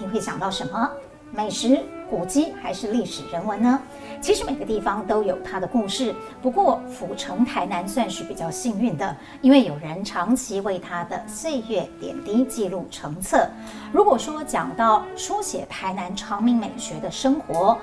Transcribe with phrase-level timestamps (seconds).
[0.00, 0.90] 你会想到什么？
[1.30, 3.78] 美食、古迹还是历史人文呢？
[4.18, 6.14] 其实每个地方都有它的故事。
[6.40, 13.46] 不过府城台南算是比较幸运的，因为有人长期为它的岁月点滴记录成册。
[13.92, 17.76] 如果说讲到书写台南长命美学的生活，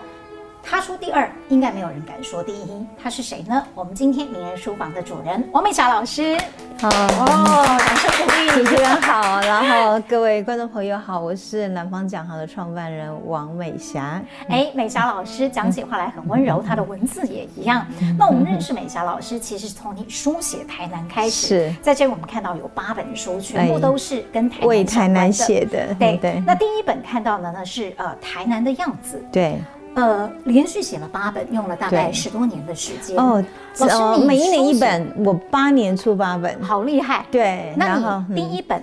[0.76, 2.86] 他说第二，应该没有人敢说第一。
[3.02, 3.66] 他是谁呢？
[3.74, 6.38] 我们今天名人书房的主人王美霞老师。
[6.78, 14.22] 好哦，掌声鼓励，主持人好，然后各位观众朋友好，我是南方讲行的创办人王美霞。
[14.52, 17.88] 哎，美霞老师讲起话来很温柔，她的文字也一样。
[18.20, 21.48] 那我们认识美霞老师，其实是从你书写台南开始。
[21.48, 25.96] 是，在这我们看到有八本书，全部都是跟台南为台南写的。
[25.98, 26.44] 对对。
[26.46, 29.24] 那第一本看到的呢是呃台南的样子。
[29.32, 29.58] 对。
[29.96, 33.44] 呃，连续写了八本，用了大概十多年的时间哦。
[33.80, 37.26] 老师，你每一年一本，我八年出八本，好厉害。
[37.32, 38.82] 对，那你第一本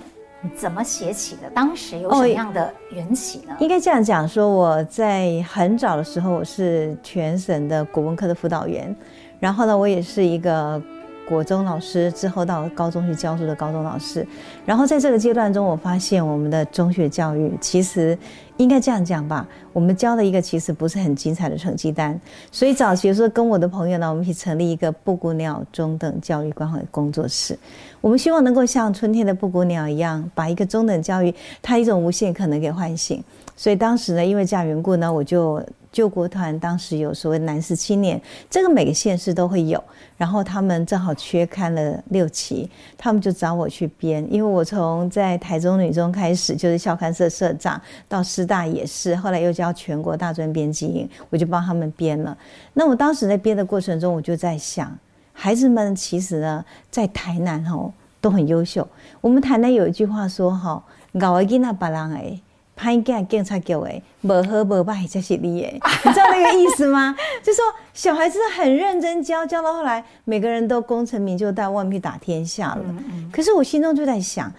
[0.55, 1.49] 怎么写起的？
[1.53, 3.55] 当时有什么样的缘起呢？
[3.59, 8.95] 应该这样讲，说我在很早的时候，我是全省的国文科的辅导员，
[9.39, 10.81] 然后呢，我也是一个。
[11.27, 14.25] 国中老师之后到高中去教书的高中老师，
[14.65, 18.17] 然后在这个阶段中，我发现我们的中学教育其实
[18.57, 22.19] 应该这样讲吧，我们教的一个其实不是很精彩的成绩单，
[22.51, 27.57] 所以早期的时候跟我的朋友呢，我们一起成立一个布谷鸟中等教育关怀工作室，
[28.01, 33.23] 我们希望能够像春天的布谷鸟一样，把一个中等教育它一种无限可能给唤醒。
[33.55, 35.63] 所以当时呢，因为这样缘故呢，我就。
[35.93, 39.81] 救国团当时有所谓男士青年，这个每个县市都会有，
[40.17, 52.35] 然后他们正好缺刊了六期，他们就找我去编，因为我从在台中女中开始就是校刊社社长，到师大也是，后来又教全国大专编辑营，我就帮他们编了。
[52.73, 54.97] 那我当时在编的过程中，我就在想，
[55.31, 58.87] 孩子们其实呢，在台南哦都很优秀。
[59.21, 60.83] 我们台南有一句话说哈，
[61.19, 62.41] 搞一个那巴郎哎。
[62.75, 67.15] 拍给警察叫诶，无好无歹才是你诶，你知道那个意思吗？
[67.43, 67.63] 就说
[67.93, 72.83] 小孩子很认真教，教到后来每个人都功成名就，到外面去打天下了。
[73.31, 74.51] 可是我心中就在想，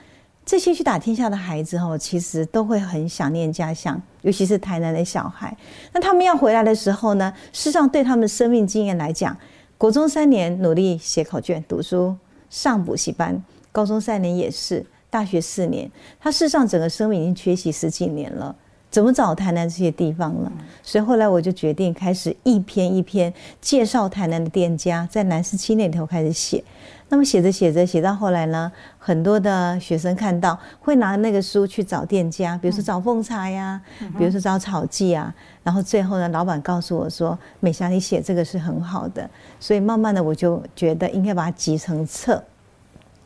[0.46, 5.56] 这些去打天下的孩子哦，其实都会很想念家乡，尤其是台南的小孩。
[5.92, 9.36] 那他们要回来的时候呢，事实上对他们生命经验来讲，
[9.76, 12.16] 国中三年努力写考卷、读书、
[12.48, 13.42] 上补习班，
[13.72, 14.86] 高中三年也是。
[15.14, 15.88] 大学四年，
[16.18, 18.52] 他事实上整个生命已经缺席十几年了，
[18.90, 20.50] 怎么找台南这些地方了？
[20.82, 26.64] 所以后来我就决定开始一篇一篇介绍台南的店家，在南势青年里头开始写。
[27.10, 33.80] 那么写着写着，写到后来呢，很多的学生看到会拿那个书去找店家，比如说找凤茶呀，
[34.18, 35.32] 比如说找草记啊。
[35.62, 42.42] 然后最后呢，老板告诉我说：“美霞，你写这个是很好的。”所以慢慢的我就觉得应该把它集成册。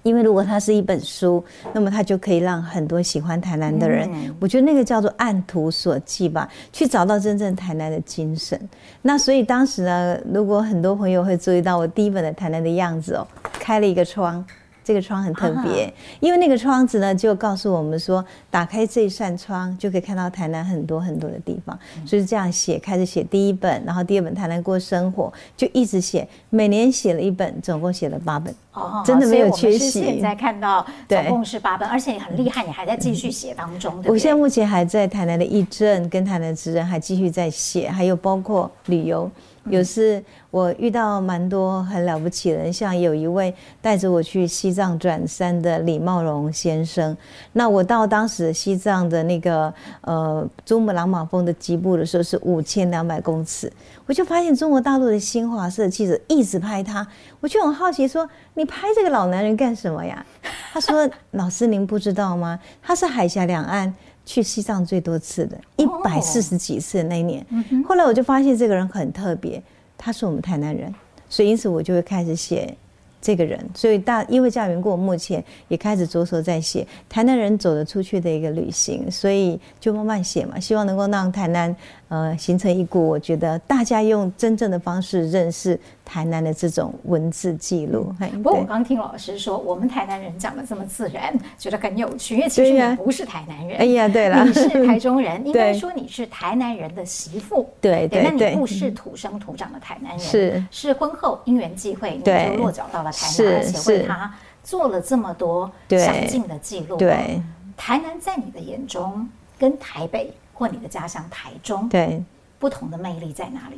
[0.02, 4.08] 因为如果它是一本书，那么它就可以让很多喜欢台南的人，
[4.40, 8.58] 我觉得那个叫做按图索骥吧，去找到真正台南的精神。
[9.02, 14.44] 那所以当时呢，如果很多朋友会注意到我第一本的台南的样子哦，开了一个窗。
[14.88, 21.78] 这个窗很特别，因为那个窗子呢，就告诉我们说，打开这一扇窗就可以看到台南很多很多的地方。
[22.06, 28.54] 所以这样写，开始写第一本，然后第二本《台南过生活》，就一直写，每年写了一本，总共写了八本。
[28.72, 30.00] 哦，真的没有缺席。
[30.00, 34.02] 现在看到总共是八本，而且你很厉害，你还在继续写当中。
[34.06, 39.30] 我现在目前还在台南的义政跟台南职人还继续在写，还有包括旅游。
[39.70, 47.16] 有时我遇到蛮多很了不起的人，像有一位带着我去西藏转山的李茂荣先生。
[47.52, 53.72] 那我到当时西藏的那个呃珠穆朗玛峰的基部的时候是五千两百公尺，
[54.06, 57.06] 我就发现中国大陆的新华社记者一直拍他，
[57.40, 60.24] 我就很好奇说：“你拍这个老男人干什么呀？”
[60.72, 62.58] 他说：“老师您不知道吗？
[62.82, 63.94] 他是海峡两岸。”
[64.28, 67.44] 去西藏最多次的，一百四十几次那一年。
[67.88, 69.62] 后来我就发现这个人很特别，
[69.96, 70.94] 他是我们台南人，
[71.30, 72.76] 所以因此我就会开始写
[73.22, 73.58] 这个人。
[73.74, 81.74] 所以大因为这样缘故，我目前也开始着手在写台南人走得出去的一个旅行，所以就慢慢写嘛，希望能够让台南。
[82.08, 88.10] 呃，形成一股我觉得大家用真正的方式认识台南的这种文字记录。
[88.42, 92.36] 不过我刚听老师说，我们台南人讲的这么自然，觉得很有趣。
[92.36, 97.68] 因为其实你不是台南人，哎呀，对了，你是台中人， 应该说你是台南人的媳妇。
[97.78, 104.34] 对对对，那你不是土生土长的台南人，是是婚后因缘际会，你就落脚到了台南，而且为他
[104.64, 106.96] 做了这么多详尽的记录。
[106.96, 107.42] 对，
[107.76, 109.28] 台南在你的眼中
[109.58, 110.32] 跟台北。
[110.58, 112.20] 或你的家乡台中，对，
[112.58, 113.76] 不同的魅力在哪里？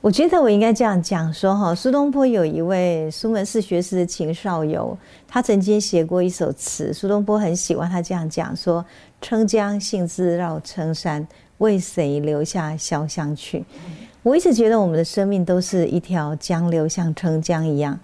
[0.00, 4.96] 我觉得我应该这样讲说哈，苏东坡有一位苏门四学士的秦少游，
[5.26, 8.84] 他曾经写过一首词，苏东坡很喜欢他这样讲说
[9.20, 11.26] ：“撑江幸自绕青山，
[11.58, 13.64] 为谁留下潇湘去？”
[14.22, 17.98] 我一直觉得我们的生命都是一条江流，像撑江一样。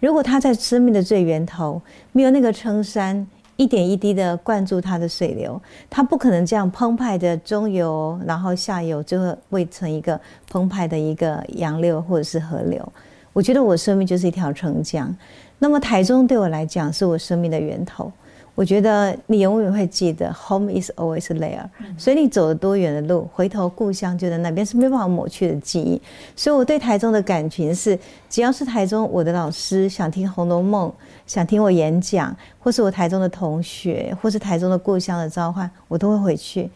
[0.00, 1.82] 如果他在生命的最源头
[2.12, 3.26] 没有那个撑山，
[3.58, 5.60] 一点一滴的灌注它的水流，
[5.90, 10.18] 它不可能这样澎湃的中游，然后下游就会汇成一个
[10.48, 12.92] 澎湃的一个洋流或者是河流。
[13.32, 15.12] 我觉得我生命就是一条长江，
[15.58, 18.12] 那么台中对我来讲是我生命的源头。
[18.58, 21.64] 我觉得你永远会记得，Home is always there。
[21.96, 26.02] 所以你走了多远的路，回头故乡就在那边，是没办法抹去的记忆。
[26.34, 27.96] 所以我对台中的感情是，
[28.28, 30.90] 只要是台中，我的老师想听《红楼梦》，
[31.24, 36.68] 想听我演讲，或是我台中的同学，或是台中的故乡的召唤，我都会回去。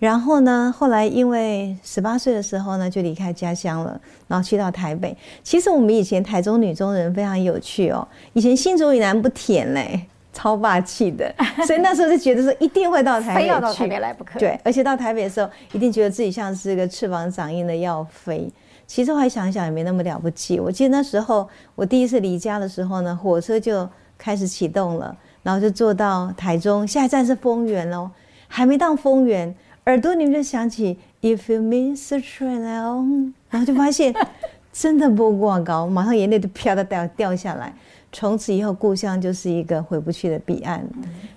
[0.00, 5.16] 然后呢，后来因为十八岁的时候呢，就离开家乡了，然后去到台北。
[5.44, 10.04] 其实我们以前台中女中人非常有趣哦，以前新竹以南不甜嘞。
[10.32, 11.32] 超霸气的，
[11.66, 14.38] 所以那时候就觉得说一定会到台北去， 非要到台北来不可。
[14.38, 18.50] 对，而且到台北的时候，一定觉得自己像是个翅膀长硬的要飞。
[18.86, 20.58] 其实我还想想也没那么了不起。
[20.58, 23.88] 我记得那时候我第一次离家的时候呢，火车就
[24.18, 28.10] 开始启动了，然后就坐到台中，下一站是丰原哦，
[28.48, 29.54] 还没到丰原，
[29.86, 34.14] 耳朵里面就响起 If you miss the train，然后就发现
[34.72, 37.72] 真的不过高，马上眼泪都啪的掉掉下来。
[38.12, 40.86] 从此以后，故乡就是一个回不去的彼岸。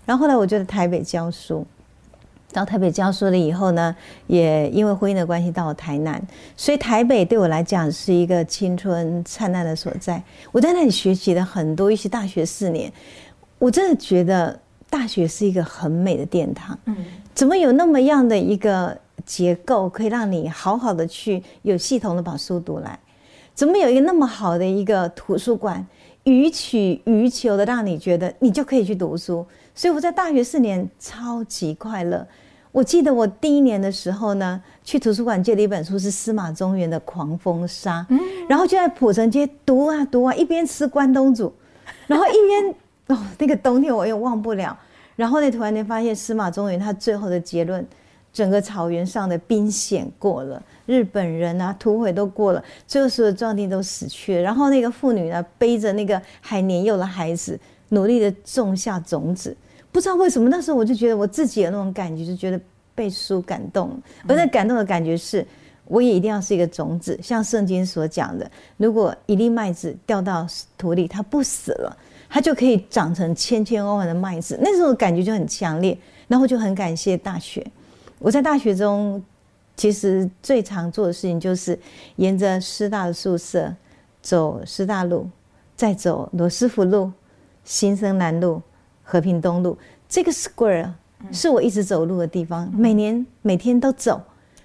[0.06, 1.66] 然后后来，我就在台北教书。
[2.52, 3.94] 到台北教书了以后呢，
[4.28, 6.22] 也因为婚姻的关系到了台南，
[6.56, 10.24] 所以台北对我来讲是一个青春灿烂的所在。
[10.54, 12.90] 我在那里学习了很多，一些大学四年，
[13.60, 14.58] 我真的觉得
[14.90, 16.80] 大学是一个很美的殿堂。
[16.86, 16.96] 嗯，
[17.34, 22.98] 怎么有那么样的一个结构，可以让你好好的去有系统的把书读来？
[23.54, 25.86] 怎么有一个那么好的一个图书馆？
[26.26, 32.28] 予取予求的，让你觉得你就可以去读书，所以我在大学四年超级快乐。
[32.72, 38.06] 我记得我第一年的时候呢，去图书馆借了一本书，是司马中原的《狂风沙》，
[38.50, 41.54] 然后就在浦城街读啊读啊，一边吃关东煮，
[42.06, 42.76] 然后一边
[43.18, 44.78] 哦，那个冬天我也忘不了。
[45.16, 47.86] 然后呢，突然间发现司马中原他最后的结论。
[48.34, 54.42] 整个草原上的冰险过了，日本人啊，土匪都过了，最后所有壮丁都死去了。
[54.42, 57.60] 然后那个妇女呢，背着那个还年幼的孩子，
[57.90, 59.56] 努力的种下种子。
[59.92, 62.60] 不知道为什么，那时候我就觉得我自己有那种感觉，就觉得
[62.94, 63.98] 被书感动。
[64.28, 65.46] 而那感动的感觉是，
[65.86, 70.46] 我也一定要是一个种子，像圣经所讲的，如果一粒麦子掉到
[70.78, 71.98] 土里，它不死了，
[72.30, 74.60] 它就可以长成千千万万的麦子。
[74.62, 75.98] 那时候感觉就很强烈，
[76.28, 77.66] 然后就很感谢大学。
[78.20, 79.24] 我在大学中，
[79.78, 81.78] 其实最常做的事情就是
[82.16, 83.74] 沿着师大的宿舍
[84.22, 85.30] 走师大路，
[85.76, 87.12] 再走罗斯福路、
[87.64, 88.62] 新生南路、
[89.04, 89.78] 和平东路。
[90.08, 90.92] 这个 square
[91.32, 94.22] 是我一直走路的地方，每年每天都走。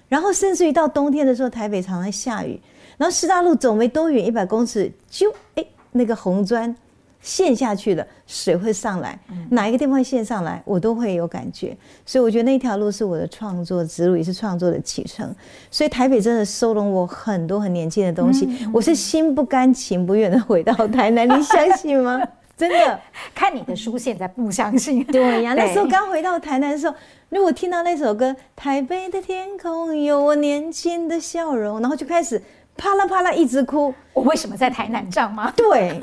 [0.08, 2.60] 然后甚至于到冬天的时候，台北常常下雨，
[2.96, 6.74] 然后师大路走没多远，一百公尺就哎那个红砖。
[7.20, 9.18] 陷下去了，水会上来，
[9.50, 11.76] 哪一个地方会陷上来，我都会有感觉。
[12.06, 15.34] 所以我觉得那条路是我的创作之路，也是创作的启程。
[15.70, 22.20] 所以台北真的收容我很多很年轻的东西，我是心不甘情不愿的回到台南，你相信吗？
[22.56, 23.00] 真的，
[23.34, 25.02] 看你的书现在不相信。
[25.04, 26.94] 对呀，那时候刚回到台南的时候，
[27.30, 32.42] 如果听到那首歌《台北的天空有我年轻的笑容》，然后就开始
[32.76, 33.94] 啪啦啪啦一直哭。
[34.12, 35.50] 我为什么在台南这样吗？
[35.56, 35.98] 对。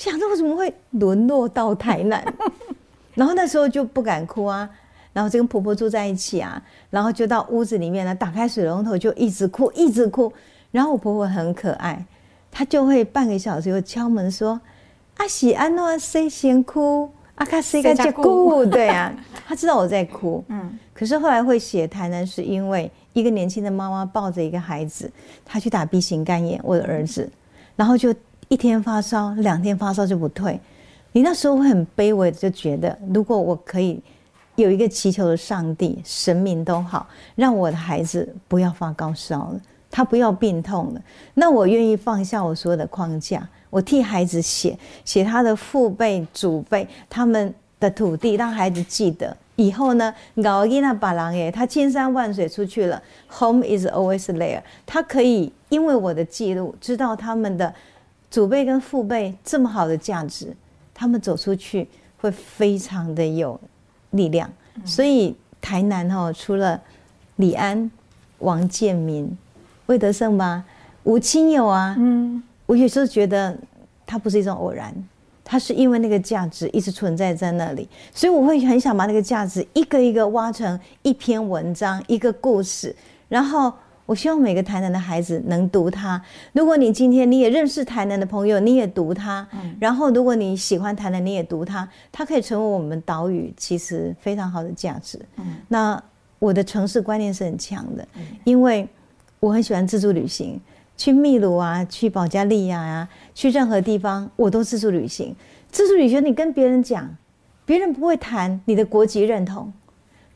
[0.00, 2.24] 想着我怎么会沦落到台南，
[3.14, 4.66] 然后那时候就不敢哭啊，
[5.12, 10.32] 然后就跟婆婆住在一起啊，然后就到屋子里面呢，打开水龙头就一直哭，一直哭。
[10.70, 12.02] 然后我婆婆很可爱，
[12.50, 14.58] 她就会半个小时又敲门说
[15.18, 17.10] ：“阿喜安诺谁先哭？
[17.34, 19.12] 阿卡谁该接哭？”对啊，
[19.46, 20.42] 她知道我在哭。
[20.48, 25.12] 嗯，可是后来会写台南，是因为一个年轻的妈妈抱着一个孩子，
[25.44, 27.30] 她去打 B 型肝炎，我的儿子，
[27.76, 28.14] 然后就。
[28.50, 30.58] 一天发烧，两天发烧就不退。
[31.12, 34.02] 你那时候会很卑微，就觉得如果我可以
[34.56, 41.00] 有一个祈求的上帝、神明都好，让我的孩子不要发高烧了，他不要病痛了，
[41.34, 54.62] 那我愿意放下我所有的框架，我替孩子写写他的父辈、祖辈他们的土地，让孩子记得以后呢，老伊那巴郎耶，他千山万水出去了，Home is always there。
[54.84, 57.72] 他可以因为我的记录，知道他们的。
[58.30, 60.56] 祖辈跟父辈这么好的价值，
[60.94, 63.60] 他们走出去会非常的有
[64.10, 64.48] 力量。
[64.84, 66.80] 所以台南哦，除了
[67.36, 67.90] 李安、
[68.38, 69.36] 王建民、
[69.86, 70.64] 魏德圣吧，
[71.02, 71.96] 吴清友啊。
[71.98, 73.58] 嗯，我有时候觉得
[74.06, 74.94] 它不是一种偶然，
[75.44, 82.94] 它是因为那个价值一直存在在那里，所以我会很想把那个价值一个一个挖成一篇文章、一个故事，
[83.28, 83.72] 然后。
[84.10, 86.20] 我希望每个台南的孩子能读它。
[86.52, 89.46] 如果你今天你也认识台南的朋友，你也读它。
[89.52, 89.76] 嗯。
[89.78, 95.16] 然后，如果你喜欢台南，你也读它，它可以成为我们岛屿其实非常好的价值。
[95.36, 95.54] 嗯。
[95.68, 96.02] 那
[96.40, 98.04] 我的城市观念是很强的，
[98.42, 98.88] 因为
[99.38, 100.60] 我很喜欢自助旅行，
[100.96, 105.32] 去秘鲁啊，去保加利亚啊，去任何地方我都自助旅行。
[105.70, 107.08] 自助旅行，你跟别人讲，
[107.64, 109.72] 别人不会谈你的国籍认同，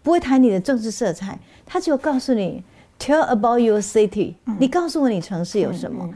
[0.04, 2.62] 不会谈你的政治色彩，他只有告诉你。
[2.98, 6.08] Tell about your city，你告诉我你城市有什么？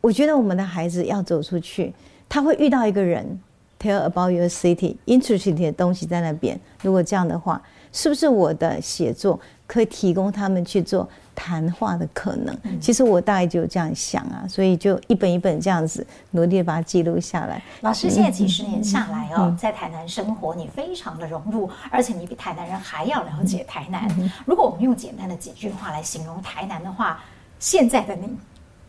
[0.00, 1.94] 我觉得我们的孩子要走出去，
[2.28, 3.40] 他会遇到一个人。
[3.78, 6.58] Tell about your city，interesting 的东西在那边。
[6.82, 7.62] 如果这样的话，
[7.92, 11.08] 是不是我的写作可以提供他们去做？
[11.36, 17.60] 谈话的可能，其实我大概就这样想啊，所以就一本一本这样子努力的把它记录下来。
[17.80, 24.08] 老师现在几十年下来哦，在台南生活，你非常的融入，而且你比台南人还要了解台南。
[24.46, 27.20] 如果我们用简单的几句话来形容台南的话，
[27.58, 28.28] 现在的你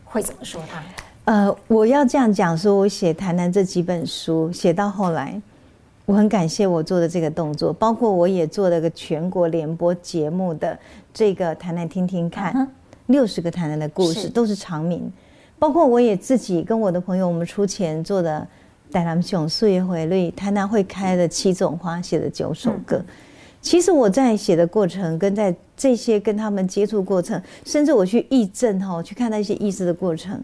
[0.04, 0.84] 会怎么说它？
[1.24, 5.42] 呃，我要这样讲，说我写台南这几本书写到后来，
[6.06, 10.78] 我很感谢我做的这个动作，包括我也做了个全国联播节目的。
[11.12, 12.70] 这个谈谈听听看，
[13.08, 15.12] 六十个谈谈的故事都是长名，
[15.58, 18.48] 包括我也自己跟我的朋友，我们出钱做的
[18.94, 23.04] 《台南熊岁月回绿》，谈谈会开的七种花写的九首歌。
[23.62, 30.40] 其实我在写的过程，跟在这些跟他们接触过程，甚至我去义镇哈，去看那些义士的过程，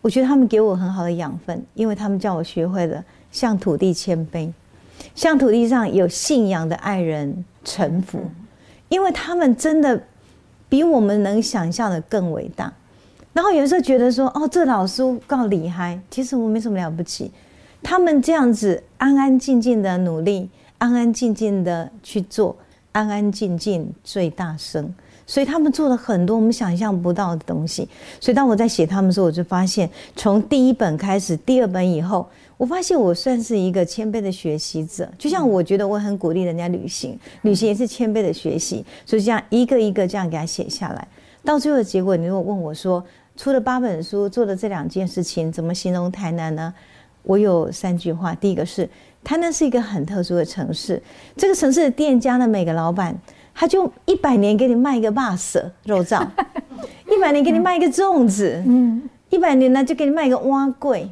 [0.00, 4.50] 我觉得他们给我很好的养分，因为他们叫我学会了向土地谦卑，
[5.14, 8.20] 向土地上有信仰的爱人臣服。
[8.88, 10.02] 因为他们真的
[10.66, 12.72] 比我们能想象的更伟大，
[13.34, 17.30] 然后有时候觉得说，哦，这老师够厉害，其实我没什么了不起。
[17.82, 22.56] 他们这样子安安静静的努力，安安静静的去做，
[22.92, 24.94] 安安静静最大声。
[25.26, 27.86] 所以他们做了很多我们想象不到的东西。
[28.18, 32.26] 所以当我在写他们的时候，我就发现，从第一本开始，第二本以后。
[32.58, 41.08] 我发现我算是一个谦卑的学习者，就像我觉得我很鼓励人家旅行，旅行也是谦卑的学习，所以这样一个一个这样给他写下来，
[41.44, 43.02] 到最后的结果，你如果问我说，
[43.36, 46.74] 出了八本书，做了这两件事情，怎么形容台南呢？
[47.22, 48.88] 我有三句话，第一个是
[49.22, 51.00] 台南是一个很特殊的城市，
[51.36, 53.16] 这个城市的店家的每个老板，
[53.54, 56.26] 他就一百年给你卖一个肉燥肉燥，
[57.08, 61.06] 一百年给你卖一个粽子，嗯，一百年呢就给你卖一个碗粿。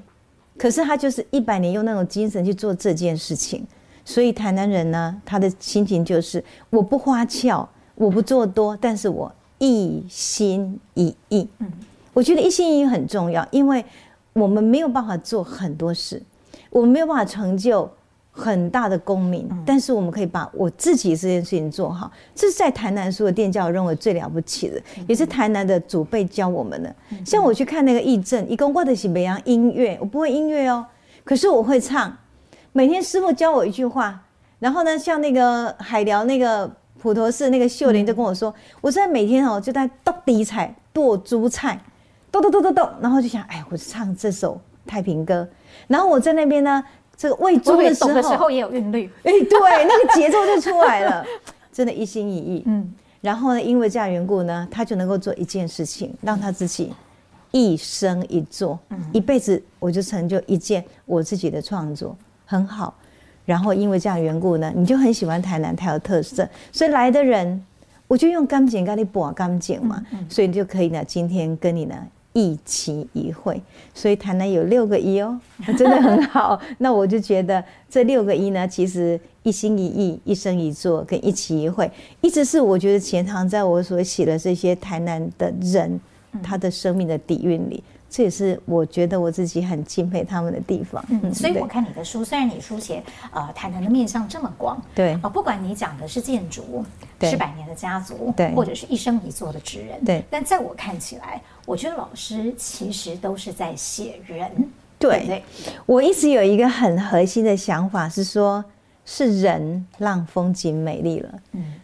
[0.59, 3.67] 可是他就是一百年用那种精神去做这件事情，
[4.05, 11.49] 所以台南人呢，他的心情就是我不花俏，我不做多，但是我一心一意。
[11.59, 11.71] 嗯，
[12.13, 13.85] 我觉得一心一意很重要，因为
[14.33, 16.23] 我们没有办法做很多事，
[16.71, 17.91] 我们没有办法成就。
[18.38, 24.78] 很大的功名，但是我们可以把我自己这件事情做好，这是在台南所有店家我认为最了不起的，
[25.09, 26.95] 也是台南的祖辈教我们的。
[27.25, 30.85] 像我去看那个义正，一共挂的是北洋音乐，我不会音乐哦，
[31.25, 32.14] 可是我会唱。
[32.73, 34.23] 每天师傅教我一句话，
[34.59, 41.81] 然后呢，像那个海寮那个普陀寺那个秀玲就跟我说，我现在每天哦就在剁地菜、剁猪菜，
[42.31, 45.49] 剁剁剁剁剁，然后就想，哎，我就唱这首太平歌，
[45.88, 46.85] 然后我在那边呢。
[47.16, 51.25] 这个喂猪的时候，的时候也有韵律，哎，对，那个节奏就出来了，
[51.73, 52.62] 真的，一心一意。
[52.66, 52.92] 嗯，
[53.23, 56.92] 然后呢，因为这样缘故呢，他就能够做一件事情，让他自己
[57.52, 62.94] 一生一做，嗯，一辈子我就成就一件我自己的创作，很好。
[63.46, 67.64] 然后因为这样缘故呢，你就很喜欢台南，它有特色，所以来的人，
[68.08, 71.94] 我就用钢琴跟你播钢琴嘛，所以你就可以呢，今天跟你呢。
[72.37, 73.59] 一期一会，
[73.95, 75.40] 所以台南有六个一哦，
[75.78, 76.61] 真的很好。
[76.76, 81.90] 那我就觉得这六个一呢，其实一心一意、一生一做跟一期一会，
[82.21, 85.99] 一直是我觉得钱塘在我所写的这些台南的人，
[86.43, 87.83] 他的生命的底蕴里。
[88.16, 91.04] 这也是我觉得我自己很敬佩他们的地方。
[91.11, 96.82] 嗯，所以我看你的书，虽然你书写呃谈谈的面向这么广，对啊，不管你讲的是建筑，
[97.20, 104.50] 是百年的家族，对，或者是一生一做的职人，对，但在我看起来，我觉得老师其实都是在写人。
[104.99, 105.44] 对，对，
[105.85, 108.64] 我一直有一个很核心的想法是说，
[109.04, 111.35] 是人让风景美丽了。
[111.52, 111.75] 嗯，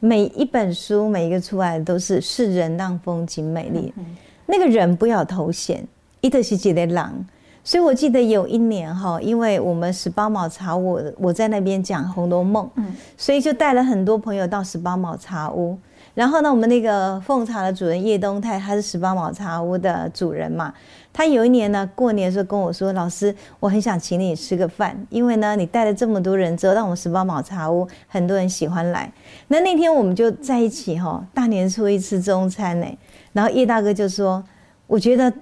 [0.00, 3.90] 每一本书每一个出来的都是是人让风景美丽。
[3.96, 4.04] 嗯。
[4.50, 5.86] 那个人不要头衔，
[6.22, 7.26] 伊特西吉的狼。
[7.62, 15.76] 所以我记得有一年哈，因为我们十八卯茶屋，我在那边讲《红楼梦》，嗯，所以就带了很多朋友到十八卯茶屋，
[16.14, 20.72] 然后呢，我们那个奉茶的主人叶东泰，他是十八卯茶屋的主人嘛。
[21.12, 29.12] 他有一年呢，过年的时候跟我说：“老师，我很想请你吃个饭，因为呢，你带了这么多人之后，让我们十八卯茶屋很多人喜欢来。
[29.48, 32.86] 那那天我们就在一起哈，大年初一吃中餐呢。
[33.38, 34.42] 然后叶大哥就说：
[34.88, 35.32] 我觉得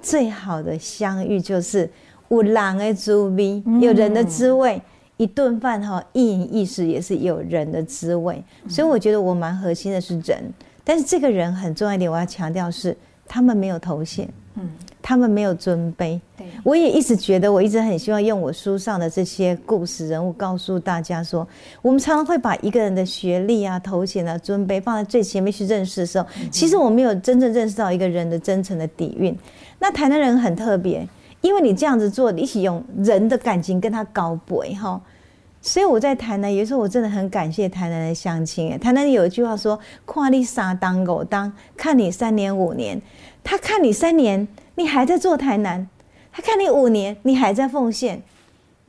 [0.00, 1.90] 最好的相遇就是
[2.28, 4.80] 有狼的滋味，有人的滋味。
[5.16, 8.40] 一顿饭哈，一饮一食也是有人的滋味。
[8.68, 10.40] 所以我觉得我蛮核心的是人，
[10.84, 12.96] 但是这个人很重要一点，我要强调是
[13.26, 14.28] 他们没有头衔。
[14.56, 14.68] 嗯。
[15.04, 21.46] 他们没有尊卑，对，我也一直觉得，我一直很希望用我书上的这些故事人物告诉大家说，
[21.82, 29.36] 我们常常会把一个人的学历啊、头衔啊、尊卑放在最前面去认识的时候，其实我没有真正认识到一个人的真诚的底蕴。
[29.80, 31.06] 那台南人很特别，
[31.40, 35.00] 因为你这样子做，你一起用人的感情跟他搞鬼哈，
[35.60, 38.78] 所以我在台南有时候我真的很感谢台南的乡亲。
[38.78, 43.02] 台南有一句话说：“看你三当狗当，看你三年五年。”
[43.44, 44.46] 他看你三年。
[44.74, 45.86] 你还在做台南，
[46.32, 48.20] 他看你五年，你还在奉献，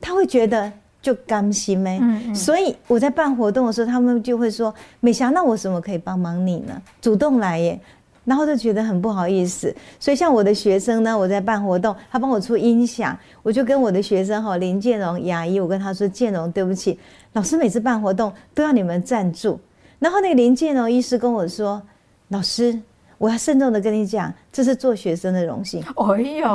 [0.00, 1.98] 他会觉得就甘心没？
[2.00, 2.34] 嗯嗯。
[2.34, 7.78] 所以我在办活动的时候，他们就会说：“美霞，那我什么可以帮忙你呢？”主动来耶，
[8.24, 9.72] 然后就觉得很不好意思。
[10.00, 16.98] 所以像我的学生呢，我在办活动，他帮我出音响，我就跟我的学生哈林建荣牙医，我跟他说：“建荣，对不起，
[17.34, 19.60] 老师每次办活动都要你们赞助。”
[20.00, 21.82] 然后那个林建荣医师跟我说
[22.28, 22.80] ：“老师。”
[23.24, 25.82] 我要慎重的跟你讲，这是做学生的荣幸。
[25.96, 26.46] 哎呦，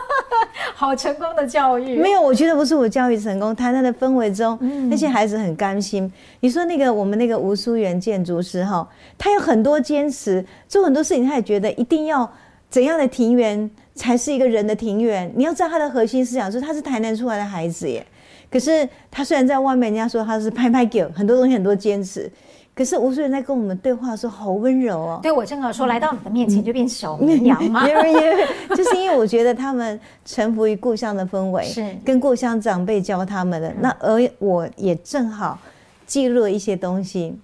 [0.74, 1.98] 好成功的教育！
[1.98, 4.58] 没有，我觉得不是我教育成功，台南的氛围中，
[4.88, 6.10] 那些孩子很甘心。
[6.40, 12.26] 你说那个我们那个吴淑媛建筑师哈，他有很多坚持，做很多事情，他也觉得一定要
[12.70, 15.30] 怎样的庭园才是一个人的庭园。
[15.36, 18.06] 你要知道他的核心思想是他是台南出来的孩子耶，
[18.50, 22.32] 可是他虽然在外面人家说他是拍拍狗，很多东西很多坚持。
[22.76, 25.20] 可是吴淑媛在跟我们对话的时候好温柔哦。
[25.22, 27.88] 对，我正好说，来到你的面前就变小绵羊嘛。
[27.88, 33.72] 因为就是因为我觉得他们臣服于故乡的氛围，是跟故乡长辈教他们的。
[33.80, 35.58] 那而我也正好
[36.06, 37.34] 记录了一些东西，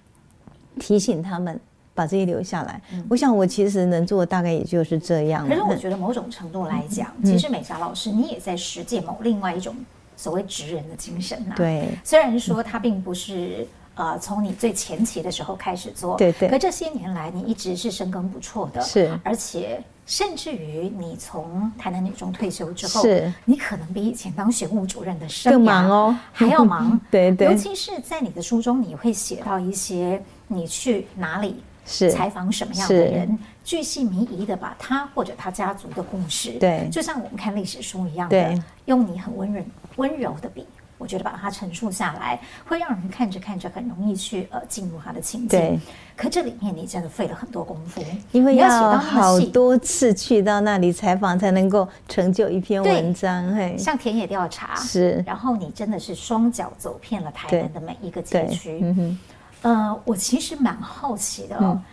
[0.79, 1.59] 提醒他们
[1.95, 2.79] 把这些留下来。
[3.09, 5.49] 我想我其实能做的大概也就是这样。
[5.49, 9.75] 可是我觉得某种程度来讲，其实美霞老师你也在实践某另外一种
[10.15, 11.55] 所谓职人的精神呐。
[11.57, 13.67] 对，虽然说他并不是。
[13.95, 16.49] 呃，从你最前期的时候开始做，对对。
[16.49, 19.19] 可这些年来，你一直是深耕不辍的，是。
[19.23, 23.31] 而且，甚至于你从台南女中退休之后，是。
[23.45, 26.99] 你可能比以前当学务主任的生涯更忙哦，还要忙。
[27.11, 27.47] 对对。
[27.47, 39.63] 尤其是在你的书中，你会写到一些你去哪里是采访什么样的人，巨细靡遗的把他或者他家族的故事，对，就像我们看历史书一样的，对，用你很温润
[39.97, 40.65] 温柔的笔。
[41.03, 45.49] 我觉得把它陈述下来，会让人看着看着很容易去呃进入他的情境。
[45.49, 45.77] 对，
[46.15, 53.53] 可这里面你真的费了很多功夫，因为要好多次去到那里采访，才能够成就一篇文章。
[53.53, 58.79] 嘿，像田野调查是，然后你真的是双脚走遍了台湾的每一个街区。
[58.81, 59.19] 嗯哼，
[59.63, 61.57] 呃，我其实蛮好奇的。
[61.59, 61.83] 嗯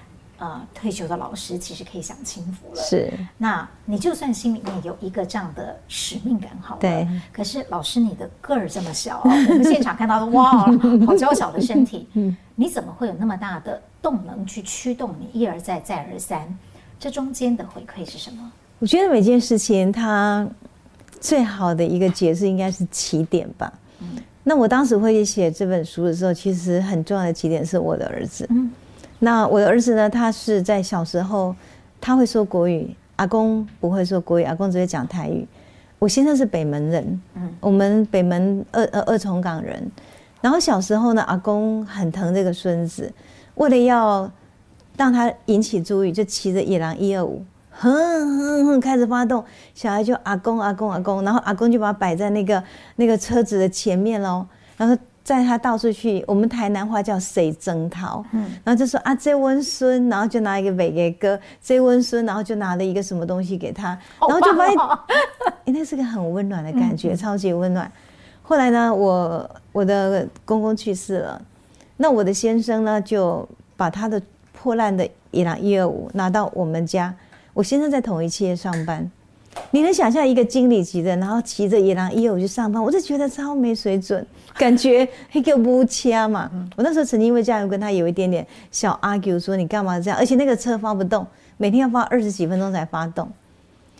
[0.40, 2.82] 呃，退休的老师其实可以享清福了。
[2.82, 6.80] 是，那你就算心里面有一个这样的使命感，好了。
[6.80, 7.06] 对。
[7.30, 10.64] 可是老师，你的个儿这么小， 我们现场看到的，哇，
[11.06, 16.58] 好娇小的身体，嗯，你怎么会有那么大的动能去驱动你一而再再而三？
[16.98, 18.50] 这中间的回馈是什么？
[18.78, 20.48] 我觉得每件事情它
[21.20, 23.70] 最好的一个解释应该是起点吧。
[24.00, 24.06] 嗯。
[24.44, 28.46] 那我当时会写这本书的时候，其实很重要的起点是我的儿子。
[28.48, 28.70] 嗯。
[29.22, 30.08] 那我的儿子呢？
[30.08, 31.54] 他是在小时候，
[32.00, 35.46] 他会说国语，阿公不会说国语，阿公只会讲台语。
[35.98, 39.92] 我先生是北门人，嗯，我们北门二二二重港人。
[40.40, 43.12] 然后小时候呢，阿公很疼这个孙子，
[43.56, 44.30] 为了要
[44.96, 52.64] 让他引起注意，就骑着野狼一二五，哼哼哼开始发动，小孩就阿公阿公阿公，然后阿公就把他摆在那个
[52.96, 54.46] 那个车子的前面喽，
[54.78, 54.96] 然后。
[55.24, 64.76] 带他到处去，我们台南话叫谁征讨，嗯，然后就说啊，这温孙，然后就拿一个伟给哥，这温孙，然后就拿了一个什么东西给他，然后就发现，
[65.66, 67.90] 哎，那是个很温暖的感觉，超级温暖。
[68.42, 71.40] 后来呢，我我的公公去世了，
[71.98, 74.20] 那我的先生呢，就把他的
[74.52, 77.14] 破烂的野狼一二五拿到我们家，
[77.54, 79.08] 我先生在同一企业上班。
[79.72, 86.50] 你能想象一个经理级的，然后骑着野狼一二五去上班，我就觉得超没水准，感觉一个乌掐嘛。
[86.76, 90.18] 我那时候曾经因为这样跟他有一点点小 argue，说你干嘛这样？
[90.18, 93.28] 而且那个车发不动，每天要发二十几分钟才发动。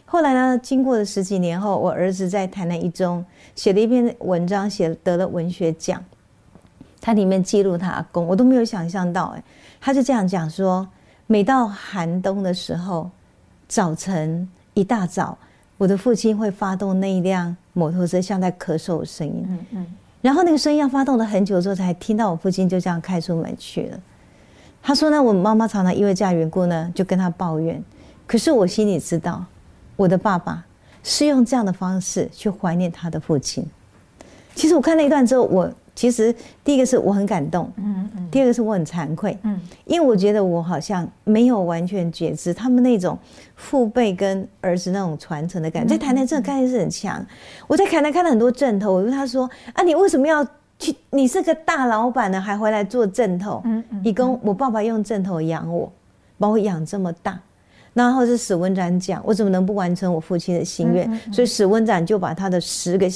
[0.07, 6.03] 后来呢，经过了十几年后，我儿子在台南一中写了一篇文章，写得了文学奖。
[7.01, 9.43] 他里面记录他阿公，我都没有想象到哎，
[9.81, 10.87] 他就这样讲说，
[11.27, 13.11] 每到寒冬的时候，
[13.69, 14.49] 早晨
[14.81, 15.37] 一大早，
[15.77, 19.87] 我的父亲会发动那一辆摩托车，像在咳嗽的声音，嗯嗯，
[20.23, 24.01] 然后那个声音要发动了很久之后，才听到我父亲就这样开出门去了。
[24.83, 27.85] 他说呢，我妈妈常常因为这样缘故呢，就跟他抱怨，
[28.27, 29.45] 可是我心里知道，
[29.97, 30.64] 我的爸爸
[31.05, 33.62] 是用这样的方式去怀念他的父亲。
[34.55, 36.35] 其实我看那一段之后，我其实
[36.65, 43.19] 第一个是我很感动，嗯嗯，第二个是我很惭愧，嗯，因为我觉得我好像没有完全觉知他们那种
[43.55, 45.91] 父辈跟儿子那种传承的感觉。
[45.91, 47.23] 在台南这个概念是很强。
[47.67, 50.43] 我在台南看到很多阵头，我问他说：“啊，你为什么要
[50.79, 50.97] 去？
[51.11, 55.93] 你是个大老板呢，还回来做阵头？”嗯嗯，你跟我爸爸用阵头养我，
[56.39, 57.39] 把我养这么大，
[57.93, 61.21] 然后是史文展讲，我怎么能不完成我父亲的心愿？
[61.31, 63.07] 所以史文展就把他的十个。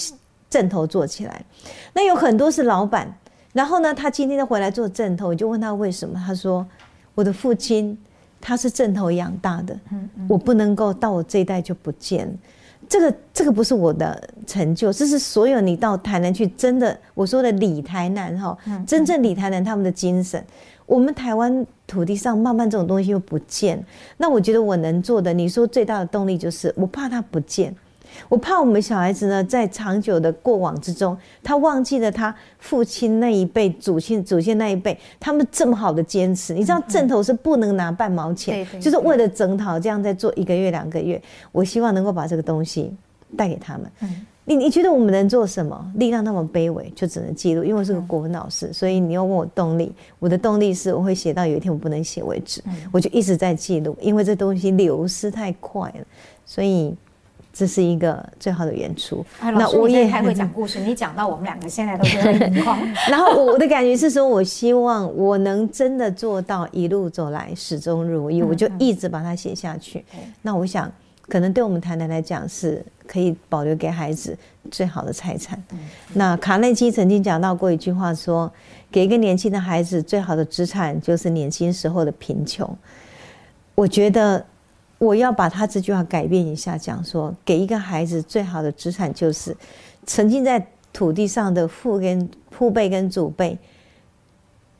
[0.50, 1.44] 阵头做起来，
[1.92, 3.12] 那有很多是老板，
[3.52, 6.22] 然后呢，他今天就回来做正头，我就问他为什么？
[6.24, 6.66] 他说
[7.14, 7.96] ：“我的父亲
[8.40, 9.76] 他是正头养大的，
[10.28, 12.32] 我不能够到我这一代就不见。
[12.88, 20.44] 这个这个不是我的成就，这是所有你到台南去，真的我说的理台南哈，真正理台南他们的精神，
[20.84, 23.82] 我们台湾土地上慢慢这种东西又不见。
[24.18, 27.74] 那我觉得我能做的，你说最大的动力就是我怕它不见。”
[28.28, 36.54] 我怕我们小孩子呢，在长久的过往之中，他忘记了他父亲那一辈、祖先、祖先那一辈，他们这么好的坚持。
[36.54, 41.20] 你知道，阵头是不能拿半毛钱，就是为了整套这样在做一个月、两个月。
[41.52, 42.94] 我希望能够把这个东西
[43.36, 43.90] 带给他们。
[44.46, 45.92] 你你觉得我们能做什么？
[45.94, 47.64] 力量那么卑微，就只能记录。
[47.64, 56.04] 因为我是个国文老师，所以你要问我动力，我的动力是我会写到有一天我不能写为止，我就一直在记录，因为这东西流失太快了，
[56.44, 56.94] 所以。
[57.56, 59.24] 这是一个最好的演出。
[59.40, 62.76] 那我也还会讲故事，你讲到我们两个现在都觉得很眼眶。
[63.08, 70.04] 然后我的感觉是说，我希望我能真的做到一路走来始终如一，我就一直把它写下去。
[70.42, 70.90] 那我想，
[71.28, 74.36] 可能对我们台南来讲，是可以保留给孩子
[74.72, 75.62] 最好的财产。
[76.14, 78.52] 那卡内基曾经讲到过一句话，说，
[78.90, 82.68] 给一个年轻的孩子最好的资产就是年轻时候的贫穷。
[83.76, 84.44] 我觉得。
[85.04, 89.54] 我要把他这句话改变一下，讲说，给一个孩子最好的资产就是
[90.06, 93.58] 沉浸在土地上的父跟父辈跟祖辈，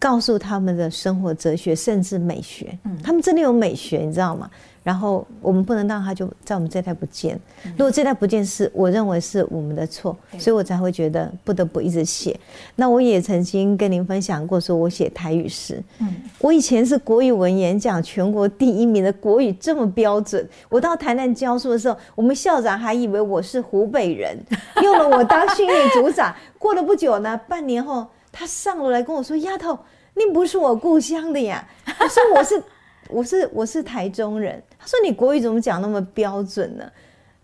[0.05, 2.79] 告诉他们的生活哲学，甚至美学。
[2.85, 4.51] 嗯，他们真的有美学，你知道吗？
[4.83, 7.41] 然后我们不能让他就在我们这代不见。
[7.71, 12.39] 如果这代不见是我认为是我们的错，所以我才会觉得不得不一直写。
[12.77, 15.83] 那我也曾经跟您分享过，说我写台语诗。
[16.01, 20.47] 嗯，我以前是国语文演讲全国第一名的国语这么标准。
[20.69, 24.39] 我到台南教书的时候，我们校长还以为我是湖北人，
[24.85, 26.37] 用了我当训练组长。
[26.59, 29.79] 过了不久呢，半年后他上楼来跟我说：“丫头，
[30.15, 32.63] 你不是我故乡的呀？”他说：“我是。
[33.11, 36.85] ”我是我是台中人，他说，你国语怎么讲那么标准呢？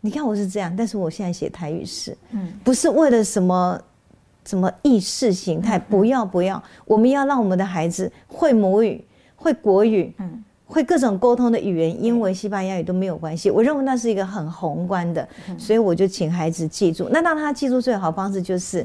[0.01, 3.79] 你看我是这样，但是我现在写台语诗，嗯，不是为了什么
[4.47, 9.05] 什么意识形态，不要不要，我们要让我们的孩子会母语，
[9.37, 13.51] 会国语，嗯，会各种沟通的语言，英文、西班牙语都没有关系。
[13.51, 15.29] 我认为那是一个很宏观的，
[15.59, 17.07] 所以我就请孩子记住。
[17.13, 18.85] 那让他记住最好方式就是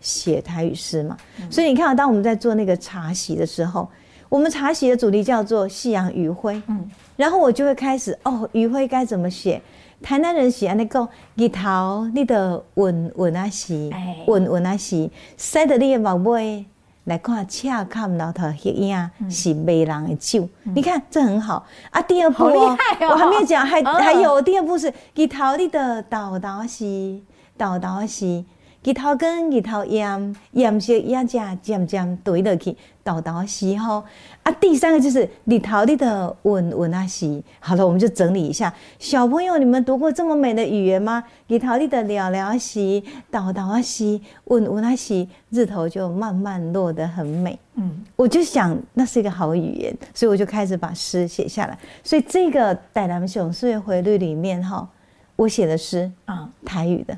[0.00, 1.16] 写台语诗嘛。
[1.50, 3.88] 所以你看到，当我们在做那个茶席的时候。
[4.28, 9.60] 我们茶席的主题叫做“夕阳余晖”，嗯，然后我就会开始哦，余晖该怎么写？
[10.00, 13.90] 台南人喜欢那个日头，你的稳稳啊西，
[14.28, 16.64] 稳稳啊西，晒得你的目尾
[17.06, 22.00] 来看，恰看老头黑影是美人的酒，你看这很好啊。
[22.00, 22.78] 第二步哦，
[23.10, 27.24] 我还没有讲，还还有第二步是日头，你的豆豆西，
[27.58, 28.46] 豆豆西。
[28.82, 34.02] 日头跟日头盐盐色也加渐渐对落去，豆豆时候
[34.42, 37.42] 啊，第三个就是日头里的稳稳啊时。
[37.58, 41.22] 好了，我们就整理一下，小朋友，你们读过这么美的语言吗？
[41.46, 47.58] 日头里的了了时，豆豆时，稳稳啊时，日头就慢慢落得很美。
[47.74, 51.78] 嗯，我就想那是一个好语言，所以我就开始把诗写下来。
[52.02, 54.88] 所以这个台南雄岁月回律里面哈，
[55.36, 57.14] 我写的诗啊，台语的。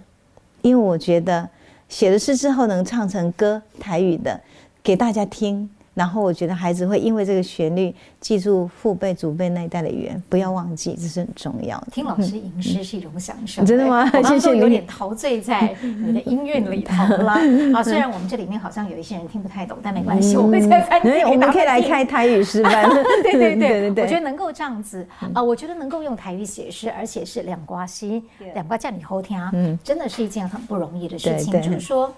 [0.63, 1.49] 因为我觉得
[1.89, 4.41] 写了诗之后能唱成歌，台语的
[4.83, 5.69] 给大家听。
[5.95, 11.89] 然后我觉得孩子会因为这个旋律记住父辈、祖辈那一代的语言，不要忘记，这是很重要的。
[11.93, 14.11] 听老师吟诗是一种享受，真的吗？
[14.25, 14.59] 谢谢你。
[14.61, 17.33] 有点陶醉在你的音乐里头了
[17.77, 17.83] 啊！
[17.83, 20.99] 虽然我们这里面好像有一些人听不太懂，但没关系，我会再翻。
[21.31, 22.89] 我们可以来开台语诗班。
[23.23, 28.23] 对对对 对，我觉得能够这样子啊，我觉得能够用台语写诗，而且是两瓜西
[28.55, 31.53] 两瓜叫你后听，嗯，真的是一件很不容易的事情。
[31.61, 32.11] 就是说。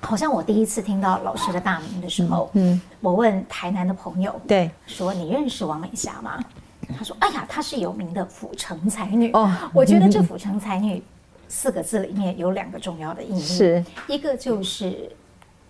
[0.00, 2.80] 好像我第一次听到老师的大名的时候，嗯，嗯。
[3.00, 6.38] 我问台南的朋友，对，说你认识王美霞吗？
[6.96, 9.32] 他说：哎呀，她是有名的府城才女。
[9.32, 11.02] 哦，我觉得这府城才女
[11.48, 13.84] 四个字里面有两个重要的意义，是。
[14.06, 15.10] 一个就是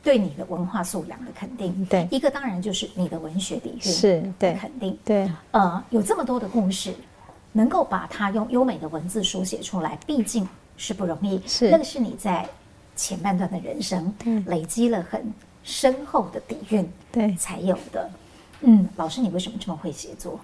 [0.02, 4.54] 对你的文化素养的肯定，对，一个当然就是你的文学底蕴是对。
[4.54, 6.94] 肯定，对，呃，有这么多的故事，
[7.52, 11.70] 能够把它用优美的文字书写出来，毕竟是不容易，是。
[11.70, 12.46] 那个是你在。
[12.96, 14.12] 前半段的人生，
[14.46, 15.32] 累积了很
[15.62, 18.11] 深厚的底蕴，对，才有的。
[18.62, 20.40] 嗯，老师，你为什么这么会写作？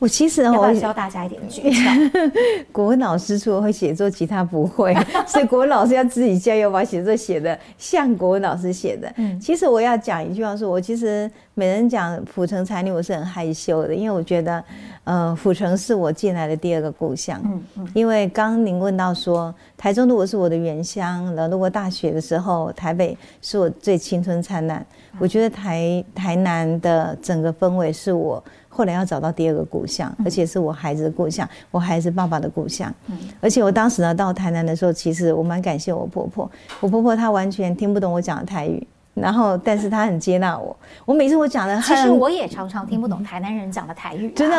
[0.00, 2.32] 我其实我要教大家一点诀窍。
[2.72, 4.94] 国文老师除了会写作，其他不会，
[5.28, 9.12] 所以国文老师要自己加油，把写作写的像国文老师写的。
[9.16, 14.64] 嗯，其实我要讲一句话，说我其实每人讲府城才女，我是很害羞的，因为我觉得，
[15.04, 17.38] 呃，府城是我进来的第二个故乡。
[17.44, 17.88] 嗯嗯。
[17.94, 24.84] 因为刚刚您问到说，台中如果是我的原乡，然后如果大学的时候，台北是我最青春灿烂，
[25.18, 28.42] 我觉得台台南的整个氛围是我。
[28.80, 32.90] 后来要找到第二个故乡，而且是我孩子的故乡，我孩子爸爸的故乡。
[33.08, 36.50] 嗯，而且我当时呢到台南的时候，其实我蛮感谢我婆婆。
[36.80, 40.74] 我婆婆她完全听不懂我讲的台语，然后但是她很接纳我。
[41.04, 44.30] 我每次我讲的，其实我也常常听不懂台南人讲的台语。
[44.30, 44.56] 真的，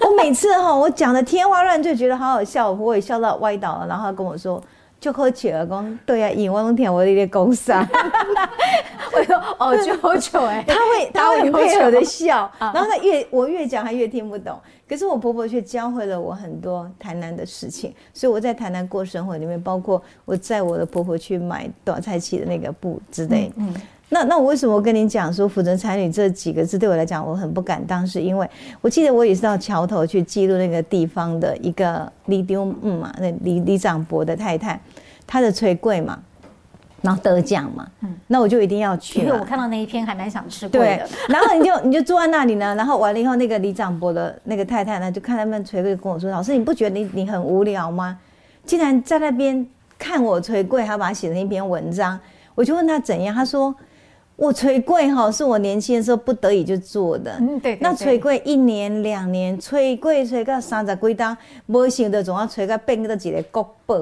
[0.00, 4.62] 我每次哈我讲的天花乱坠，觉得好好笑，我也笑到歪倒了，然后她跟我说。
[5.02, 7.86] 就好笑啊，讲对啊，因为我拢听 我的公司啊，
[9.12, 14.56] 我说哦，就好笑哎， 他会他会配合的笑， 然后他越我越讲他越听不懂，
[14.88, 23.52] 可是我婆婆却教会了我很多台南的事情，所以我在台南过生活里面，包括我载我的婆婆去买短菜期的那个布之类。
[23.56, 23.74] 嗯。
[24.14, 28.06] 那那我为什么跟你讲说“府城才女”这几个字对我来讲我很不敢当？
[28.06, 28.46] 是因为
[28.82, 34.78] 我记得我也是到桥头去记录那个地方的一个里长嗯嘛，那里里长伯的太太，
[35.32, 36.18] 她的炊粿嘛，
[37.00, 39.18] 然后得奖嘛，嗯，那我就一定要去。
[39.20, 40.78] 因为我看到那一篇还蛮想吃粿的。
[40.78, 48.18] 对，然后你就 你就坐在那里呢，然后完了以后，那个李长博的那个太太呢，就看他们炊粿，跟我说：“老师，你不觉得你你很无聊吗？
[48.66, 49.66] 竟然在那边
[49.98, 52.20] 看我炊粿，还要把它写成一篇文章。”
[52.54, 53.74] 我就问他怎样，他说。
[54.34, 57.78] 我炊粿哈是我年轻的时候不得已就做的，嗯对，对，对。
[57.80, 63.96] 那炊粿一年两年，炊粿炊到三十几档，没想到总要捶到变个几个国宝。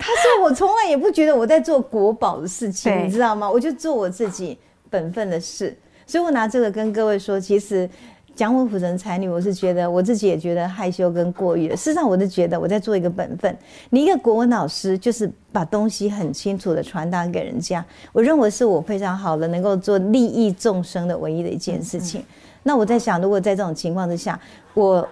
[0.00, 3.48] 他说我从来也不觉得我在做国宝的事情，你知道吗？
[3.48, 4.58] 我就做我自己
[4.88, 7.88] 本分的事，所以我拿这个跟各位说，其实。
[8.32, 11.68] 讲我府城才女，我是觉得我自己也觉得害羞跟过誉。
[11.70, 13.54] 事实上，我是觉得我在做一个本分。
[13.90, 17.84] 你一个国文老师，就是把东西很清楚的传达给人家。
[18.12, 22.24] 我认为是我非常好的，能够做利益众生的唯一的一件事情。
[22.62, 24.40] 那我在想，如果在这种情况之下，
[24.72, 25.06] 我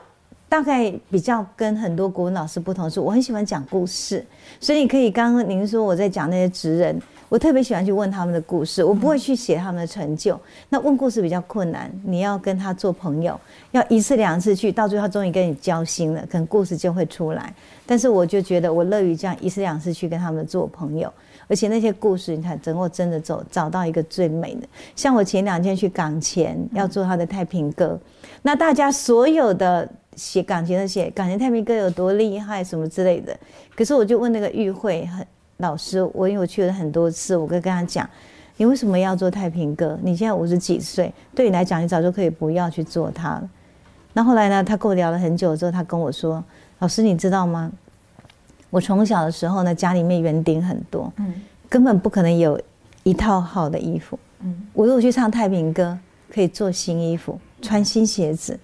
[0.48, 4.24] 大概比较跟很多国文老师不同，是我很喜欢讲故事。
[4.60, 7.00] 所以你可以刚刚您说我在讲那些职人。
[7.30, 10.40] 我特别喜欢去问他们的故事，我不会去写他们的成就。
[10.70, 13.38] 那问故事比较困难，你要跟他做朋友，
[13.72, 17.52] 要一次两次去，到最后终于跟你交心了，可能故事就会出来。
[17.84, 21.12] 但是我就觉得我乐于这样一次两次去跟他们做朋友，
[21.48, 24.66] 而且那些故事你看，等我真的走找到一个最美的。
[24.96, 28.00] 像我前两天去港前要做他的太平歌，
[28.40, 29.86] 那大家所有的
[30.18, 33.34] 写感情的写感情太平歌有多厉害什么之类的，
[33.74, 35.26] 可是我就问那个玉慧很。
[35.60, 38.08] 老师，我因为我去了很多次，我跟跟他讲，
[38.58, 39.98] 你为什么要做太平歌？
[40.04, 43.50] 你现在五十几岁，对你来讲，你早就可以不要去做它了。
[44.12, 46.44] 那后来呢，他跟我聊了很久之后，他跟我说
[46.78, 47.72] ：“老师，你知道吗？
[48.70, 51.34] 我从小的时候呢，家里面园丁很多，嗯，
[51.68, 52.60] 根本不可能有
[53.02, 55.98] 一套好的衣服，嗯，我如果去唱太平歌，
[56.32, 58.56] 可以做新衣服，穿新鞋子。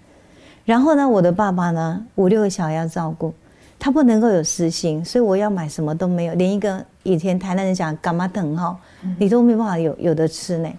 [0.65, 3.33] 然后呢，我的爸爸呢，五六个小孩要照顾。”
[3.77, 8.75] 他不能够有私心，所以我要买什么都没有，连一个以前台南人讲干嘛等哈，
[9.19, 10.73] 你都没办法有有的吃呢。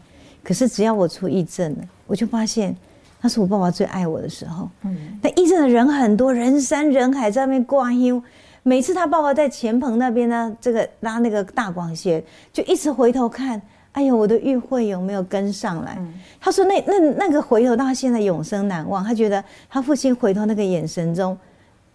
[0.44, 2.76] 可是只要我出义镇了，我就发现
[3.22, 4.68] 那是我爸爸最爱我的时候。
[4.84, 8.24] 嗯，那义镇的人很多，人山人海在那边挂香。
[8.64, 13.62] 每次他爸爸在前棚那边呢，这个拉那个大广线，就一直回头看，
[13.96, 15.98] 哎呦，我的玉慧有没有跟上来？
[16.40, 19.02] 他说那那那个回头到现在永生难忘。
[19.04, 21.38] 他觉得他父亲回头那个眼神中。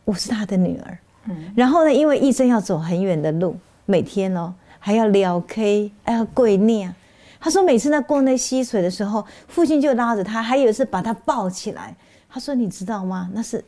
[0.07, 6.93] 我是他的女儿，嗯，然后呢，因为一生要走很远的路，每天哦还要撩 K，还要跪念。
[7.39, 11.95] 他说每次在过那溪水的时候，父亲就拉着他，还有一次把他抱起来。
[12.29, 13.31] 他说你知道吗？
[13.33, 13.63] 那是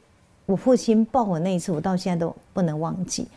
[0.47, 3.29] 我父亲抱我那一次，我到现在都不能忘记。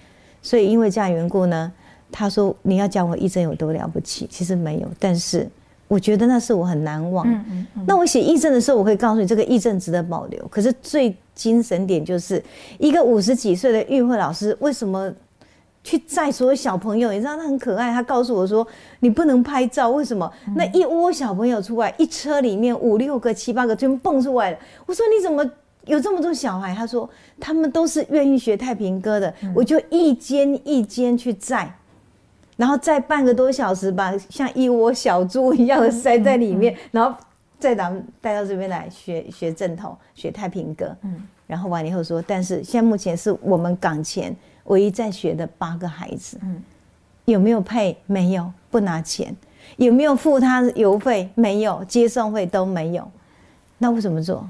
[0.41, 1.71] 所以因为这样缘故呢，
[2.17, 5.45] 他说你要讲我义诊有多了不起，其实没有，但是
[5.89, 7.27] 我觉得那是我很难忘。
[7.29, 10.47] 嗯嗯嗯，那我写义诊的时候，我可以告诉你，这个义诊值得保留。
[10.47, 12.41] 可是最精神点就是
[12.79, 15.11] 一个五十几岁的玉慧老师，为什么
[15.83, 17.91] 去载所有小朋友，你知道他很可爱。
[17.91, 18.65] 他告诉我说
[19.01, 24.57] ：“你不能拍照，为什么？”那一窝小朋友出来，一车里面五六个、七八个，全部蹦出来了。
[24.87, 25.45] 我说：“你怎么
[25.85, 27.07] 有这么多小孩？”他说
[27.39, 31.71] ：“他们都是愿意学太平歌的。”我就一间一间去载，
[32.57, 37.17] 然后再半个多小时，把像一窝小猪一样的塞在里面，然后
[37.59, 40.95] 再咱们带到这边来学学正统，学太平歌。
[41.01, 46.59] 嗯，然后完了以后说：“但是现在目前是我们港前。”唯一在学的八个孩子，嗯，
[47.25, 47.95] 有没有配？
[48.07, 49.31] 没有，不拿钱。
[49.77, 51.29] 有没有付他邮费？
[51.35, 53.07] 没有，接送费都没有。
[53.77, 54.43] 那为什么做？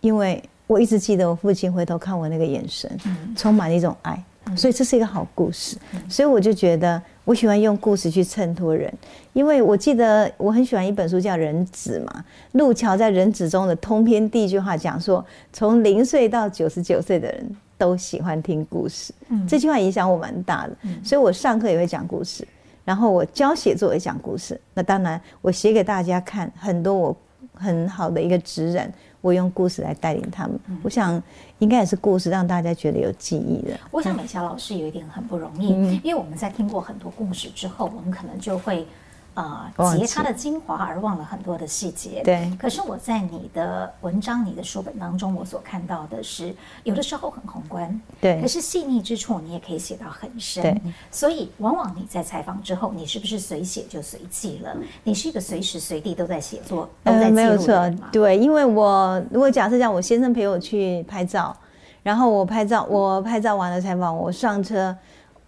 [0.00, 2.90] 因为我一直记得我父亲回头看我那个眼神，
[3.36, 4.20] 充满了一种爱。
[4.56, 5.76] 所以这是一个好故事。
[6.08, 8.92] 所以我就觉得，我喜欢用故事去衬托人。
[9.32, 17.56] 因为我记得我很喜欢一本书叫《人子》嘛，路桥在《人子》中的通篇第一句话讲说，从零岁到九十九岁的人。
[17.80, 22.46] 都喜欢听故事，嗯，这句话影响我蛮大的，嗯，所以我上课也会讲故事，
[22.84, 24.60] 然后我教写作也讲故事。
[24.74, 27.16] 那当然，我写给大家看很多我
[27.54, 30.58] 很好的一个职人，我用故事来带领他们。
[30.82, 31.22] 我想
[31.58, 33.78] 应该也是故事让大家觉得有记忆的。
[33.90, 38.86] 我想美霞老师有一点很不容易，嗯，因为我们在听过很多故事之后，我们可能就会。
[39.34, 42.20] 啊，截它的精华而忘了很多的细节。
[42.24, 42.50] 对。
[42.58, 48.00] 可是我在你的文章、你的书本当中，我所看到的是，有的时候很宏观。
[48.20, 48.40] 对。
[48.40, 50.62] 可是细腻之处，你也可以写到很深。
[50.62, 50.80] 对。
[51.10, 54.76] 所以，往往你在采访之后，你是不是随写就随记了？
[55.04, 57.58] 你是一个随时随地都在写作、都在记录的人吗？
[57.62, 58.08] 嗯，没有错。
[58.12, 61.56] 对，因为我如果假设讲，我先生陪我去拍照，
[62.02, 64.94] 然后我拍照，我拍照完了采访，我上车。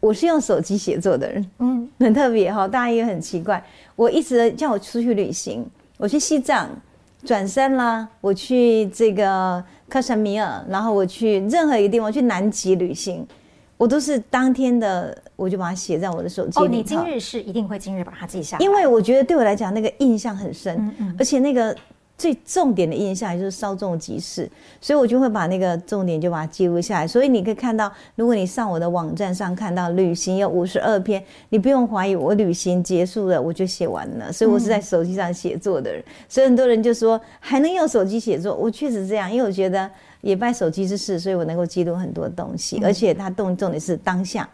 [0.02, 3.64] 我是用手机写作的人，嗯，很特别哈，大家也很奇怪。
[3.94, 5.64] 我一直叫我出去旅行，
[5.96, 6.68] 我去西藏
[7.24, 13.24] 转山啦，我去这个克什米尔，然后我去任何一个地方，去南极旅行，
[13.76, 16.66] 我都是当天的，我就把它写在我的手机里。
[16.66, 21.74] 哦，你今日是一定会今日把它记下来，因为我觉得对我来讲那个印象很深，嗯嗯，而且那个。
[22.22, 24.48] 最重点的印象就是稍纵即逝，
[24.80, 27.04] 所以我就会把那个重点就把它记录下来。
[27.04, 34.32] 所以你可以看到，如果你上我的网站上看到旅行有五十二篇，你不用怀疑我旅行结束了我就写完了。
[34.32, 36.00] 所以我是在手机上写作的人。
[36.28, 44.48] 所以很多人就说还能用手机写作，我确实这样，因为我觉得也拜手机之赐，所以我能够记录很多东西，而且它动重点是当下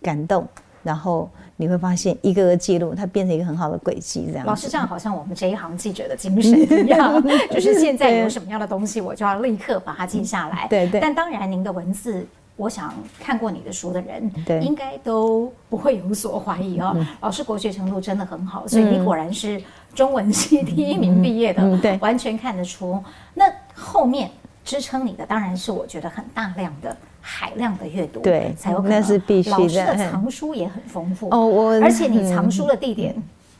[0.00, 0.46] 感动，
[0.82, 1.28] 然后。
[1.56, 4.44] 你会发现一个个记录，它变成一个很好的轨迹，这样。
[4.44, 10.66] 老师，这样好像我们这一行记者的精神一样， 就是现在有什么样的东西，我就要立刻把它记下来。
[10.68, 10.98] 对对。
[10.98, 16.96] 但当然，您的文字，我想看过你的书的人，对，应该都不会有所怀疑哦。
[17.20, 19.62] 老师国学程度真的很好，所以你果然是
[19.94, 23.00] 中文系第一名毕业的，对，完全看得出。
[23.34, 24.28] 那后面
[24.64, 26.96] 支撑你的，当然是我觉得很大量的。
[27.24, 28.90] 海量的阅读，对，才有可能。
[28.90, 29.56] 那是必须的。
[29.56, 33.14] 老师的藏书也很丰富哦，我而且你藏书的地点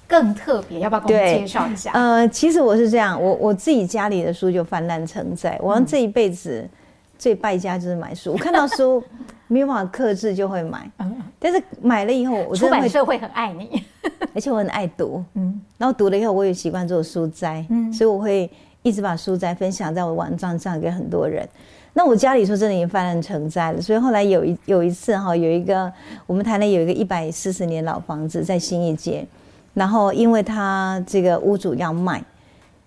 [0.09, 1.93] 更特别，要不要跟我们介绍一下？
[1.95, 5.57] 呃，其实我是这样，我我自己家里的书就泛滥成灾。
[5.63, 6.69] 我这一辈子
[7.17, 9.03] 最败家就是买书， 我看到书
[9.47, 10.91] 没有办法克制就会买。
[10.99, 13.83] 嗯，但是买了以后，我出版社会很爱你，
[14.35, 15.25] 而且我很爱读。
[15.35, 18.51] 嗯，然后读了以后，我也习惯做书斋，嗯，所以我会
[18.83, 21.49] 一直把书斋分享在我网站上给很多人。
[21.95, 25.93] 那我家里说真的已经泛滥成灾了，所以后来有一有一次哈，有一个
[26.27, 29.27] 我们台南有一个一百四十年老房子在新义街，
[29.75, 32.25] 然后因为他这个屋主要卖，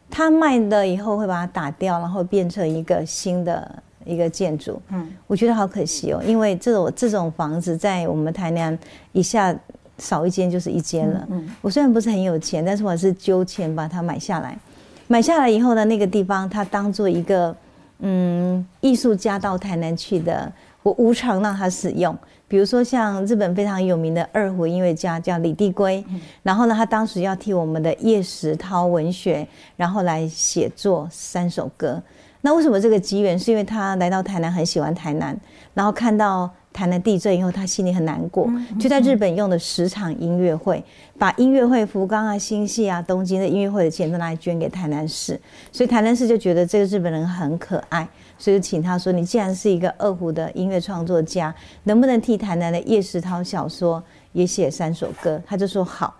[0.09, 4.81] 他卖了以后会把它打掉，然后变成一个新的一个建筑。
[4.89, 8.75] 嗯，我觉得好可惜哦，因为这种这种房子在我们台南
[9.11, 9.55] 一下
[9.99, 11.27] 少一间就是一间了。
[11.29, 14.57] 嗯，我虽然不是很有钱，但是我还是揪钱把它买下来。
[15.05, 17.55] 买下来以后呢，那个地方它当做一个。
[17.99, 20.51] 嗯，艺术家到台南去的，
[20.83, 22.17] 我无偿让他使用。
[22.47, 26.03] 比如说，像日本非常有名的二胡音乐家叫李帝圭，
[26.43, 32.01] 然后呢，他当时要替我们的叶石涛文学，然后来写作三首歌。
[32.41, 33.37] 那为什么这个机缘？
[33.37, 35.35] 是因为他来到台南，很喜欢台南，
[35.73, 36.49] 然后看到。
[36.75, 40.83] 台南地震以后，他心里很难过，就在日本用的十场音乐会，
[41.17, 45.39] 把音乐会福冈啊、新潟啊、东京的音乐会的钱都拿来捐给台南市，
[45.71, 48.05] 所以台南市就觉得这个日本人很可爱，
[48.37, 56.13] 所以就请他说：“你既然是一个二胡的音乐创作家，能不能替台南的叶石涛小说也写三首歌？”他就说好。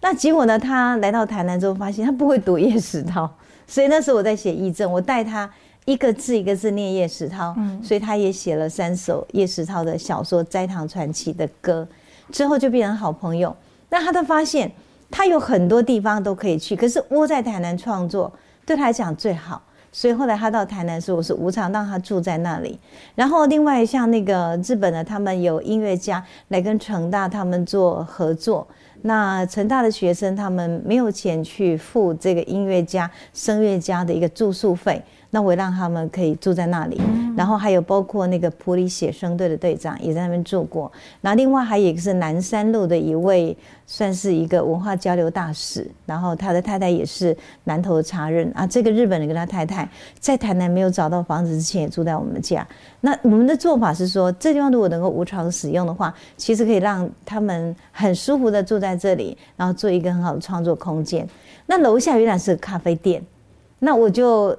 [0.00, 0.58] 那结果呢？
[0.58, 3.30] 他来到台南之后，发现他不会读叶石涛，
[3.66, 5.50] 所以那时候我在写义政，我带他。
[5.90, 11.86] 一个字一个字念叶石涛，嗯，所以他也写了三首叶石涛的小说《斋堂传奇》的歌，
[12.30, 13.54] 之后就变成好朋友。
[13.88, 14.70] 那他的发现，
[15.10, 18.32] 他有很多地方都可以去，可是窝在台南创作
[18.64, 19.60] 对他来讲最好，
[19.90, 22.78] 所以后来他到台南的时候，我是无偿让他住在那里。
[23.16, 28.64] 然后另外像那个日本的，他们有音乐家来跟成大他们做合作。
[29.02, 35.02] 那成大的学生他们没有钱去付这个音乐家、声乐家的一个住宿费。
[35.30, 37.00] 那我让他们可以住在那里，
[37.36, 40.90] 然后还有包括那个普里写生队的队长也在那边住过。
[41.20, 43.56] 然后另外还有一个是南山路的一位，
[43.86, 48.66] 算是一个文化交流大使，然后他的太太也是南投的茶人啊。
[48.66, 52.66] 这个日本人跟他太太在台南没有找到房子之前也住在我们家。
[53.00, 61.24] 那我们的做法是说，这地方如果能够无偿使用的话，其实可以让他们很舒服的住在这里，然后做一个很好的创作空间。
[61.66, 63.22] 那楼下原来是咖啡店，
[63.78, 64.58] 那我就。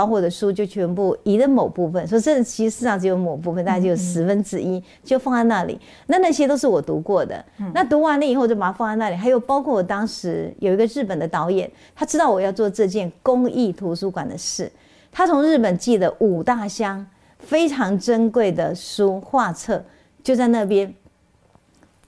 [0.00, 5.78] 把我的书就全部移了某部分，说这其实市场只有某部分，大概就有十分之一，就放在那里。
[6.06, 7.44] 那那些都是我读过的，
[7.74, 9.16] 那读完了以后就把它放在那里。
[9.16, 14.72] 还有包括我当时有一个日本的导演，他知道我要做这件公益图书馆的事，
[15.12, 17.06] 他从日本寄了五大箱
[17.38, 19.84] 非常珍贵的书画册，
[20.22, 20.94] 就在那边。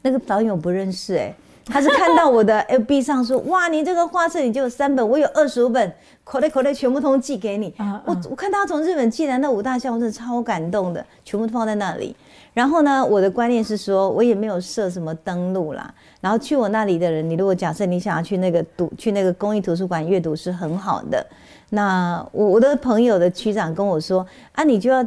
[0.01, 1.34] 那个导演我不认识哎、欸。
[1.66, 5.92] 他是看到我的 FB 上说，哇，你这个画册你就有三本，我有二十五本，
[6.24, 7.72] 口袋口袋全部通寄给你。
[8.04, 12.16] 我我看他从日本寄来那五大箱，我真的超感动的，全部放在那里。
[12.52, 15.92] 然后呢，我的观念是说，我也没有设什么登录啦。
[16.20, 21.24] 然后去我那里的人，你如果假设你想要去那个读，去那个公益图书馆阅读是很好的。
[21.70, 25.02] 那我我的朋友的区长跟我说，啊，你就要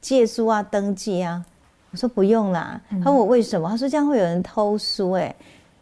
[0.00, 1.44] 借书啊，登记啊。
[1.90, 2.80] 我说不用啦。
[3.02, 3.68] 他问我为什么？
[3.68, 5.36] 他说这样会有人偷书哎、欸。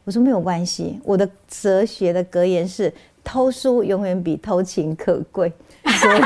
[0.09, 2.91] 我说没有关系，我的哲学的格言是：
[3.23, 5.53] 偷书永远比偷情可贵。
[5.85, 6.19] 所以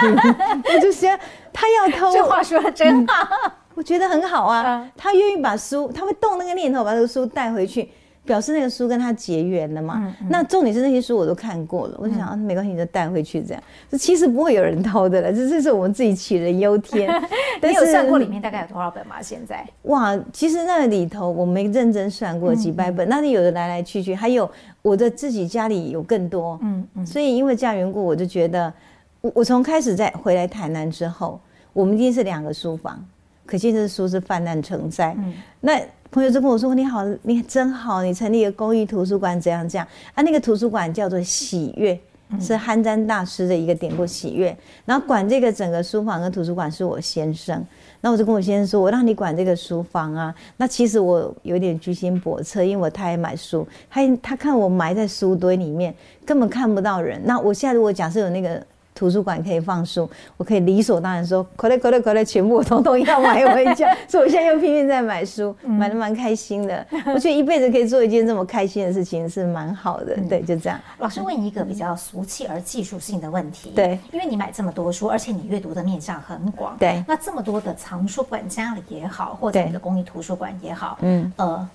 [0.73, 1.19] 我就想
[1.53, 4.89] 他要偷， 这话说的真好，嗯，我觉得很好啊。
[4.97, 7.91] 他愿意把书，他会动那个念头，把这个书带回去。
[8.25, 9.97] 表示那个书跟他结缘了嘛？
[9.99, 13.63] 嗯嗯、那重点是那些书我都看过了，我就想啊，没关系，你就带回去这样。
[13.91, 17.11] 这其实不会有人偷的了，这这是我们自己杞人忧天。
[17.61, 19.21] 你有算过里面大概有多少本吗？
[19.21, 19.67] 现在？
[19.83, 24.49] 哇，其实那里头我没认真算过几百本，那里有的来来去去，还有
[24.83, 26.57] 我的自己家里有更多。
[26.63, 27.05] 嗯嗯。
[27.05, 28.73] 所以因为这样缘故，我就觉得，
[29.21, 31.41] 我我从开始在回来台南之后，
[31.73, 33.05] 我们一定是两个书房，
[33.45, 35.13] 可见这书是泛滥成灾。
[35.19, 35.81] 嗯，那。
[36.13, 40.23] 朋友就跟我说：“你好，你真好，你成立一个公益图书馆，怎样这样啊？
[40.23, 41.99] 那个图书馆叫做喜悦，
[42.39, 44.55] 是憨詹大师的一个典故喜悦。
[44.85, 47.65] 然后管这个整个书房跟图书馆是我先生。
[48.03, 50.35] 那我就跟我先生说：我让你管这个书房啊。
[50.59, 55.95] 那其实我有点居心叵测，因为我太爱买书，他他看我埋在书堆里面，
[56.27, 57.19] 根本看不到人。
[57.25, 58.63] 那我现在如果假设有那个。”
[58.95, 63.95] 图书馆可以放书，我可以理所当然说，可乐可乐可乐，全部我统统要买回家。
[64.07, 66.87] 所以我现在又拼命在买书，买的蛮开心的。
[67.07, 70.17] 我觉得一辈子可以做一件这么开心的事情是蛮好的。
[70.29, 70.79] 对，就这样。
[70.99, 73.73] 老师问一个比较俗气而技术性的问题。
[73.75, 76.77] 对，因为你买这么多书，而且你阅读的面向很广。
[76.79, 81.69] 对，那这么多的藏书馆家里也好，或者你的公益图书馆也好，嗯，呃，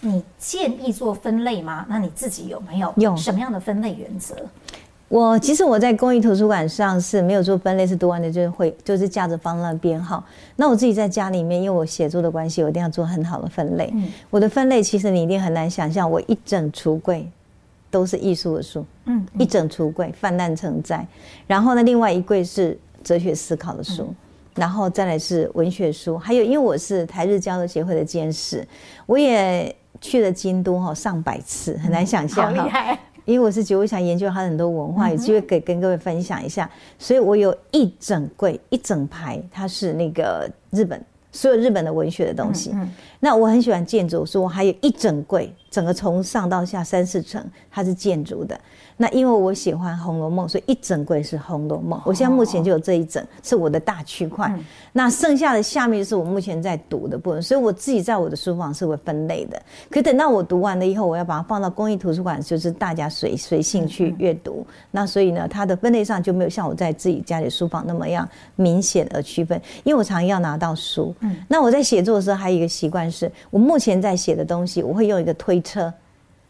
[0.00, 1.86] 你建议做分类吗？
[1.88, 4.34] 那你自己有没有有什么样的分类原则？
[5.14, 10.24] 我其实我在公益图书馆上是没有做分类，是读完的就是会就是架着放那编号。
[10.56, 13.88] 那我自己在家里面，因为我写作的关系，我一定要做很好的分类。
[13.94, 17.30] 嗯，我的分类其实你一定很难想象，我一整橱柜
[17.92, 21.06] 都是艺术的书，嗯，一整橱柜泛滥成灾。
[21.46, 24.12] 然后呢，另外一柜是哲学思考的书，
[24.56, 28.66] 然后再来是文学书，还有因为我是台日交流协会的监事，
[29.06, 32.98] 我也去了京都哈上百次，很难想象，好厉害。
[33.24, 41.02] 因为我是觉得我想研究它很多文化，有机会可以跟各位分享一下，所以我有一整柜一整排，它是那个日本
[41.32, 42.74] 所有日本的文学的东西。
[43.20, 48.56] 那我很喜欢建筑，所以我还有一整柜，整个从上到下三四层，它是建筑的。
[48.96, 51.98] 那因为我喜欢《红楼梦》，所以一整柜是《红楼梦》。
[52.06, 54.56] 我现在目前就有这一整，是我的大区块。
[54.92, 59.60] 那剩下的下面是我目前在读的部分，所以我自己在我的书房是会分类的。
[59.90, 64.64] 可等到我读完了以后，我要把它放到公益图书馆，就是大家随随性去阅读。
[64.92, 69.60] 那所以呢，它的分类上就没有像我在自己家里书房那么样明显而区分。
[69.82, 71.12] 因为我常常要拿到书。
[71.18, 75.92] 嗯那我在写作的时候还有一个习惯是，我目前在写的东西，我会用一个推车。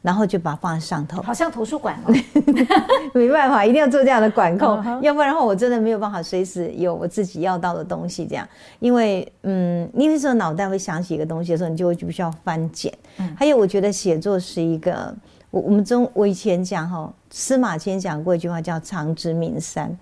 [0.02, 2.12] 然后就把它放在上头，好像图书馆哦。
[3.14, 8.26] 没办法，一定要做这样的管控， 要不然的话，我真的没有办法随时有我自己要到的东西。
[8.26, 8.46] 这样，
[8.80, 12.92] 因为嗯，因为说脑袋会想起一个东西的时候，你就会就必须要翻检。
[13.34, 15.16] 还有，我觉得写作是一个，
[15.50, 19.96] 我我们中我以前讲哈，司马迁讲过一句话叫“长知名山”，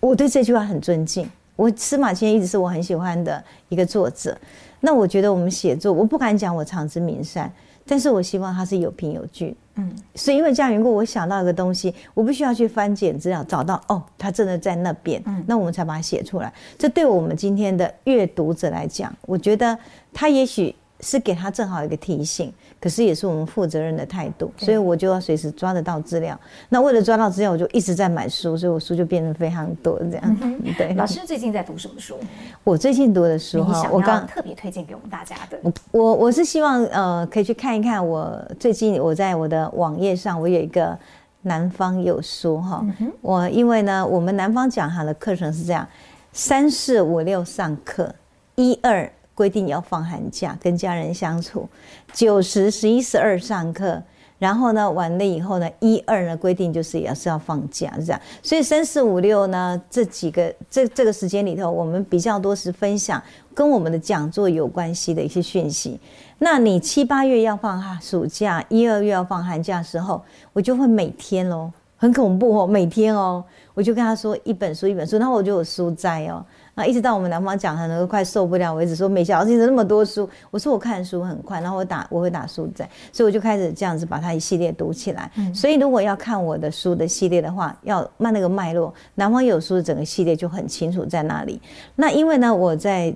[0.00, 1.26] 我对这句话很尊敬。
[1.56, 4.36] 我司马迁一直是我很喜欢的一个作者。
[4.80, 7.50] 那我觉得我们写作，我不敢讲我长知名山。
[7.88, 16.52] 但是我希望他是有凭有据，嗯，所以因为这样缘故，我想到一个东西，我不需要去翻检资料，找到哦，他真的在那边，嗯，那我们才把它写出来。
[16.78, 19.76] 这对我们今天的阅读者来讲，我觉得
[20.12, 20.74] 他也许。
[21.00, 26.38] 是给他正好一个提醒，可是也是我们负责任的态度，所以我就要随时抓得到资料。
[26.68, 30.36] 那为了抓到资料，我就一直在买书，所以我书就变得非常多这样。
[30.40, 32.16] 嗯、对，老师最近在读什么书？
[32.62, 35.58] 我最近读的书哈，我刚特别推荐给我们大家的。
[35.62, 40.96] 我我我是希望呃可以去看一看，我最近我在我的网页上，我有一个
[41.42, 42.84] 南方有书哈。
[43.20, 45.84] 我因为呢，我们南方讲堂的课程是这样：
[46.32, 48.14] 三四五六上课，
[48.54, 49.10] 一二。
[49.38, 51.68] 规定要放寒假跟家人相处，
[52.12, 54.02] 九十十一十二上课，
[54.36, 63.22] 然后呢完了以后呢一二呢规定就是也是要放假是这样，所以三四五六呢这几个这这个时间里头，我们比较多是分享
[63.54, 66.00] 跟我们的讲座有关系的一些讯息。
[66.40, 70.20] 那你七八月要放哈暑假，一二月要放寒假的时候，
[70.52, 76.44] 我就会每天喽，很恐怖哦，每天哦，我就跟他说一本书一本书，那我就有书斋哦。
[76.78, 85.28] 啊，一直到我们南方讲堂都快受不了为止，说每小时那么多书，我说我看书很快，然后我打我会打书在，所以我就开始这样子把它一系列读起来。
[85.34, 91.60] 嗯、所以如果要看我的书的系列的话，要慢那个脉络，南方有书的整个系列就很清楚在那里。
[91.96, 93.12] 那因为呢，我在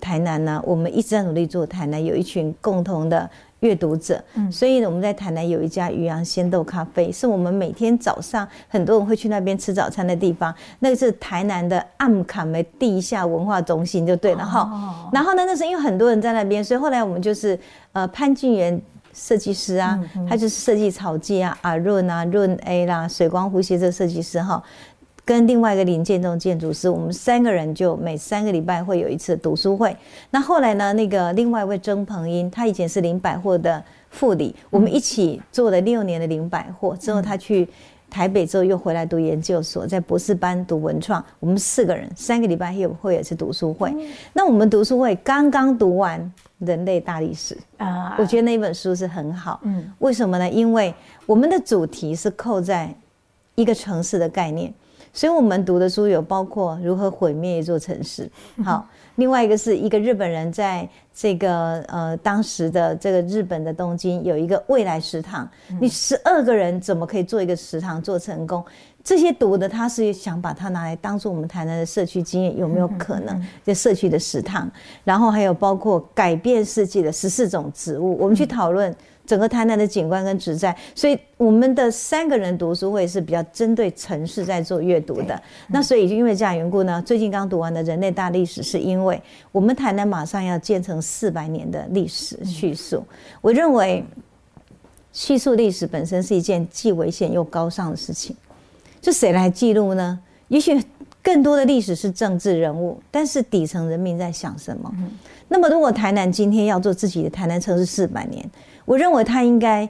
[0.00, 3.30] 台南呢，我们一直在努力做台南有一群共同的。
[3.64, 10.54] 阅读者，嗯所以我们在台南有一家渔阳鲜豆咖啡，是我们每天早上很多人会去那边吃早餐的地方。
[10.80, 15.10] 那个是台南的暗崁的地下文化中心，就对了哈。
[15.12, 17.58] 然后呢，那是因为很多人在那边，所以后来我们就是
[17.92, 18.78] 呃潘俊元
[19.14, 19.98] 设计师啊，
[20.28, 24.62] 他就是设计草记啊、阿润啊、润 A 啦、水光呼吸这个设计师哈。
[25.24, 29.96] 跟另外一个林建中建筑师，我们三个人就每三个礼拜会有一次读书会。
[30.30, 36.94] 那后来呢，那个另外一位曾鹏英，他以前是林百货的副理，我们一起做了六年的林百货。
[36.96, 37.66] 之后他去
[38.10, 41.24] 台北之后又回来读研究所，在博士班读文创。
[41.40, 43.90] 我们四个人三个礼拜也会有一次读书会。
[44.34, 46.20] 那我们读书会刚刚读完
[46.66, 49.58] 《人类大历史》啊，我觉得那本书是很好。
[49.62, 50.50] 嗯，为什么呢？
[50.50, 50.94] 因为
[51.24, 52.94] 我们的主题是扣在
[53.54, 54.70] 一个城市的概念。
[55.14, 58.28] 所以我们读的书有包括如何毁灭一座城市，
[58.64, 58.84] 好，
[59.14, 65.48] 另外一个是一个日本人在这个呃当时的这个日本的东京有一个未来食堂，
[65.80, 68.62] 你十二个人怎么可以做一个食堂做成功？
[69.04, 73.40] 这些读的他是想把它拿来当做我们台南的社区经验，有没有可能？
[73.62, 74.68] 在社区的食堂，
[75.04, 78.92] 然后还有包括改变世界的十四种植物，我们去讨论。
[79.26, 85.40] 整个台南的景观跟植栽，所以我们的三个人读书会是比较针对城市在做阅读的。
[85.68, 89.20] 那所以就因为这样缘故呢，最近刚读完的《人类大历史》，是因为
[89.50, 93.02] 我们台南马上要建成四百年的历史叙述。
[93.40, 94.04] 我认为
[95.12, 98.36] 叙述历史本身是一件既危险又高尚的事情。
[99.00, 100.18] 就谁来记录呢？
[100.48, 100.82] 也许
[101.22, 104.94] 更多的历史是政治人物，但是底层人民在想什么？
[105.48, 108.44] 那么如果台南今天要做自己的台南城市四百年，
[108.84, 109.88] 我认为他应该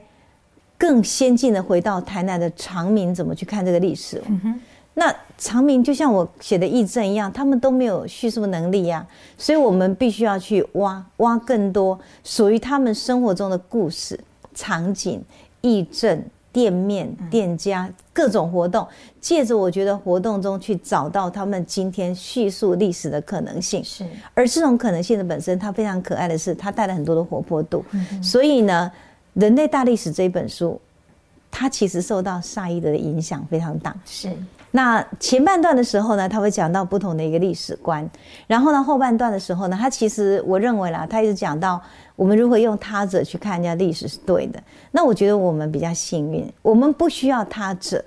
[0.77, 4.21] 更先进的回到台南的长明怎么去看这个历史。
[4.97, 9.05] 那长明就像我写的义正一样，他们都没有叙述能力呀，
[9.37, 14.17] 所以我们必须要去挖挖更多属于他们生活中的故事、
[14.53, 15.21] 场景、
[15.59, 16.23] 义正、
[16.55, 18.87] 店面、店家各种活动，
[19.19, 23.83] 借着我觉得活动中去找到他们今天叙述历史的可能性。
[23.83, 27.83] 是，而这种可能性的本身，它非常可爱的是，它带了很多的活泼度。
[28.23, 28.89] 所以呢，
[29.41, 30.79] 《人类大历史》这一本书，
[31.51, 33.93] 它其实受到萨伊德的影响非常大。
[34.05, 34.31] 是。
[34.71, 38.09] 那前半段的时候呢，他会讲到不同的一个历史观，
[38.45, 41.81] 然后呢，后半段的时候呢，他其实我认为啦，他一直讲到
[42.15, 44.61] 我们如何用他者去看人家历史是对的。
[44.91, 48.03] 那我觉得我们比较幸运，我们不需要他者。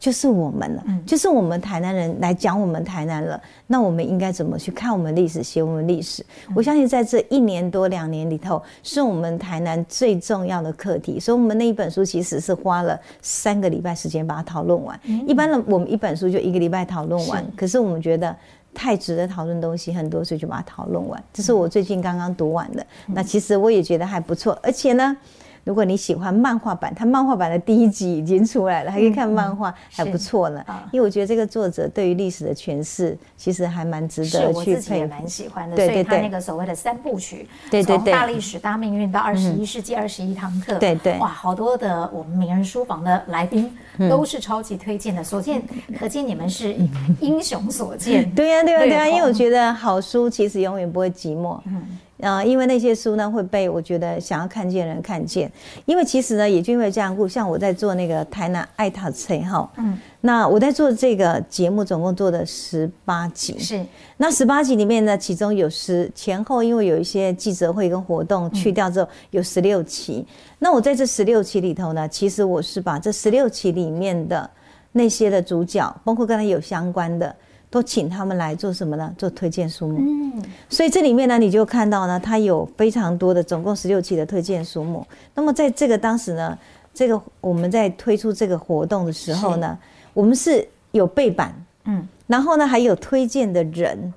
[0.00, 3.40] 就是我们了，就是我们台南人来讲我们台南了。
[3.66, 6.24] 那我们应该怎么去看我们历史，写我们历史？
[6.54, 11.18] 我相信在这一年多两年里头，是我们台南最重要的课题。
[11.18, 14.96] 所以，我们那一本书其实是花了三个礼拜时间把它讨论完。
[15.26, 17.44] 一般的，我们一本书就一个礼拜讨论完。
[17.56, 18.34] 可是我们觉得
[18.78, 21.20] 太值得讨论东西很多，所以就把它讨论完。
[21.32, 22.86] 这是我最近刚刚读完的。
[23.06, 25.16] 那其实我也觉得还不错，而且呢。
[25.64, 30.64] 如果你喜欢漫画版，它漫画版的第一集已经出来了，还可以看漫画，还不错呢。
[30.92, 34.94] 因为我觉得这个作者对于历史的诠释，其实还蛮值得去佩服。
[34.94, 35.76] 也蛮喜欢的。
[35.76, 36.04] 对对对。
[36.04, 41.18] 所以他那个所谓的三部曲，对对对，从大历史、大命运到二十一世纪二十一堂课，对对。
[41.18, 43.70] 哇，好多的我们名人书房的来宾
[44.10, 45.24] 都是超级推荐的。
[45.24, 45.62] 所见
[45.98, 46.74] 可见，你们是
[47.20, 48.30] 英雄所见。
[48.36, 51.58] 对呀对呀对呀，因为我觉得好书其实永远不会寂寞。
[51.64, 51.82] 嗯。
[52.20, 55.50] 呃，因为那些书呢会被我觉得想要看见的人看见，
[55.86, 63.84] 因为其实呢也就因为这样故，像我在做那个台南爱塔翠哈，嗯，那我在做这个节目总共做的十八集，是，
[64.16, 70.26] 那十八集里面呢，其中有十前后，因为有一些记者会跟活动去掉之后，有十六期，
[70.58, 74.50] 那我在这十六期里头呢，其实我是把这十六期里面的
[74.90, 77.34] 那些的主角，包括跟他有相关的。
[77.70, 79.14] 都请他们来做什么呢？
[79.18, 79.98] 做推荐书目。
[80.00, 85.06] 嗯，所以这里面呢，你就看到呢，它有非常多的，总共十六期的推荐书目。
[85.34, 86.58] 那么在这个当时呢，
[86.94, 89.78] 这个我们在推出这个活动的时候呢，
[90.14, 91.54] 我们是有背板，
[91.84, 94.12] 嗯，然后呢还有推荐的人。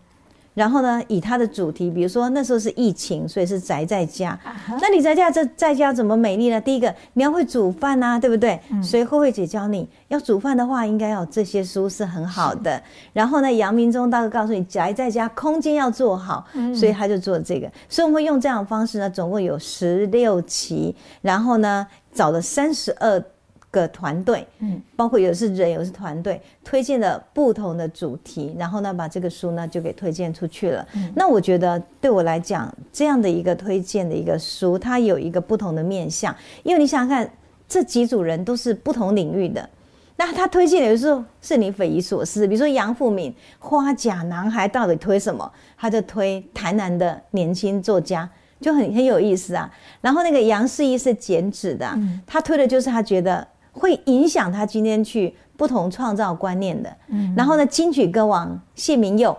[0.53, 4.37] 然后呢，以它的主题，比如说那时候是疫情，所以是宅在家。
[4.45, 4.79] Uh huh.
[4.81, 6.59] 那你在家这在家怎么美丽呢？
[6.59, 8.59] 第一个，你要会煮饭啊，对不对？
[8.69, 12.81] 嗯、所以慧慧姐教你要煮饭的话，应该要这些书是很好的。
[13.13, 17.71] 然后呢，杨明忠大哥告诉你宅在家空间要做好，嗯、所以他就做这个。
[17.87, 23.23] 所以我们会用这样的方式呢，总共有十六期，然后呢找了三十二。
[23.71, 30.85] 个团队，嗯，包括有的是人，有的是团队，推荐了不同的主题，然后呢，把这个书呢就给推荐出去了。
[30.93, 37.31] 嗯，那我觉得对我来讲，这样的一个推荐的一个书，它有一个不同的面向，因为你想想看，
[37.67, 39.69] 这几组人都是不同领域的，
[40.17, 45.49] 那他推荐的有时候是你匪夷所思，比如说杨富敏《花甲男孩》到底推什么？
[45.77, 49.71] 他就推台南的年轻作家，就很很有意思啊。
[50.01, 51.97] 然后那个杨世一是剪纸的，
[52.27, 53.47] 他推的就是他觉得。
[53.71, 59.35] 会影响他今天去不同创造观念的，嗯，然后呢，金曲歌王谢明佑，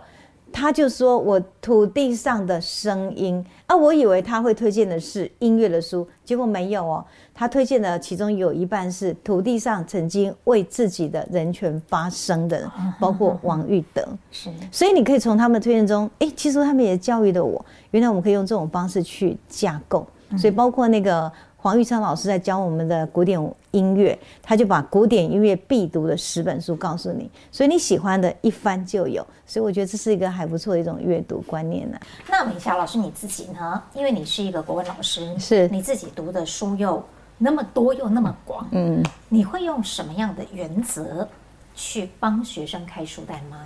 [0.52, 3.44] 他就说我土地上的声音。
[3.66, 7.04] 啊，我以为他会推荐的是音乐的书，结果没有哦，
[7.34, 12.70] 他推荐的其中有一半是土地上曾经为自己的人权发声的人，
[13.00, 20.06] 包括王玉德， 是，所以你可以从他们的推荐中，诶，其实他们也教育了我，原来我们可以用这种方式去架构，
[20.38, 21.30] 所以包括那个。
[21.62, 23.40] 黄玉昌老师在教我们的古典
[23.70, 31.96] 音乐，他就把古典音乐必读的十本书告诉你，所以你喜欢的一翻就有，所以我觉得这是一个还不错的一种阅读观念呢。
[32.28, 33.80] 那美霞老师你自己呢？
[33.94, 37.00] 因为你是一个国文老师，是你自己读的书又
[37.38, 41.28] 那么多又那么广，嗯，你会用什么样的原则
[41.76, 43.58] 去帮学生开书单吗？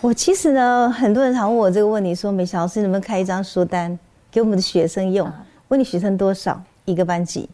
[0.00, 3.98] 我其实呢，很多人常问我这个问题，说美霞老师能不能开一张书单
[4.30, 5.30] 给我们的学生用？
[5.68, 6.58] 问你学生多少？
[6.84, 7.48] 一个班级，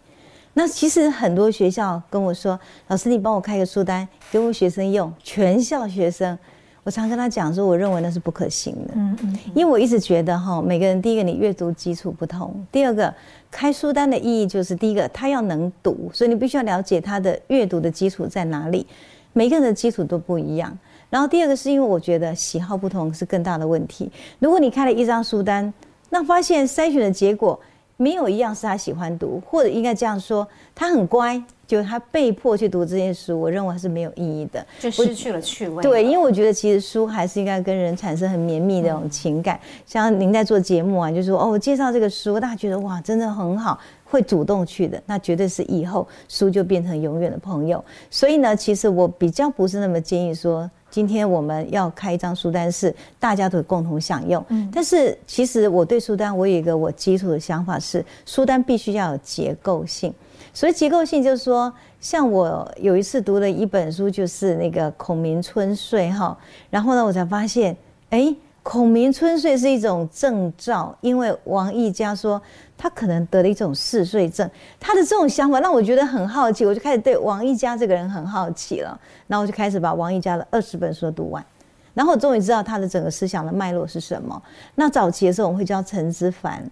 [0.54, 2.58] 那其实很多学校跟我说
[2.88, 6.36] ：“老师，你帮我开个书单给我学生用，全校学生。”
[6.84, 13.12] 我常跟他讲说：“我认为那是不可行的。”嗯嗯，因为我一直觉得哈，每个人第一个你阅读基础不同，第二个
[13.50, 18.86] 开书单的意义就是第一个他要能读，所以你必须要了解他的阅读的基础在哪里。
[19.34, 20.76] 每个人的基础都不一样。
[21.10, 24.10] 然后第二个是因为我觉得喜好不同是更大的问题。
[24.38, 25.70] 如果你开了一张书单，
[26.08, 27.58] 那发现筛选的结果。
[27.98, 35.82] 没有一样是他喜欢读，或者应该这样说，他很乖，就他被迫去读这些书，我认为是没有意义的，就失去了趣味。
[35.82, 39.56] 对，因为我觉得其实书还是应该跟人产生很绵密的那种情感。
[39.56, 47.84] 嗯、像您在做节目啊，就说哦，我介绍这个书，大家觉得哇，真的很好，会主动去的，那绝对是以后书就变成永远的朋友。
[48.10, 50.70] 所以呢，其实我比较不是那么建议说。
[50.90, 54.44] 今天我们要开一张书单，是大家都共同享用。
[54.48, 60.12] 嗯，但是其实我对书单，我有一个我基础的想法是，书单必须要有结构性。
[60.52, 66.36] 所以结构性就是说，像我有一次读了一本书，就是那个孔明春睡哈，
[66.70, 67.76] 然后呢，我才发现，
[68.10, 68.34] 哎。
[68.60, 72.42] 孔明春睡是一种征兆，因为王毅家说
[72.78, 74.48] 他可能得了一种嗜睡症，
[74.78, 78.98] 他的这种想法让我觉得很好奇，我就开始对王一嘉这个人很好奇了。
[79.26, 81.44] 然后我就开始把王一嘉的二十本书读完，
[81.92, 84.40] 然后我终于知道他的整个思想的脉络是什么。
[84.76, 86.64] 那早期的时候，我会教陈之凡。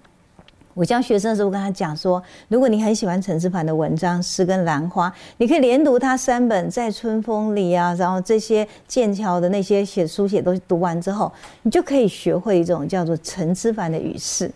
[0.72, 11.32] 我教学生的时候，跟他讲说，如果你很喜欢陈之凡的文章《诗跟兰花》，你可以连读他三本《在春风里》啊，然后这些剑桥的那些写书写都读完之后，
[11.62, 14.50] 你就可以学会一种叫做陈之凡的语式，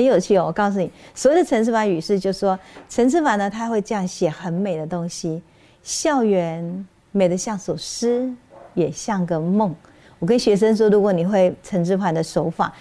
[0.00, 0.46] 很有趣哦。
[0.46, 5.42] 我告诉你，所谓的陈之藩语式，就是说陈之藩呢，他会这样写很美的东西，
[5.82, 8.32] 校园美得像首诗，
[8.72, 9.74] 也像个梦。
[10.18, 12.72] 我跟学生说，如果你会陈之藩的手法。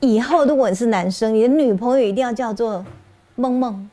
[0.00, 2.84] 以后如果你是男生，你的女朋友一定要叫做
[3.36, 3.88] 梦梦，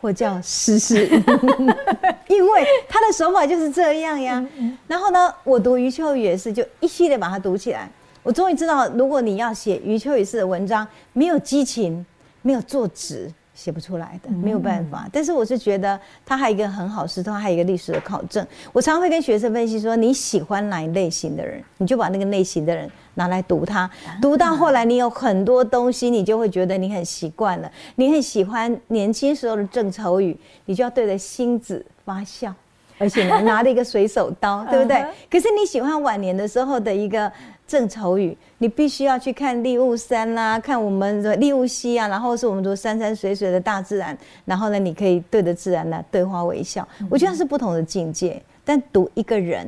[0.00, 1.04] 或叫诗诗，
[2.28, 4.46] 因为他的手法就是这样呀。
[4.86, 7.90] 然后呢，我读余秋雨也是，就一系列把它读起来。
[8.28, 12.04] 我终于知道，如果你要写余秋雨式的文章，没有激情，
[12.42, 13.32] 没有作纸。
[13.54, 15.08] 写不出来的，没有办法。
[15.10, 18.46] 但是我是觉得他还有一个很好，是他还有一个历史的考证。
[18.72, 23.90] 我常常会跟学生分析说，你喜欢哪一类型的人，你就把那个类型的人拿来读它。
[24.20, 27.72] 读到后来，你有很多东西，你就会觉得你很习惯了。
[27.96, 32.54] 你很喜欢年轻时候的郑愁予，你就要对着星子发笑，
[32.98, 35.04] 而且呢， 拿了一个水手刀，对不对？
[35.28, 37.32] 可是你喜欢晚年的时候的一个。
[37.68, 44.16] 郑愁予，你必须要去看利雾山啦、啊，看我们的立雾溪啊，然后是我们说山山水水的大自然，
[44.46, 46.88] 然后呢，你可以对着自然呢对花微笑。
[47.10, 48.42] 我觉得是不同的境界。
[48.64, 49.66] 但读一个人，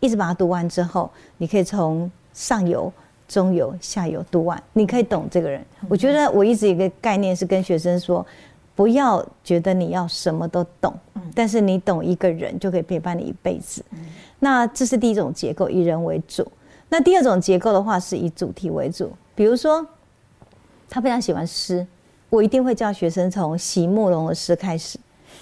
[0.00, 2.92] 一直把它读完之后，你可以从上游、
[3.28, 5.62] 中游、下游读完，你可以懂这个人。
[5.88, 8.26] 我觉得我一直有一个概念是跟学生说，
[8.74, 10.92] 不要觉得你要什么都懂，
[11.34, 13.84] 但是你懂一个人就可以陪伴你一辈子。
[14.38, 16.46] 那这是第一种结构，以人为主。
[16.88, 19.12] 那第二种结构的话，是以主题为主。
[19.34, 19.84] 比如说，
[20.88, 21.86] 他非常喜欢诗，
[22.30, 24.98] 我一定会教学生从席慕蓉的诗开始。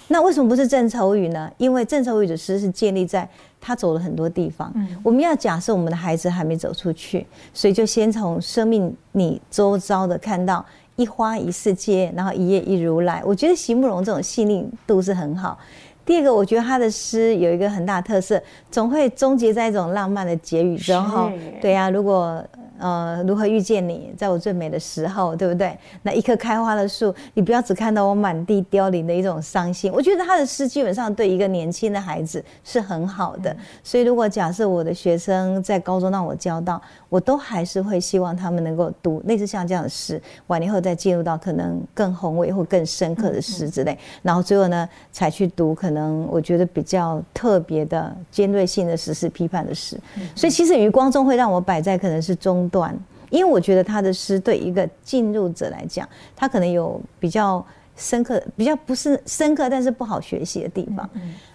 [0.07, 1.51] 那为什么不是郑愁予呢？
[1.57, 3.27] 因为郑愁予的诗是建立在
[3.61, 4.73] 他走了很多地方。
[5.03, 10.65] 我们要假设我们的孩子还没走出去，所以就先从生命你周遭的看到
[10.95, 13.21] 一花一世界，然后一叶一如来。
[13.23, 15.57] 我觉得席慕蓉这种细腻度是很好。
[16.05, 18.41] 第二个，我觉得他的诗有一个很大特色，
[18.71, 21.31] 总会终结在一种浪漫的结语中哈。
[21.61, 22.43] 对呀、啊，如果。
[22.83, 25.73] 呃，如何遇见你，在我最美的时候，对不对？
[26.01, 29.89] 那一棵开花的树，你不要只看到我满地凋零的一种伤心。
[29.89, 33.55] 我觉得他的诗基本上对一个年轻的孩子是很好的。
[33.85, 43.97] 所以，如果假设我的学生在高中让我教到，我都还是会希望他们能够读类似像这样的诗，完了以后再进入到可能更宏伟或更深刻的诗之类。
[44.21, 49.97] 然后最后呢，才去读可能我觉得比较特别的尖锐性的时事批判的诗。
[50.35, 52.69] 所以，其实余光中会让我摆在可能是中。
[52.73, 52.97] 段，
[53.29, 57.63] 因为我觉得他的诗对一个进入者来讲，他可能有比较
[57.95, 61.07] 深刻、比较不是深刻，但是不好学习的地方。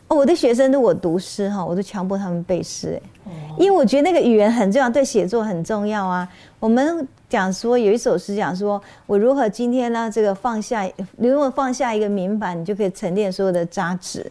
[0.06, 6.26] 哦，我的学生如果读诗哈，我都强迫他们背诗，哎，因为我觉得那个语言很重要，对写作很重要啊。
[6.60, 10.10] 我们讲说有一首诗讲说，我如何今天呢？
[10.10, 14.24] 这个放下，你如果放下一个明板，你就可以沉淀所有的渣滓。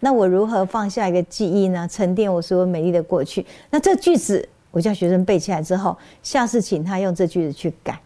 [0.00, 1.88] 那我如何放下一个记忆呢？
[1.88, 3.46] 沉淀我所有美丽的过去。
[3.70, 4.46] 那这句子。
[4.72, 7.96] 我叫学生背起来之后，下次请他用这句子去改，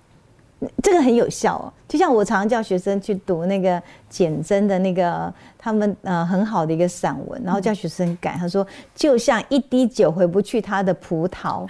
[0.83, 1.73] 这个很有效哦。
[1.89, 11.67] 就像我常常叫学生去读那个简真的那个他们呃很好的一个散文，然后叫学生改，他说就像一滴酒回不去他的葡萄。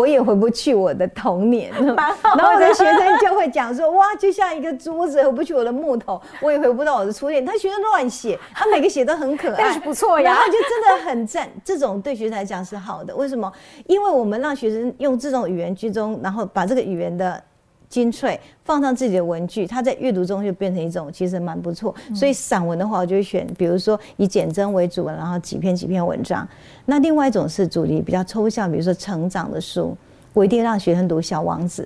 [0.00, 7.44] 我也回不去我的童年， 然后我的学生就会讲说：哇，就像一个桌子回不去我的木头，我也回不到我的初恋。
[7.44, 11.46] 他学生乱写，他每个写都很可爱， 但是不错呀，然后就真的很赞。
[11.62, 13.52] 这种对学生来讲是好的，为什么？
[13.86, 17.42] 因为我们让学生用这种语言居中，然后把这个语言的。
[17.90, 21.92] 精粹放上自己的文具，它在阅读中就变成一种其实蛮不错。
[22.14, 26.48] 所以散文的话，我就会选，比如说以简真为主，然后几篇几篇文章。
[26.86, 29.96] 那另外一种是主题比较抽象，比如说成长的书，
[30.32, 31.82] 我一定让学生读《小王子》。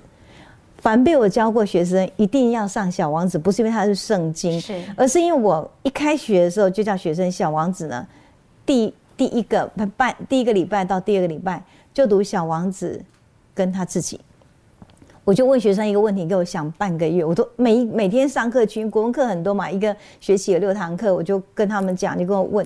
[0.77, 8.05] 凡被我教过学生，一定要上《小王子》，不是因为它是圣经，是，而是因为我一开学的时候就叫学生《小王子》呢，
[8.63, 9.65] 第第一个
[9.97, 13.01] 半第一个礼拜到第二个礼拜就读《小王子》
[13.55, 14.19] 跟他自己。
[15.25, 22.65] 我就问学生一个问题，给我想半个月，我都每每天上课群，国文课很多嘛，一个学期有六堂课，我就跟他们讲，你跟我问，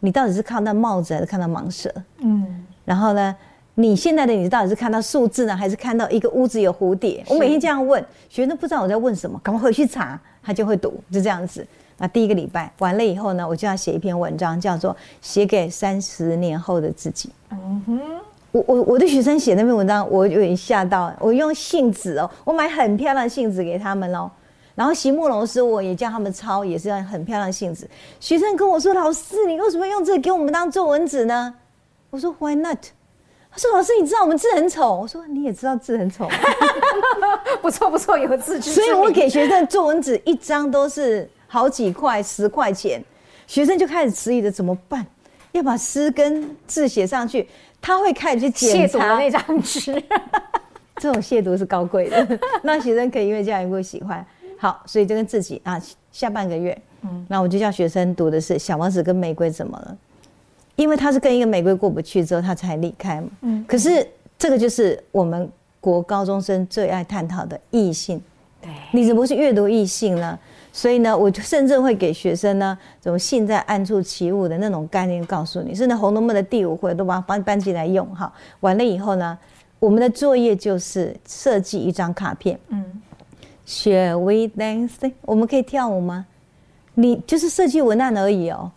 [0.00, 1.92] 你到底是看到帽子还是看到蟒蛇？
[2.20, 3.36] 嗯，然后呢，
[3.74, 7.22] 你现在的你到底是看到数字呢，还是看到一个屋子有蝴蝶？
[7.28, 11.66] 我每天这样问，学生不知道我在问什么，赶快回去查，他就会读，就这样子。
[11.98, 17.28] 那第一个礼拜完了以后呢，我就要写一篇文章，叫做《写给三十年后的自己》。
[17.50, 18.00] 嗯哼。
[18.54, 21.12] 我我我的学生写那篇文章，我有点吓到。
[21.18, 24.30] 我用信纸哦，我买很漂亮的信纸给他们喽。
[24.76, 27.84] 然后席慕蓉诗我也叫他们抄，也是要很漂亮的信纸。
[28.20, 31.52] 学生跟我说：“老师，你为什么用这个给我们当作文纸呢？”
[32.10, 32.78] 我说：“Why not？”
[33.50, 36.28] 他说：“老师，你知道我们字很丑。”我说：“你也知道字很丑。
[37.60, 38.70] ”不错不错，有自知。
[38.70, 43.02] 所以我给学生作文纸一张都是好几块，十块钱。
[43.48, 45.04] 学生就开始迟疑的怎么办，
[45.50, 47.48] 要把诗跟字写上去。
[47.84, 50.02] 他会开始去检查那张纸，
[50.96, 54.24] 这种亵渎是高贵的， 那学生可以因为这样一个喜欢。
[54.56, 55.78] 好，所以就跟自己啊，
[56.10, 59.94] 下半个月，嗯，那我就叫学生读的是《小王子跟玫瑰怎么了》，
[60.76, 63.28] 因为他是跟一个玫瑰过不去之后，他才离开嘛。
[63.42, 64.06] 嗯，可是
[64.38, 65.46] 这个就是我们
[65.78, 68.18] 国高中生最爱探讨的异性。
[68.62, 70.38] 对，你怎么是阅读异性呢？
[70.76, 78.30] 所以呢，我甚至会给学生呢，这种性在暗处起舞的那种概念告诉你，甚至《红楼梦》的第五回都把它搬搬进来用哈。
[78.58, 79.38] 完了以后呢，
[79.78, 82.58] 我们的作业就是设计一张卡片。
[82.70, 82.84] 嗯
[83.64, 85.12] ，Shall we dance？
[85.20, 86.26] 我们可以跳舞吗？
[86.94, 88.72] 你就是设计文案而已哦。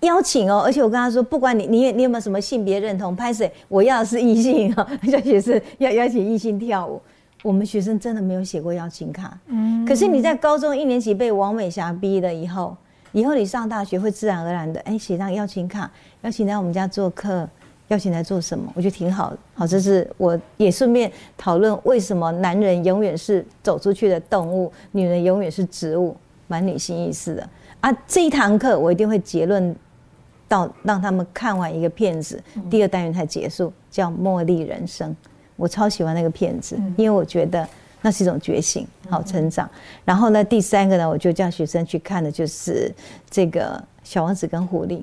[0.00, 6.98] 邀请哦，而且我跟他说，不管你你你有没有什么性别认同，拍谁，我要的是异性啊，叫学生要邀请异性跳舞。
[7.44, 12.74] 我们学生真的没有写过邀请卡，嗯，可是你在高中一年级被王美霞逼了以后，
[13.12, 15.90] 以后你上大学会自然而然的，哎，写张邀请卡，
[16.22, 17.46] 邀请来我们家做客，
[17.88, 19.38] 邀请来做什么，我觉得挺好的。
[19.52, 26.16] 好，这是我也顺便讨论为什么男人永远是走出去的动物，女人永远是植物，
[26.48, 27.46] 蛮女性意识的。
[27.82, 29.76] 啊，这一堂课我一定会结论
[30.48, 35.10] 到让他们看完一个片子，第二单元才结束，叫《茉莉人生》。
[35.56, 37.66] 我超喜欢那个片子，因为我觉得
[38.02, 39.68] 那是一种觉醒，好成长。
[40.04, 42.92] 然后呢，第三个呢，我就叫学生去看的就是
[43.30, 44.98] 这个《小王子跟狐狸》，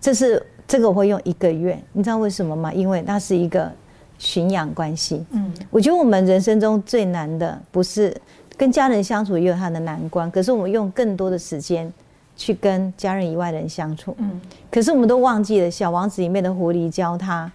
[0.00, 2.72] 这是这个我会用一个月，你知道为什么吗？
[2.72, 3.70] 因为那是一个
[4.18, 5.24] 驯养关系。
[5.30, 8.14] 嗯，我觉得我们人生中最难的不是
[8.56, 11.90] 跟家人相处，也有它的难关，可是我们用更多的时间
[12.36, 14.14] 去跟家人以外的人相处。
[14.18, 14.40] 嗯，
[14.70, 17.50] 可是我们都忘记了《小王子》里面的狐狸教他。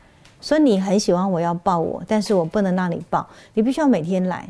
[0.46, 4.48] 所以你很喜欢我要抱我，但是我不能让你抱，你必须要每天来，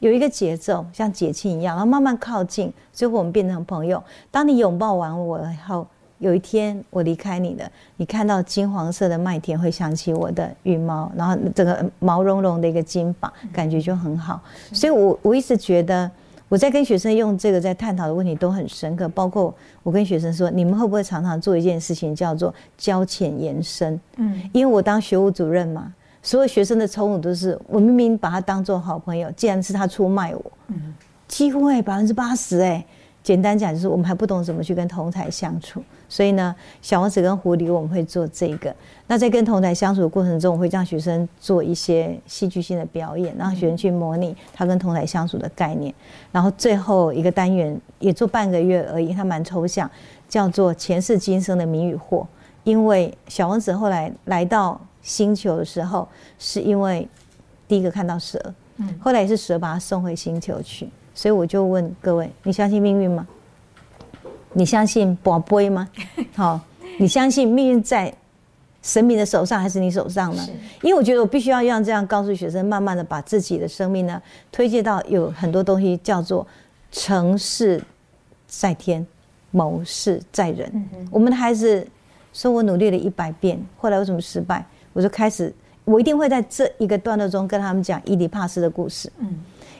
[0.00, 4.02] 有一个节奏，像节庆一样，然后慢慢靠近，最后我们变成朋友。
[4.32, 5.86] 当你拥抱完我以后，
[6.18, 14.42] 有一天我离开你了，你看到金黄色的麦田，会想起我的羽毛，然后整个毛茸茸的一个金发，感觉就很好。
[14.72, 16.10] 所以我我一直觉得。
[16.48, 24.00] 我在跟学生用这个在探讨的问题都很深刻，包括我跟学生说，你们会不会常常做一件事情叫做交浅言深？
[24.16, 25.92] 嗯，因为我当学务主任嘛，
[26.22, 30.94] 所有学生的冲突都是我明明把他当做好朋友，竟然是他出卖我，嗯，
[31.26, 32.84] 几乎哎百分之八十哎。
[33.28, 38.74] 简单讲就是我们还不懂怎么去跟同台相处，所以呢，小王子跟狐狸我们会做这个。
[39.06, 45.94] 那在跟同台相处的过程中，我会让学生做一些戏剧性的表演，让学生去模拟他跟同台相处的概念。
[46.32, 49.90] 然后最后一个单元也做半个月而已，它蛮抽象，
[50.26, 52.26] 叫做前世今生的谜与惑。
[52.64, 56.08] 因为小王子后来来到星球的时候，
[56.38, 57.06] 是因为
[57.68, 58.40] 第一个看到蛇，
[58.98, 60.88] 后来也是蛇把他送回星球去。
[61.18, 63.26] 所以我就问各位：你相信命运吗？
[64.52, 65.88] 你相信宝贝吗？
[66.36, 66.60] 好，
[67.00, 68.14] 你相信命运在
[68.84, 70.48] 神明的手上还是你手上呢？
[70.80, 76.46] 因为我觉得我必须要让这样告诉学生，慢慢的把自己的生命呢推荐到有很多东西叫做
[76.92, 77.82] 成事
[78.46, 79.04] 在天，
[79.50, 80.88] 谋事在人。
[81.10, 81.84] 我们的孩子
[82.32, 84.64] 说我努力了一百遍，后来为什么失败？
[84.92, 85.52] 我就开始，
[85.84, 89.10] 我一定会在这一个段落中跟他们讲伊底帕斯的故事。
[89.18, 89.36] 嗯。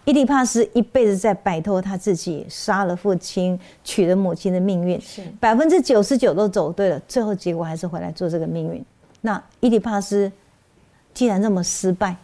[0.09, 8.82] 伊底帕斯一辈子在摆脱他自己杀了父亲、娶了母亲的命运，是百分之九十九都走对了，最后结果还是回来做这个命运。
[9.20, 10.32] 那伊底帕斯
[11.12, 12.16] 既然这么失败，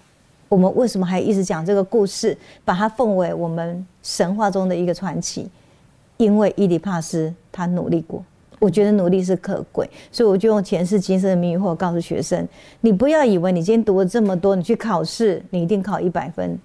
[0.48, 5.46] 我们为什么还一直讲这个故事，把它奉为我们神话中的一个传奇？
[6.16, 8.24] 因为伊底帕斯他努力过，
[8.60, 12.48] 我觉得努力是可贵，所以我就用前世今生的谜与惑告诉学生：
[12.80, 16.58] 你不要以为你今天读了这么多，你去考试你一定考一百分。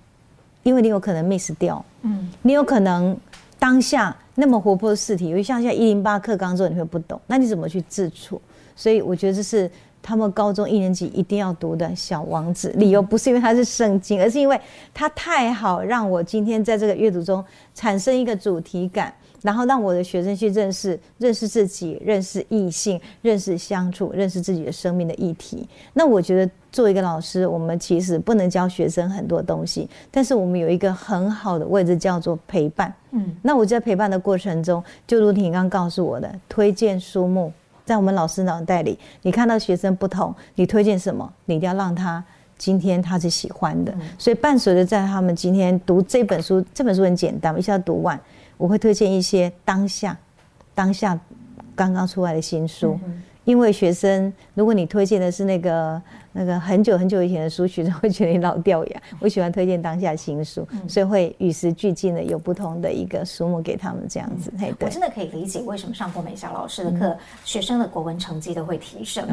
[0.64, 3.16] 因为你有可能 miss 掉，嗯，你有可能
[3.58, 8.42] 当下那么活泼的试题，尤其像现在一零八课纲之后你会不懂，那你怎么去自处？
[8.76, 9.70] 所以我觉得这是
[10.02, 12.70] 他们高中一年级一定要读的小王子。
[12.78, 14.60] 理由不是因为它是圣经，而是因为
[14.94, 17.44] 它太好，让我今天在这个阅读中
[17.74, 19.14] 产生一个主题感。
[19.42, 25.68] 然后让我的学生去认识、认识自己、认识异性、认识相处、认识自己的生命的议题。
[25.94, 32.94] 那我觉得，作为一个老师，我们其实不能教学生很多东西，但是我们有一个很好的位置，叫做陪伴。
[33.12, 37.52] 嗯，那我在陪伴的过程中，就如你刚刚告诉我的，推荐书目，
[37.86, 42.24] 在我们老师脑袋里，你看到学生不同，你推荐什么，你一定要让他
[42.58, 43.94] 今天他是喜欢的。
[44.18, 48.20] 所以伴随着在他们今天读这本书，这本书很简单，我一下读完。
[48.60, 50.18] 我会推荐一些当下，
[50.76, 51.18] 当下
[51.74, 53.00] 刚刚出来的新书，
[53.46, 56.02] 因为学生，如果你推荐的是那个
[56.34, 59.02] 那个很久很久以前的书，学生会觉得你老掉牙。
[59.22, 64.52] 我喜欢推荐当下新书，所以会与时俱进的有不同的一个书目给他们这样子。
[64.82, 69.26] 我真的可以理解为什么上过美霞老师的课，学生的国文成绩都会提升，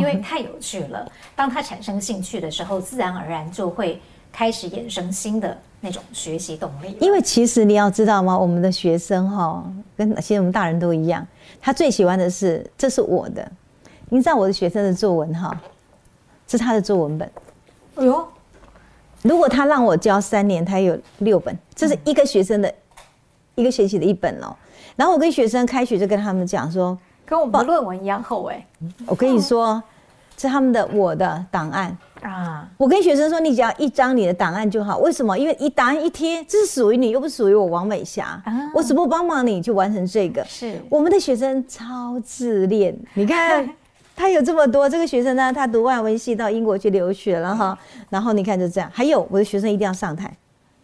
[0.00, 1.08] 因为太有趣了。
[1.36, 4.00] 当他产生兴趣的时候，自然而然就会
[4.32, 5.56] 开始衍生新的。
[5.84, 8.38] 那种学习动力，因为其实你要知道吗？
[8.38, 9.64] 我们的学生哈，
[9.96, 11.26] 跟其实我们大人都一样，
[11.60, 13.50] 他最喜欢的是这是我的。
[14.08, 15.60] 你知道我的学生的作文哈，
[16.46, 17.28] 是他的作文本。
[17.96, 18.24] 哎呦，
[19.22, 22.72] 如果他让我教三年，他有六本，这是一个学生的
[23.56, 24.54] 一个学期的一本哦。
[24.94, 28.64] 然后我跟学生开学就跟他们讲说，跟我们的论文一样厚哎。
[29.06, 29.82] 我跟你说，
[30.36, 31.98] 这是他们的我的档案。
[32.22, 32.68] 啊。
[32.76, 34.98] 我跟学生说，你只要一张你的档案就好。
[34.98, 35.38] 为什么？
[35.38, 38.42] 因为一档案一贴，这是属于你，又不属于我王美霞。
[38.74, 40.44] 我只不过帮忙你去完成这个。
[40.44, 43.68] 是我们的学生超自恋，你看。
[44.14, 47.76] 他有这么多，这个学生呢，他读外文系到英国去留学了哈。
[48.10, 50.30] 然后你看就这样，还有我的学生一定要上台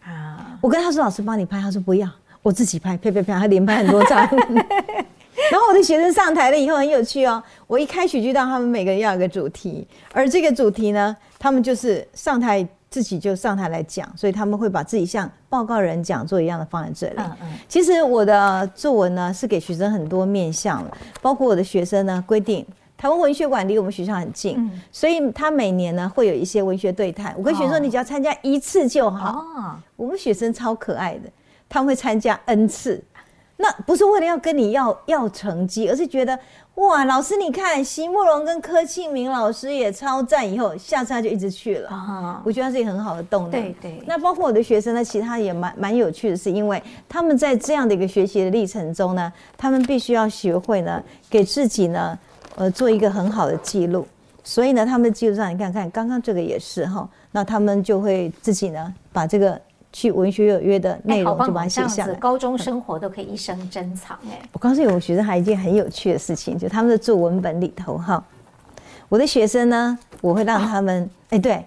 [0.03, 0.57] 啊！
[0.59, 2.09] 我跟他说，老师帮你拍，他说不要，
[2.41, 4.27] 我自己拍，拍拍拍，他连拍很多张。
[5.51, 17.19] 然后我的学生上台了以后很有趣哦，我一开始就让他们每个人要有个主题，而这个主题呢，他们就是上台自己就上台来讲，所以他们会把自己像报告人讲座一样的放在这里。
[17.19, 17.47] 嗯嗯。
[17.67, 22.65] 其实我的作文呢是给学生很多面向了，包括我的学生呢规定。
[22.97, 27.33] 台湾文学馆离我们学校很近，嗯、所以他每年呢会有一些文学对谈。
[27.37, 29.39] 我跟学生说，你只要参加一次就好。
[29.39, 31.29] 哦、我们学生超可爱的，
[31.69, 33.01] 他们会参加 N 次。
[33.61, 36.39] 那不是为了要跟你要要成绩，而是觉得
[36.75, 41.89] 哇，老师你看，席慕蓉跟柯庆明老师也超赞，以后下次他就一直去了。
[41.89, 43.51] 哦、我觉得他是一个很好的动力。
[43.51, 44.03] 对对。
[44.07, 52.17] 那包括我的学生呢，其他也蛮蛮有趣的，是因为他们在这样的一个学习的历程中呢，他们必须要学会呢，给自己呢。
[52.55, 54.05] 呃，做一个很好的记录，
[54.43, 59.61] 所以呢，他们的记录上你看看，刚刚这个也是哈，那他们就会自己呢，把这个
[59.91, 62.13] 去文学有约的内容就把它写下来。
[62.15, 64.39] 高中生活都可以一生珍藏哎。
[64.53, 68.23] 我告诉你，我学生还有一件很有趣的事情，就他们的作文本里头哈，
[69.07, 71.65] 我的学生呢，我会让他们哎、啊、对。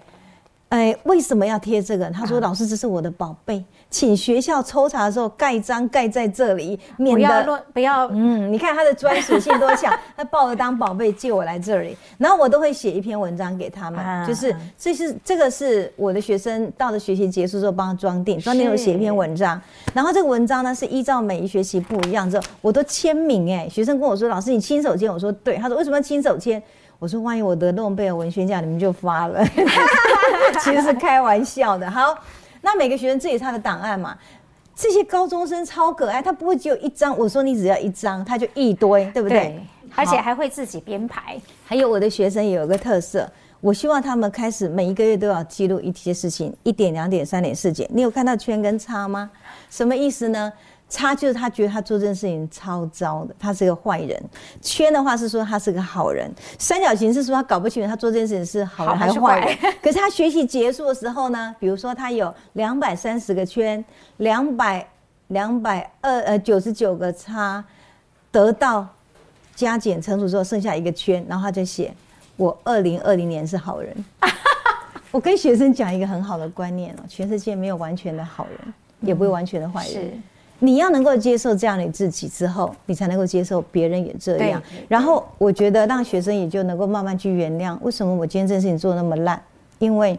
[0.73, 2.09] 哎，为什么要贴这个？
[2.09, 8.07] 他说：“老师，这是我的宝贝，请学校抽查的时候盖章盖在这里，免得不要乱不要。
[8.11, 19.61] 嗯，你看他的专属性多强， 他抱着当宝贝借我来这里，然后我都会写一篇文章给他们，就是这是这个是我的学生到了学习结束之后帮他装订，装订后写一篇文章，
[19.93, 26.59] 然后这个文章呢是依照每一学期不一样之后，我都签名哎，学生跟我说：老师你亲手签，我说对，他说为什么要亲手签？”
[27.03, 29.45] 我说：“万一我得诺贝尔文学奖，你们就发了。
[30.63, 31.91] ”其实是开玩笑的。
[31.91, 32.17] 好，
[32.61, 34.17] 那每个学生自己他的档案嘛。
[34.73, 37.17] 这些高中生超可爱，他不会只有一张。
[37.17, 39.37] 我说你只要一张，他就一堆，对不对？
[39.37, 39.61] 对，
[39.97, 41.37] 而且还会自己编排。
[41.65, 43.29] 还有我的学生也有个特色，
[43.59, 47.85] 我希望他们开始每一个月都要记录一些事情，一点、两点、三点、四点。
[47.93, 49.29] 你有看到圈跟叉吗？
[49.69, 50.53] 什么意思呢？
[50.93, 54.23] 叉就是他觉得他做这件事情超糟的，他是个坏人。
[54.61, 56.31] 圈的话是说他是个好人。
[56.59, 59.57] 三角形是说他搞不清楚他做这件事情是好人还是坏人。
[59.81, 63.83] 可是他学习结束的时候呢，比如说他有两百三十个圈，
[64.17, 64.87] 两百
[65.29, 67.65] 两百二呃九十九个叉，
[68.31, 68.87] 得到
[69.55, 71.91] 加减乘除之后剩下一个圈，然后他就写
[72.37, 74.05] 我二零二零年是好人。
[75.09, 80.23] 我跟学生讲一个很好的观念哦，全世界没有完全的好人，也不会完全的坏人。
[80.63, 84.63] 你要能够接受这样的自己之后，你才能够接受别人也这样。
[84.87, 89.41] 然后我觉得让学生也就能够慢慢去原谅，为什么我今天这件事情做得那么烂？
[89.79, 90.17] 因为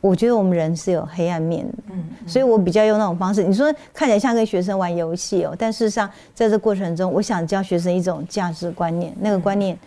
[0.00, 3.44] 我觉得我们人是有黑暗面的，嗯，所以我比较用那种方式。
[3.44, 9.14] 你说看起来像跟学生玩游戏哦，但事实上在这过程中，我想教学生一种价值观念。
[9.20, 9.78] 那个观念，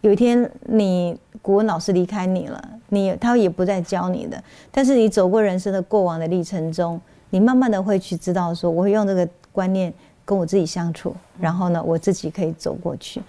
[0.00, 7.00] 有一天你国文老师离开你了，你他也不再教你的，但是你走过人生的过往的历程中。
[7.30, 9.92] 你慢慢的会去知道说，我会用这个观念
[10.24, 13.22] 跟我自己相处，然后呢，我自己可以走过去。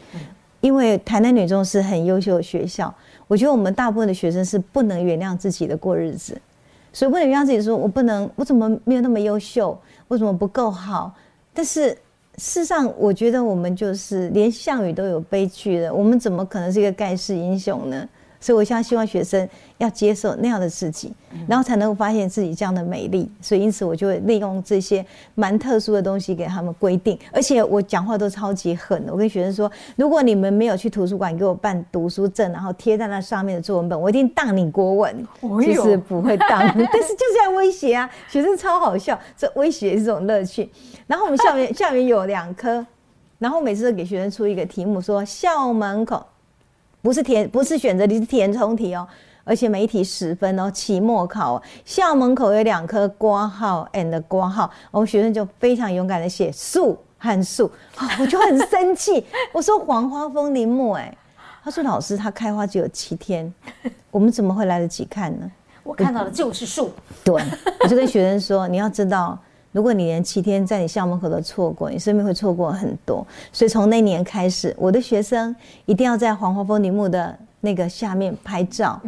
[0.62, 2.93] 因为台南女中是很优秀的学校，
[3.28, 6.39] 我觉得我们大部分的学生是不能原谅自己的过日子，
[6.91, 9.80] 所以不能原谅自己说，我不能，我怎么没有那么优秀，
[10.10, 11.16] 我怎么不够好？
[11.54, 11.89] 但是
[12.38, 18.08] 事实上，我觉得我们就是连项羽都有悲剧的，我们怎么可能是一个盖世英雄呢？
[18.41, 19.47] 所以，我现在希望学生
[19.79, 21.13] 要接受那样的自己，
[21.47, 23.29] 然后才能够发现自己这样的美丽。
[23.41, 27.19] 所以，因此我就会利用这些蛮特殊的东西给他们规定。
[27.33, 29.11] 而且，我讲话都超级狠的。
[29.11, 35.27] 我跟学生说，如果你们没有去图书馆给我办读书证，然后贴在那上面的作文本，我一定当你国文。
[35.61, 38.09] 其实不会当，但是就是要威胁啊！
[38.29, 40.69] 学生超好笑，这威胁是一种乐趣。
[41.07, 42.85] 然后我们校园校园有两科，
[43.37, 46.25] 然后每次都给学生出一个题目，说校门口。
[47.02, 49.08] 不是填，不是选择题，是填充题哦。
[49.45, 50.70] 而且每一题十分哦。
[50.70, 57.72] 期末考，校门口有两颗挂号 and 括号，我们学生就非常勇敢的写树和树，
[58.20, 59.26] 我就很生气。
[59.52, 61.18] 我说黄花风铃木，哎，
[61.64, 63.52] 他说老师，它开花只有七天，
[64.12, 65.50] 我们怎么会来得及看呢？
[65.84, 66.91] 我看到的就是树。
[67.24, 67.41] 对，
[67.82, 69.39] 我就跟学生说，你要知道。
[69.72, 73.26] 如果你连七天在你校门口都错过，你生命会错过很多。
[73.51, 75.55] 所以从那年开始，我的学生
[75.86, 78.99] 一定要在黄花风铃木的那个下面拍照，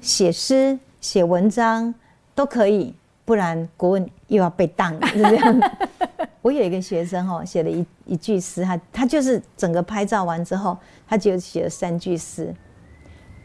[0.00, 1.94] 写诗、写文章
[2.34, 2.94] 都可以，
[3.26, 5.60] 不然国文又要被当，是这样。
[6.40, 12.54] 我有一个学生哦，写了一一句诗，他他就是整个拍照完之后，他就写了三句诗。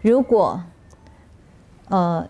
[0.02, 0.64] 如果
[1.90, 2.26] 呃，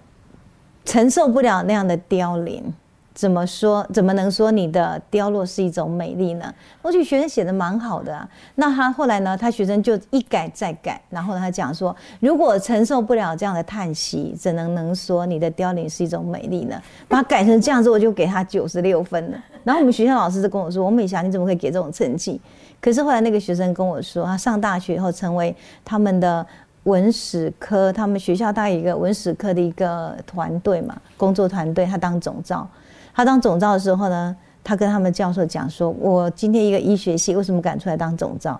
[0.83, 2.73] 承受不了那样的凋零。
[3.13, 3.85] 怎么说？
[3.93, 6.53] 怎么能说你的凋落是一种美丽呢？
[6.81, 8.27] 我觉得学生写的蛮好的啊。
[8.55, 9.37] 那他后来呢？
[9.37, 16.81] 他学生就一改再改，然后他讲说：如果承受不了这样的叹息，怎能能说你的凋零是一种美丽呢？
[17.07, 19.37] 把它改成这样子，我就给他九十六分了。
[19.63, 22.41] 然后我们学校老师就跟我说：“王美霞，你怎么会给这种成绩？”
[22.81, 25.55] 可是后来那个学生跟我说，他上大学以后成为
[25.85, 26.45] 他们的
[26.83, 32.67] 文史科，他们学校大一个文史科的一个团队嘛，工作团队，他当总召。
[33.13, 38.59] 他当总召的时候呢，他跟他们教授讲说：“我今天一个医学系为什么敢出来当总召？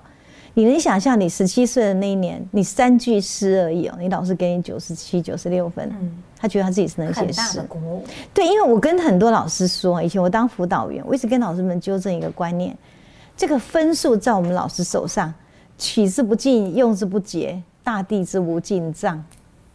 [0.55, 7.57] 你能想象你十七岁的那一年，你三句诗而已哦，你老师给你九十七、九十六分，嗯，他觉得他自己是能写诗。
[7.57, 7.67] 的。
[8.31, 12.77] 对，因为我跟很多老师说，以前我当辅导员，我一直跟老师们纠正一个观念：
[13.35, 15.33] 这个分数在我们老师手上，
[15.79, 19.25] 取之不尽，用之不竭，大地之无尽藏，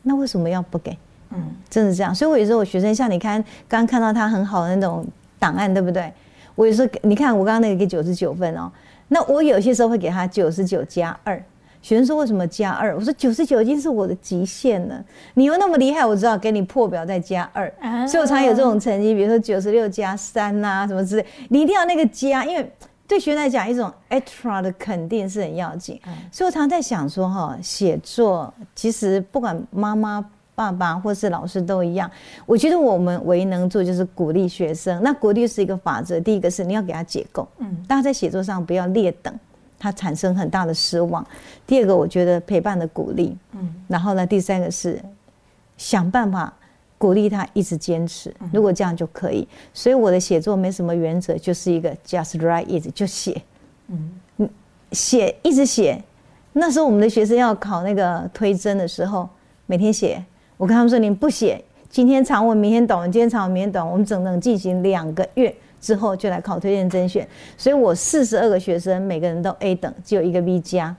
[0.03, 0.97] 那为什么要不给？”
[1.31, 5.07] 嗯，真的是这样，所以我有时候我学生像你看，刚刚看到他很好的那种
[5.39, 6.13] 档案，对不对？
[6.55, 8.71] 我有时候你看我刚刚那个给九十九分哦，
[9.09, 11.41] 那我有些时候会给他九十九加二。
[11.81, 12.93] 学生说为什么加二？
[12.97, 15.05] 我说九十九已经是我的极限了，
[15.35, 17.73] 你又那么厉害，我知道给你破表再加二，
[18.09, 22.73] 所以我常有这种成绩，比如说九十六加三呐什么之类，你一定要那个加，因为
[23.07, 26.01] 对学生来讲一种 extra 的肯定是很要紧。
[26.33, 30.29] 所以我常常在想说哈，写作其实不管妈妈。
[30.59, 32.11] 爸爸或是老师都一样，
[32.45, 35.01] 我觉得我们唯一能做就是鼓励学生。
[35.05, 39.33] 那鼓励是一个法则，第一个是你要给他解构，嗯，大家在写作上不要劣等，
[39.79, 41.25] 他产生很大的失望。
[41.65, 45.01] 第二个，我觉得陪伴的鼓励，嗯，然后呢，第三个是
[45.77, 46.53] 想办法
[46.99, 49.47] 鼓励他一直坚持，如果这样就可以。
[49.73, 53.41] 所以我的写作没什么原则，就是一个 just write it 就写，
[53.87, 54.51] 嗯，
[54.91, 56.03] 写一直写。
[56.53, 59.29] 那时候我们的学生要考那个推甄的时候，
[59.67, 60.21] 每天写。
[60.59, 63.93] 我跟他们说：“你不写，今天长文，明天短文；今天长文，明天短文。
[63.93, 67.27] 我们整整进行两个月之后，就来考推荐甄选。
[67.57, 70.95] 所以我四十二个学生，每个人都 A 等，只有一个 B 加，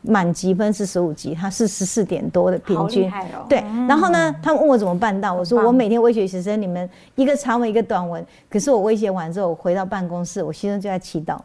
[0.00, 3.10] 满级分是十五级，他是十四点多的平均。
[3.12, 5.34] 哦、对，然后呢，他们问我怎么办到？
[5.34, 8.24] 我说我每天威胁学生，你们一个长文，一个短文。
[8.48, 11.38] 可是我威胁完之后，我回到办公室，我心中就在祈祷，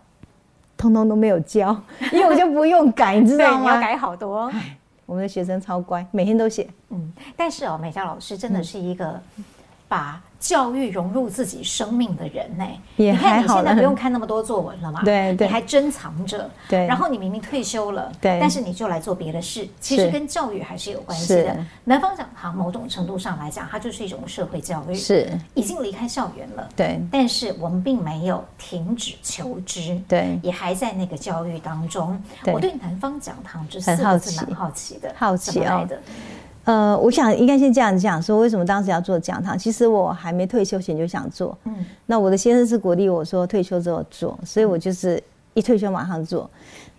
[0.77, 1.75] 通通都没有交，
[2.13, 3.59] 因为我就不用改，你知道吗？
[3.59, 4.49] 你要改好多。”
[5.13, 6.67] 我们的学生超乖，每天都写。
[6.89, 9.21] 嗯，但是哦，美嘉老师真的是一个
[9.87, 10.19] 把。
[10.43, 12.65] 教育融入自己生命的人呢？
[12.97, 15.01] 你看你现在不用看那么多作文了嘛？
[15.05, 16.51] 对，你还珍藏着。
[16.67, 21.65] 对，然后你明明退休了，对，但是你就来做别的事，其实跟教育还是有关系的。
[21.85, 26.67] 南方讲堂某种程度上来讲，它就是一种社会教育，是已经离开校园了。
[26.75, 32.21] 对，但是我们并没有停止求知，对，也还在那个教育当中。
[32.47, 35.97] 我对南方讲堂这四个字蛮好奇的，好奇来的。
[36.65, 39.57] 呃，我想应该先这样讲说，为什么当时要做讲堂？
[39.57, 41.57] 其实我还没退休前就想做。
[41.65, 45.21] 嗯，那我的先生是鼓励我说退休之后做，所以我就是
[45.53, 46.49] 一退休马上做。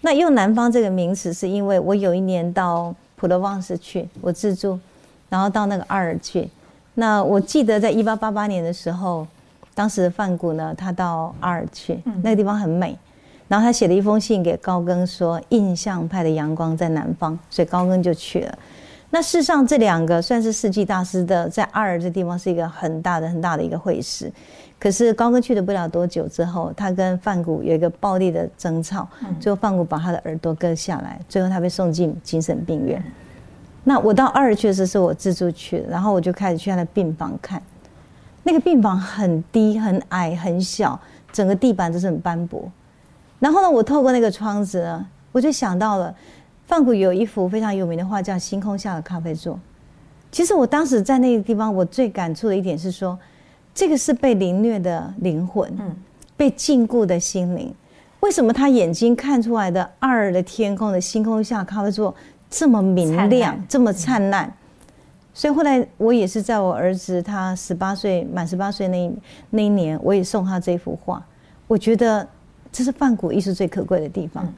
[0.03, 4.79] 那用南方这个名词，是因为我有一年到普罗旺斯去，我自助，
[5.31, 6.47] 然后到那个阿尔去。
[6.93, 9.27] 那我记得在一八八八年的时候，
[9.75, 12.95] 当时的梵谷呢，他到阿尔去，那个地方很美，
[13.49, 18.59] 然后他写了一封信给高更说，印象派的阳光在南方，所以高更就去了。
[19.15, 24.29] 那事实上，这两个算是世纪大师的，在阿尔这地方是一个很大的、很大的一个会师。
[24.77, 29.09] 可是高更去了不了多久之后，他跟范谷有一个暴力的争吵，
[29.39, 33.01] 最后范谷把他的耳朵割下来，最后他被送进精神病院。
[33.85, 37.63] 那我到阿尔确实是我自助去的，然后我就开始去他的病房看，
[38.43, 40.99] 那个病房很低、很矮、很小，
[41.33, 42.69] 整个地板都是很斑驳。
[43.39, 46.13] 然后呢，我透过那个窗子呢，我就想到了。
[46.67, 49.55] 梵谷有一幅非常有名的画，叫《星空下的咖啡座》。
[50.33, 53.19] 其实我当时在那个地方，我最感触的一点是说，
[53.75, 55.95] 这个是被凌虐的灵魂，嗯，
[56.37, 57.73] 被禁锢的心灵。
[58.21, 62.15] 为什么他眼睛看出来的二的天空的星空下咖啡座
[62.49, 64.51] 这么明亮，这么灿烂？
[65.35, 69.13] 所以后来我也是在我儿子他十八岁满十八岁那
[69.51, 71.23] 那一年，我也送他这幅画。
[71.67, 72.27] 我觉得
[72.73, 74.51] 这是梵谷艺术最可贵的地方。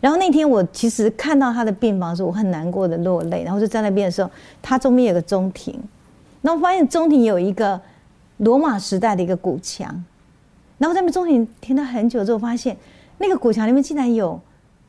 [0.00, 3.42] 然后那天我其实看到他的病房的时候，我很难过的落泪。
[3.42, 4.30] 然后就在那边的时候，
[4.60, 5.78] 他中间有个中庭，
[6.42, 7.80] 然后我发现中庭有一个
[8.38, 10.04] 罗马时代的一个古墙。
[10.76, 12.76] 然后在那中庭停了很久之后，发现
[13.18, 14.38] 那个古墙里面竟然有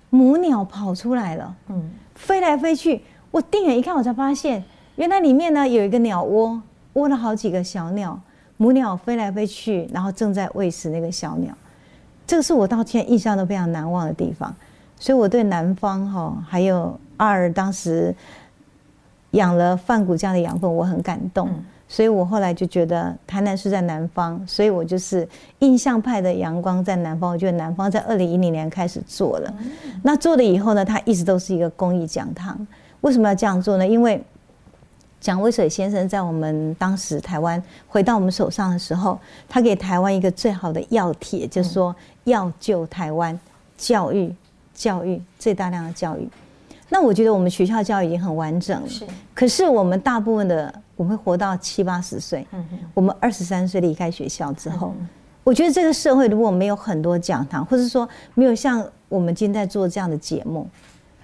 [0.09, 3.01] 母鸟跑出来了，嗯，飞来飞去。
[3.31, 4.63] 我定眼一看，我才发现
[4.95, 6.61] 原来里面呢有一个鸟窝，
[6.93, 8.19] 窝了好几个小鸟，
[8.57, 11.55] 母鸟飞来飞去，然后正在喂食那个小鸟。
[12.25, 14.53] 这个是我到现在印象都非常难忘的地方。
[14.99, 18.15] 所以我对南方哈，还有阿尔当时
[19.31, 21.49] 养了范谷这样的养分，我很感动。
[21.49, 25.25] 嗯所以我后来就觉得台南是在南方，所以我就是
[25.59, 27.31] 印象派的阳光在南方。
[27.31, 29.53] 我觉得南方在二零一零年开始做了，
[30.01, 32.57] 那做了以后呢，它一直都是一个公益讲堂。
[33.01, 33.87] 为什么要这样做呢？
[33.87, 34.19] 因为
[35.21, 43.39] 蒋渭水先生在我们当时台湾回到我们手上的时候，他给台湾一个最好的药帖，就是说要救台湾，
[43.77, 44.33] 教育，
[44.75, 46.29] 教育，最大量的教育。
[46.87, 49.03] 那我觉得我们学校教育已经很完整了，是。
[49.33, 52.63] 可是我们大部分的我们会活到七八十岁，嗯。
[52.93, 54.93] 我们二十三岁离开学校之后，
[55.43, 60.67] 我觉得这个社会如果没有很多讲堂，或者说没有像我们今天在做这样的节目，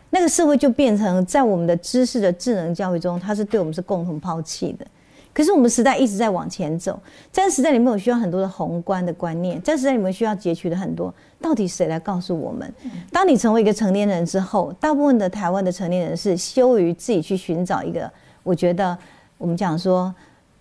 [0.10, 4.86] 那个社会就变成在我们的知识的智能教育中，它是对我们是共同抛弃的。
[5.34, 7.00] 可是我们时代一直在往前走，
[7.32, 12.74] 在时代里面我需要很多的宏观的观念，在时代里面需要截取的很多，到底谁来告诉我们？
[13.12, 18.12] 当你成为一个成年人之后，大部分的台湾的成年人是羞于自己去寻找一个，
[18.44, 18.98] 我觉得
[19.38, 20.14] 我们讲说。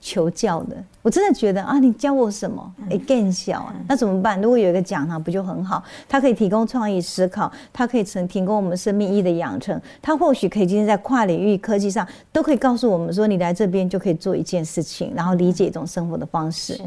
[0.02, 2.74] 求教的，我真的觉得啊，你教我什么？
[2.88, 4.40] 哎，更小啊，那怎么办？
[4.40, 5.84] 如果有一个讲堂，不就很好？
[6.08, 16.80] 它可以提供创意思考，它可以成提供我们生命意义的养成，它或许可以今天在跨领域科技上都可以告诉我们说，你来这边就可以做一件事情，然后理解一种生活的方式。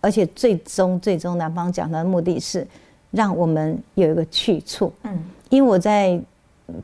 [0.00, 2.66] 而且最终最终南方讲堂的目的是
[3.14, 4.92] 让我们有一个去处。
[5.04, 5.18] 嗯，
[5.48, 6.20] 因为我在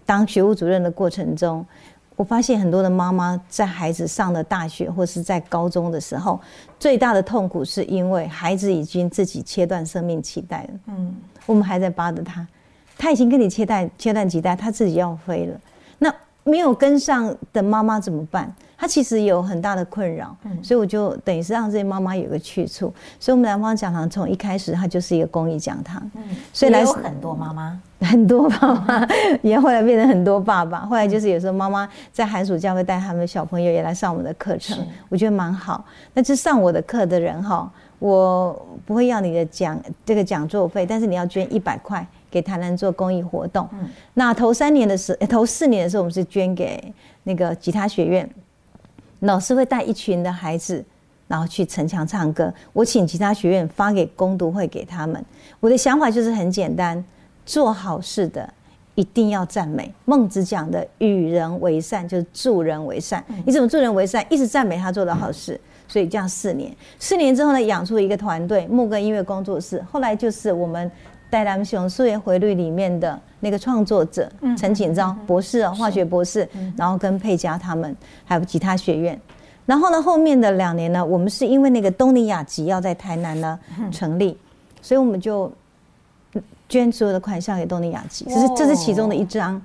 [0.07, 1.66] 当学务主任的过程中。
[2.16, 6.39] 我发现很多的妈妈在孩子上了大学或是在高中的时候，
[6.78, 10.70] 最大的痛苦是因为孩子已经自己切断生命脐带了。
[10.89, 11.16] 嗯，
[11.47, 12.47] 我们还在扒着他，
[12.98, 15.59] 他已经跟你切断切断脐带，他自己要飞了。
[16.51, 18.52] 那没有跟上的妈妈怎么办？
[18.77, 20.36] 她其实有很大的困扰。
[20.44, 22.93] 嗯，所以我就等于是让这些妈妈有个去处。
[23.20, 26.02] 所以，我们南方讲堂从一开始它就是一个公益讲堂。
[26.16, 26.22] 嗯，
[26.52, 27.81] 所以来有很多妈妈。
[28.01, 29.06] 很多爸爸，
[29.43, 30.81] 也后来变成很多爸爸。
[30.81, 34.78] 后来就是有时候妈妈在寒暑假会带他们的小朋友也来上我们的课程，
[35.10, 35.85] 我觉得蛮好。
[36.14, 43.69] 那这上我的课的人哈，我不会要你的讲这个讲座费，但是你要捐一百块给台南做公益活动。
[44.15, 46.93] 那头三年的时候，头四年的时候，我们是捐给
[47.24, 48.28] 那个吉他学院，
[49.20, 50.85] 老师会带一群的孩子，
[51.28, 52.52] 然后去城墙唱歌。
[52.73, 55.24] 我请吉他学院发给工读会给他们。
[55.59, 57.05] 我的想法就是很简单。
[57.47, 58.48] 做好事的
[58.94, 59.93] 一定要赞美。
[60.05, 63.24] 孟子讲的“与人为善”就是助人为善。
[63.44, 64.24] 你怎么助人为善？
[64.31, 65.59] 一直赞美他做的好事。
[65.89, 69.85] 所以这样四年，四年之后呢，养出一个团队——牧歌音乐工作室。
[69.90, 70.89] 后来就是我们
[71.31, 77.94] 台南熊溯源回绿里面的那个创作者陈锦昭博士，化学博士，然后跟佩佳他们，
[78.24, 79.19] 还有吉他学院。
[79.66, 83.59] 然后呢，后面的两年呢，我们是因为那个东尼雅集要在台南呢
[83.93, 84.36] 成立，
[84.82, 85.51] 所以我们就。
[86.69, 89.61] 捐所有的款项给东尼雅集，只是这是其中的一张。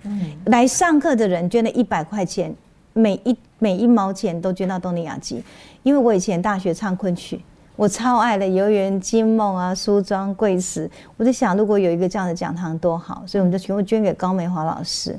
[0.46, 2.52] 来上课的人捐了一百块钱，
[2.94, 5.44] 每一每一毛钱都捐到东尼雅集。
[5.84, 7.40] 因为我以前大学唱昆曲，
[7.76, 10.90] 我超爱的游园惊梦啊、梳妆贵死。
[11.18, 15.18] 我在想，如果有一个这样的讲堂多好，所以我们就全部捐给高美华老师。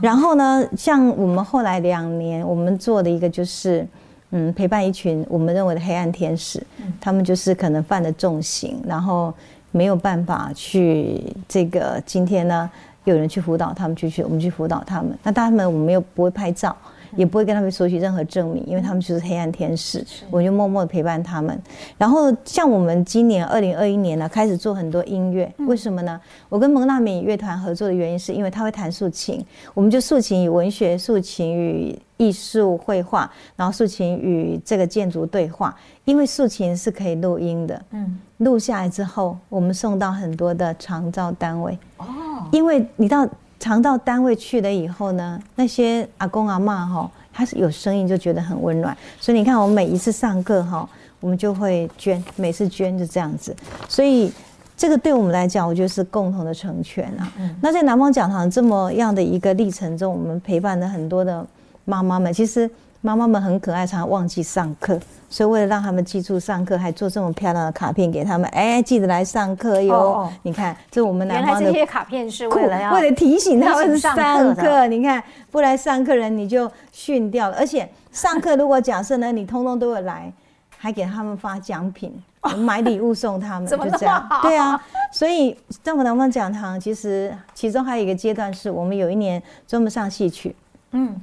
[0.00, 3.86] 然后呢，像我们后来两年，我们做的一个就是，
[4.30, 6.64] 嗯，陪伴一群我们认为的黑暗天使，
[7.00, 9.32] 他们就是可能犯了重刑，然后。
[9.70, 12.68] 没有办法去这个今天呢，
[13.04, 15.16] 有人去辅导他们，去去我们去辅导他们。
[15.22, 16.74] 那他们我们又不会拍照，
[17.16, 21.60] 也不会跟他们索取任何证明，因为他们就是黑暗天使，我就默默的陪伴他们。
[21.96, 26.20] 然后像我们今年二零二一年呢，开始做很多音乐，为什么呢？
[26.48, 29.44] 我跟蒙娜美乐团合作的原因是因为他会弹竖琴，
[29.74, 35.74] 我们就竖琴与文学，竖琴与艺术绘画，然后竖琴与这个建筑对话，
[36.04, 38.18] 因为竖琴是可以录音的，嗯。
[38.38, 41.76] 录下来之后，我们送到很多的长照单位。
[41.96, 42.06] 哦，
[42.52, 43.26] 因为你到
[43.58, 48.96] 长照单位去了以后呢，那些阿公阿妈哈，他是有声音就觉得很温暖。
[49.18, 50.88] 所以你看，我们每一次上课哈，
[51.20, 53.54] 我们就会捐，每次捐就这样子。
[53.88, 54.32] 所以
[54.76, 57.32] 这个对我们来讲，我觉得是共同的成全啊。
[57.60, 61.44] 那在南方讲堂这么样的一个历程中，我们陪伴了很多的
[61.84, 62.32] 妈妈们。
[62.32, 64.98] 其实妈妈们很可爱，常常忘记上课。
[65.30, 68.48] 所以为了让他们记住上课，还做这么漂亮的卡片给他们。
[68.50, 70.28] 哎，记得来上课哟！
[70.42, 71.66] 你看，这我们南方的。
[71.66, 74.16] 这些卡片是为了要为了提醒他们上
[74.54, 74.86] 课。
[74.88, 77.56] 你看，不来上课人你就训掉了。
[77.58, 80.32] 而且上课如果假设呢，你通通都会来，
[80.76, 82.12] 还给他们发奖品，
[82.56, 84.26] 买礼物送他们， 就这样。
[84.42, 90.56] 对啊，所以在我们南方讲堂，其实其中还有一个阶段是我们有一年专门上戏曲。
[90.92, 91.14] 嗯，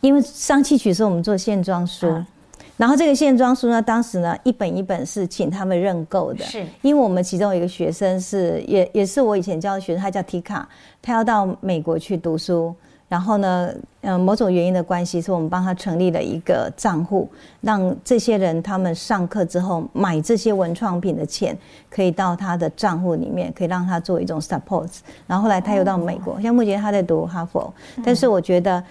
[0.00, 2.08] 因为上戏曲是我们做线装书。
[2.08, 2.26] 啊
[2.78, 10.68] 然后这个线装书呢，当时呢一本一本是请他们认购的，是因为我们其中有一个学生是也也是我以前教的学生，他叫提卡，
[11.00, 12.74] 他要到美国去读书，
[13.08, 13.70] 然后呢，
[14.02, 17.26] 呃，某种原因的关系，是我们帮他成立了一个账户，
[17.62, 21.56] 让这些人他们上课之后买这些文创品的钱，
[21.88, 24.90] 可以到他的账户里面，可以让他做一种 support。
[25.26, 27.72] 然后后来他又到美国，像目前他在读哈佛。
[28.04, 28.84] 但是我觉得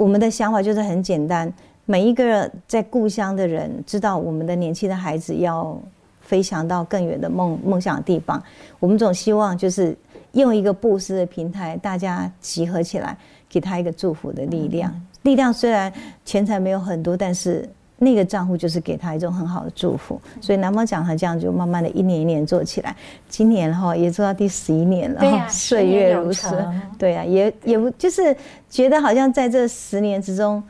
[0.00, 1.52] 我们的想法就是很简单，
[1.84, 5.78] 每一个在故乡的人知道我们的年轻的孩子要
[6.22, 8.42] 飞翔到更远的梦梦想的地方，
[8.78, 9.94] 我们总希望就是
[10.32, 13.14] 用一个布施的平台，大家集合起来。
[13.46, 15.92] 给他一个祝福的力量，力量虽然
[16.24, 17.68] 钱财没有很多，但是
[18.02, 20.20] 那个账户就是给他一种很好的祝福。
[20.40, 22.96] 所以南方讲堂这样就慢慢的一年一年做起来，
[23.28, 26.52] 今年哈也做到第十一年了，哈， 岁月如梭，
[26.98, 28.34] 对啊，也也不就是
[28.68, 30.62] 觉得好像在这十年之中，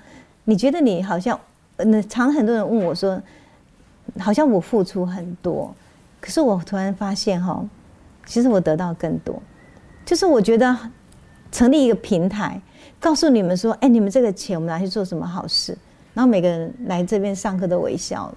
[0.45, 1.39] 你觉得你好像，
[1.77, 3.21] 那常很多人问我说，
[4.19, 5.73] 好像我付出很多，
[6.21, 7.65] 可是我突然发现哈，
[8.27, 9.41] 其实我得到更多，
[10.05, 10.77] 就是我觉得
[11.53, 12.61] 成立一个平台。
[12.99, 15.75] 告诉你们说，哎，你们这个钱我们拿去做什么好事？
[16.21, 18.35] 然后每个人来这边上课都微笑了。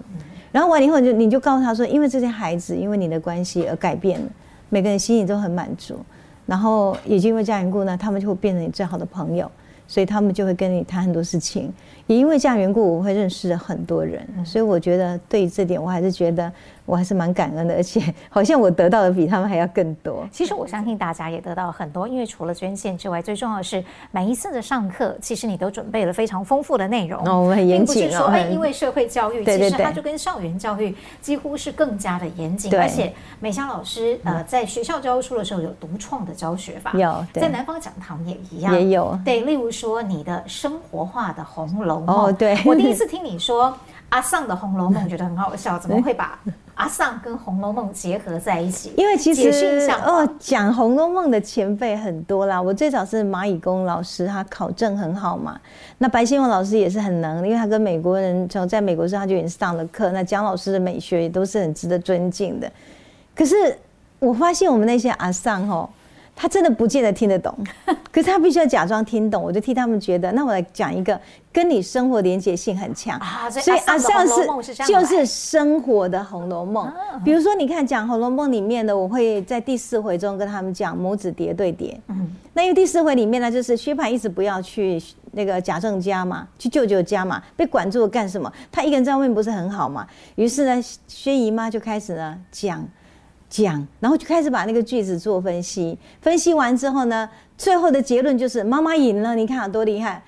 [0.50, 4.26] 然后完了以后，就你就告诉他说，因为这些孩子因为你的关系而改变了，
[4.70, 5.98] 每个人心里都很满足。
[6.46, 9.50] 然后也就因为这样缘故呢，他们就会变成你最好的朋友，
[9.86, 11.70] 所以他们就会跟你谈很多事情。
[12.06, 14.26] 也因为这样缘故，我会认识了很多人。
[14.46, 16.50] 所以我觉得对于这点，我还是觉得。
[16.86, 20.26] 我还是蛮感恩的，而且 好像我得到的比他们还要更多。
[20.30, 27.24] 其实我相信大家也得到很多，因为除了捐献之外，最重要的是每一次的上课，其实你都准备了非常丰富的内容。
[27.26, 28.08] 哦，我们很严谨哦。
[28.08, 32.74] 并不是说，哎，因为社会教育，其实它就跟校园教育几乎是更加的严谨。
[32.78, 39.18] 而且美香老师呃，在学校教书的时候有独创的教学法，有在南方讲堂也一样，也有。
[39.24, 42.16] 对，例如说你的生活化的《红楼梦》。
[42.26, 42.58] 哦，对。
[42.66, 43.74] 我第一次听你说
[44.10, 46.38] 阿桑的《红楼梦》， 觉得很好笑，怎么会把？
[46.74, 52.60] 阿尚跟《红楼梦》结合在一起，因为其实哦，讲《红楼梦》的前辈很多啦。
[52.60, 55.60] 我最早是蚂蚁工老师，他考证很好嘛。
[55.98, 60.10] 那白先勇老师也是很能，因为他跟美国人从在美国时候他就已经上了课。
[60.10, 62.70] 那蒋老师的美学也都是很值得尊敬的。
[63.34, 63.54] 可是
[64.18, 65.88] 我发现我们那些阿尚哦。
[66.36, 67.56] 他真的不见得听得懂，
[68.10, 69.42] 可是他必须要假装听懂。
[69.42, 71.18] 我就替他们觉得，那我来讲一个
[71.52, 73.20] 跟你生活连结性很强，
[73.50, 74.26] 所以阿桑
[74.62, 76.88] 是就是生活的《红楼梦》。
[77.24, 81.98] 比如说，你看讲《红楼梦》里面的，我会在第四回中跟他们讲母子叠对叠。
[82.08, 85.00] 嗯，那因为第四回里面呢，就是薛蟠一直不要去
[85.32, 88.52] 那个贾政家嘛，去舅舅家嘛，被管住了干什么？
[88.72, 90.04] 他一个人在外面不是很好嘛？
[90.34, 92.84] 于是呢，薛姨妈就开始呢讲。
[93.62, 100.20] 讲，然后就开始把那个句子做分析，分析完之后呢，最后的结论就是妈妈赢了，你看多厉害。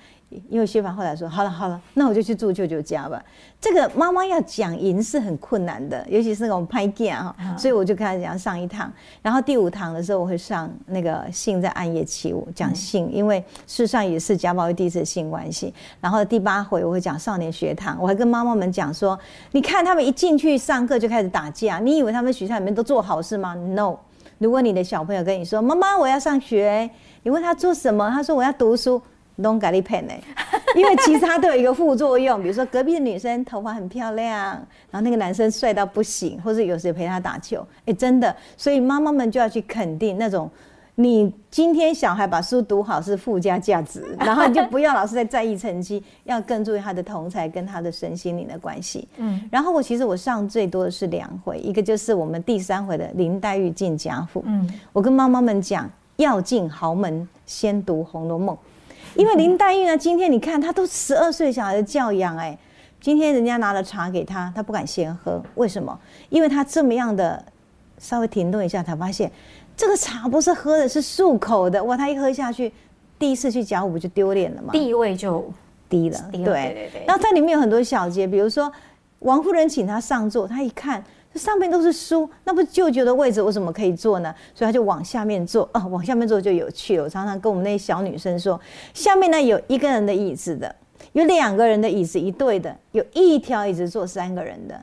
[0.49, 3.23] 因为薛凡后来说：“好了好了，那我就去住舅舅家吧。”
[3.61, 8.91] 这个妈妈要讲赢是很困难的，尤其是那种拍剑哈，所以我就跟他讲上一堂。
[9.21, 15.73] 然后第五堂的时候，我会上那个性在暗夜起舞，讲性，因为事实上也是贾宝玉第一次性关系。
[16.01, 19.17] 然后第八回我会讲少年学堂，我还跟妈妈们讲说
[19.53, 23.95] ：“你看他们一进去上课就开始打架，你以为他们学校里面都做好事吗？No，
[24.39, 26.89] 如果你的小朋友跟你说：‘妈妈，我要上学’，
[27.23, 28.09] 你问他做什么？
[28.11, 29.01] 他说：‘我要读书。’”
[29.39, 30.13] Don't get it 呢，
[30.75, 34.35] 因为其实它都有一个副作用，比如说隔壁的女生头发很漂亮，
[34.89, 40.49] 然后那个男生帅到不行，或者有时陪他打球，哎，真的，所以妈妈们就要去肯定那种，
[40.95, 49.07] 你今天小孩把书读好是附加价值，然后你就不要老是在在意成绩，要更注意他的同才跟他的身心灵的关系。
[49.17, 58.55] 嗯，然后我其实我上最多的是两回，一个就是我们第三回的林黛玉进贾府，嗯，我跟妈妈们讲，要进豪门先读《红楼梦》。
[59.15, 62.57] 因为林黛玉呢，今天你看她都十二岁小孩的教养哎，
[62.99, 65.97] 今天人家拿了茶给她，她不敢先喝，为什么？
[66.29, 67.43] 因为她这么样的
[67.97, 69.31] 稍微停顿一下，才发现
[69.75, 71.83] 这个茶不是喝的，是漱口的。
[71.83, 72.71] 哇，她一喝下去，
[73.17, 74.69] 第一次去贾府不就丢脸了吗？
[74.71, 75.49] 地位就
[75.89, 76.19] 低了。
[76.31, 77.03] 对对对。
[77.07, 78.71] 然后它里面有很多小节，比如说
[79.19, 81.03] 王夫人请她上座，她一看。
[81.37, 84.33] 上面都是书，那不是舅舅的位置，我怎么可以坐呢？
[84.55, 87.03] 所以他就往下面坐啊， 往下面坐就有趣了。
[87.03, 88.59] 我常常跟我们那些小女生说，
[88.93, 90.75] 下面呢有一个人的椅子的，
[91.13, 94.81] 有两个人的椅子一对的，有一条椅子坐三个人的。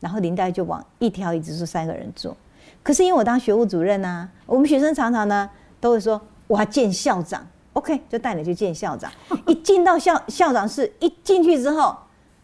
[0.00, 2.36] 然后林黛就往一条椅子坐三个人坐。
[2.84, 5.50] 可是因为我当学务主任啊，我们学生常常呢
[5.80, 9.10] 都会说，我要见校长，OK，就带你去见校长。
[9.46, 11.96] 一进到校校长室，一进去之后，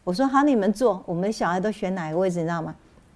[0.02, 1.00] 我说好，你们坐。
[1.06, 2.74] 我们小孩都选哪个位置，你知道吗？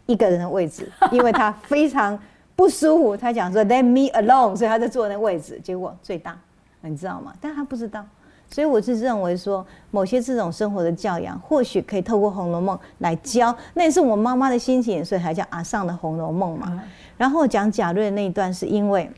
[0.08, 2.18] 一个人的位置， 因为他非常
[2.56, 6.36] 不舒服，他讲说 “let me alone”，所以他在坐那位置，结果最大，
[6.80, 7.32] 你知道吗？
[7.40, 8.04] 但他不知道，
[8.50, 16.82] 所以我是认为说，某些这种生活的教养，或许可以透过《红楼梦》来教，那也是我妈妈的心情，所以才叫阿上的《红楼梦》嘛。
[17.18, 19.10] 然后讲贾瑞那一段，是因为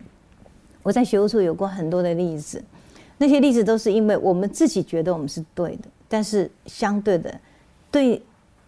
[0.83, 2.63] 我在学务处有过很多的例子，
[3.19, 7.33] 那些例子都是因为我们自己觉得我们是对的，但是相对的，
[7.93, 8.21] 对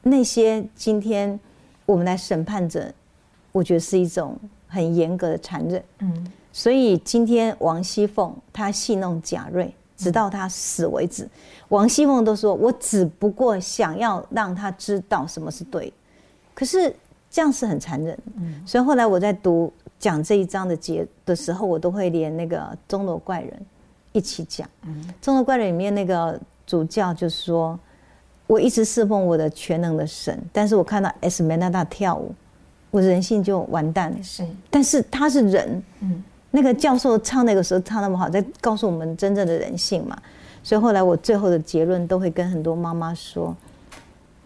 [0.02, 1.38] 那些今天
[1.92, 2.90] 我们来审判者，
[3.52, 4.34] 我觉得是一种
[4.66, 5.84] 很严格的残忍。
[5.98, 11.28] 嗯，所以今天王熙凤她戏弄贾瑞，直到他死为止。
[11.68, 15.92] 王熙凤都说：“我只不过想要让他知道什么是对。”
[16.54, 16.94] 可是
[17.30, 18.18] 这样是很残忍。
[18.36, 23.66] 嗯，所以后来我在读讲这一章的节的时候，我都会连那个钟楼怪人。
[24.12, 27.78] 一起讲，嗯，《钟楼怪人》里面那个主教就说
[28.46, 32.34] ：“我一直侍奉我的全能的神，但是我看到 Esmeralda 跳舞，
[32.90, 34.22] 我人性就完蛋了。
[34.22, 40.16] 是，但是他是人，嗯，那个教授唱那个时候唱那么好，在告诉我们真正的人性嘛。
[40.62, 43.56] 所以后来我最后的结论都会跟很多妈妈说：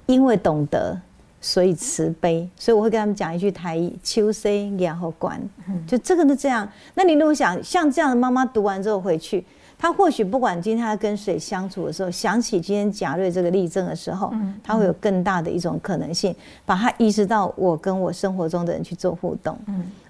[0.07, 0.97] 因为懂得，
[1.41, 2.49] 所以慈悲。
[2.57, 5.41] 所以我会跟他们讲一句台语：秋生然后管，
[5.87, 6.69] 就这个是这样。
[6.95, 9.45] 那你如果想像这样的妈妈读完之后回去。”
[9.79, 14.33] 他或许不管今天他跟谁相处的时候，想起今天贾瑞这个例证的时候，
[14.65, 16.35] 他会有更大的一种可能性，
[16.65, 19.57] 把他意识到我跟我生活中的人去做互动。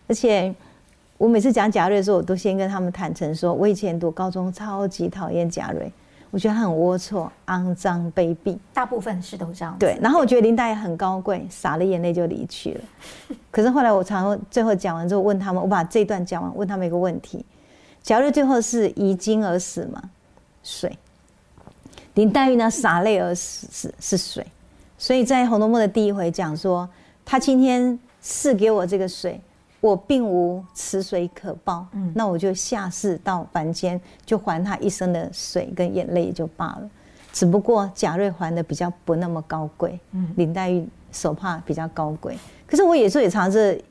[0.06, 0.54] 而且
[1.18, 5.92] 我每次讲贾瑞的时候，我都先跟他们坦诚说，我以前读高中超级讨厌贾瑞，
[6.30, 8.56] 我觉得他很龌龊、肮脏、卑鄙。
[8.72, 9.74] 大部分是都这样。
[9.80, 12.80] 对，然后我觉得林大爷很高贵，洒了眼泪就离去了。
[13.50, 17.44] 可是后来我常最后讲完之后，问他们，我把这段讲完，问他们一个问题。
[18.06, 20.00] 贾瑞最后是遗精而死嘛？
[20.62, 20.96] 水。
[22.14, 22.70] 林黛玉呢？
[22.70, 24.46] 洒泪而死是是水。
[24.96, 26.88] 所以在《红楼梦》的第一回讲说，
[27.24, 29.40] 他今天赐给我这个水，
[29.80, 31.84] 我并无此水可报。
[31.94, 36.88] 嗯，那我就下世到凡间，就还他一生的水跟眼泪也就罢了。
[37.32, 42.38] 只不过贾瑞还的比较不那么高贵，嗯，林黛玉手帕比较高贵。
[42.68, 43.82] 可是我有时候也尝试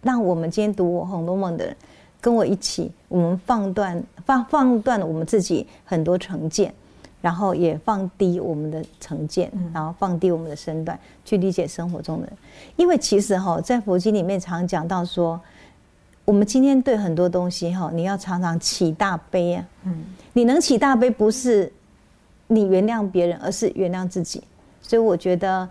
[0.00, 1.76] 让我们今天读我《红楼梦》的人。
[2.20, 6.74] 跟我一起，我们放断放放断了我们自己很多成见，
[7.20, 12.28] 然后也放低我们的成见，然后放低我们的身段去理解生活中的。
[12.76, 15.40] 因为其实哈，在佛经里面常讲到说，
[16.24, 19.64] 我们今天对很多东西哈，你要常常起大悲啊。
[19.84, 21.72] 嗯，你能起大悲，不是
[22.48, 24.42] 你原谅别人，而是原谅自己。
[24.82, 25.68] 所以我觉得。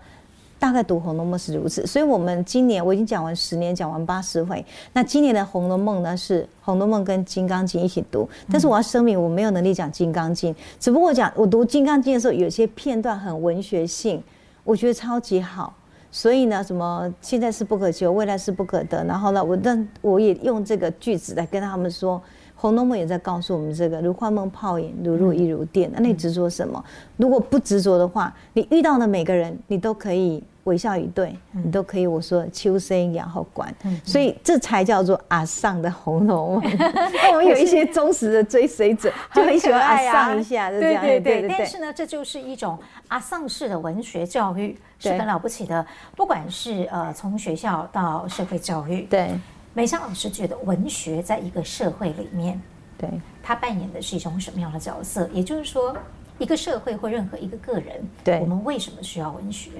[0.58, 4.64] 大概读《红楼梦》是如此，所以我们今年我已经讲完十年，讲完八十回。
[4.92, 8.28] 那今年的《红楼梦》呢，是《红楼梦》跟《金刚经》一起读。
[8.50, 14.22] 但是我要声明，我没有能力讲《金刚经》，只不过讲我读《金刚经》的时候，有些片段很文学性，
[14.64, 15.72] 我觉得超级好。
[16.10, 19.04] 所以呢，什么现在是不可求，未来是不可得。
[19.04, 22.16] 然后呢，我但我也用这个句子来跟他们说，
[22.60, 25.88] 《红楼梦》也在告诉我们这个：如幻梦泡影，如露亦如电。
[25.94, 26.84] 那你执着什么？
[27.16, 30.42] 如果不执着的话，你遇到的每个人，你都可以。
[30.64, 32.06] 微笑以对，你都可以。
[32.06, 33.74] 我说秋生然后管，
[34.04, 36.62] 所以这才叫做阿桑的红楼梦。
[36.78, 40.68] 那 我们有一些忠实的追随者，就很喜欢阿桑一下。
[40.68, 41.48] 对对对。
[41.48, 42.78] 但是呢，这就是一种
[43.08, 45.86] 阿桑式的文学教育，是很了不起的。
[46.14, 49.30] 不管是呃从学校到社会教育，对。
[49.74, 52.60] 美香老师觉得文学在一个社会里面，
[52.96, 53.08] 对，
[53.42, 55.28] 它扮演的是一种什么样的角色？
[55.32, 55.96] 也就是说，
[56.38, 59.70] 一个社会或任何一个个人，对，我们为什么需要文学？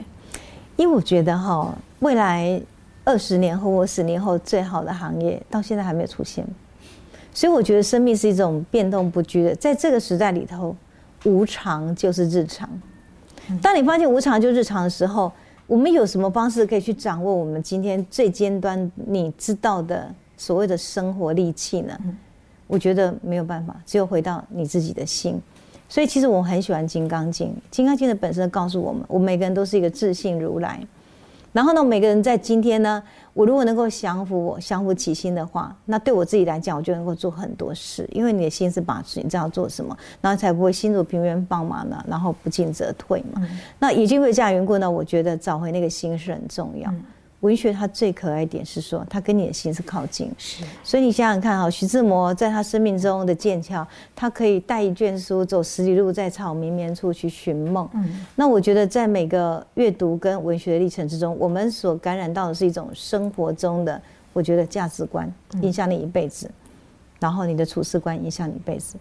[0.76, 2.60] 因为我觉得哈，未来
[3.04, 6.46] 二十年后或十年后最好的行业到现在还没有出现，
[7.34, 9.54] 所以我觉得生命是一种变动不居的。
[9.56, 10.76] 在这个时代里头，
[11.24, 12.68] 无常就是日常。
[13.60, 15.32] 当你发现无常就日常的时候，
[15.68, 21.94] 我们有什么方式可以去掌握我们今天最尖端你知道的所谓的生活利器呢？
[22.66, 25.38] 我觉得没有办法，只有回到你自己的心。
[25.86, 30.80] 所以其实我很喜欢《金刚经》，《金刚经》的本身告诉我们，我们每个人都是一个自信如来。
[31.52, 33.02] 然后呢，每个人在今天呢，
[33.38, 38.04] 我如果能够降服我，降服起心的话，那对我自己来讲，我就能够做很多事。
[38.10, 43.40] 因为你的心是把持，你知道做什么，然后才不会心如平原棒马呢，然后不进则退嘛。
[43.44, 43.48] 嗯、
[43.78, 46.90] 那已经会这样缘故呢，我觉得找回那个心是很重要。
[46.90, 47.04] 嗯
[47.40, 50.28] 文学它最可爱一点是说，它跟你的心是靠近。
[50.36, 53.86] 是，所以你想想看哈，徐志摩在他生命中的剑桥，
[54.16, 57.88] 他可以带一卷书走十里路，在草绵绵处去寻梦。
[57.94, 64.02] 嗯，那我觉得在每个阅读跟文学的历程之中，我们所感染到的是一种生活中的，
[64.32, 65.32] 我觉得价值观
[65.62, 66.50] 影响你一辈子，
[67.20, 68.96] 然后你的处事观影响你一辈子。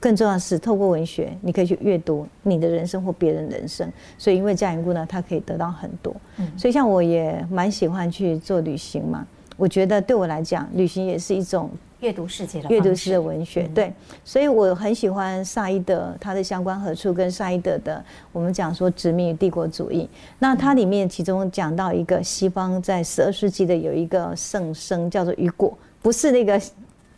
[0.00, 3.90] 更重要的是，透过文学，你可以去阅读你的人生或别人人生。
[4.16, 6.14] 所以，因为这样缘故呢，他可以得到很多。
[6.56, 9.26] 所以，像我也蛮喜欢去做旅行嘛。
[9.56, 11.68] 我觉得对我来讲，旅行也是一种
[11.98, 13.64] 阅读世界的阅读式的文学。
[13.74, 13.92] 对，
[14.24, 18.00] 所以我很喜欢萨伊德他的《相关何处》跟萨伊德的
[18.30, 20.08] 我们讲说殖民与帝国主义。
[20.38, 26.60] 那它里面其中讲到一个西方在十二世纪的有一个圣僧叫做雨果，不是那个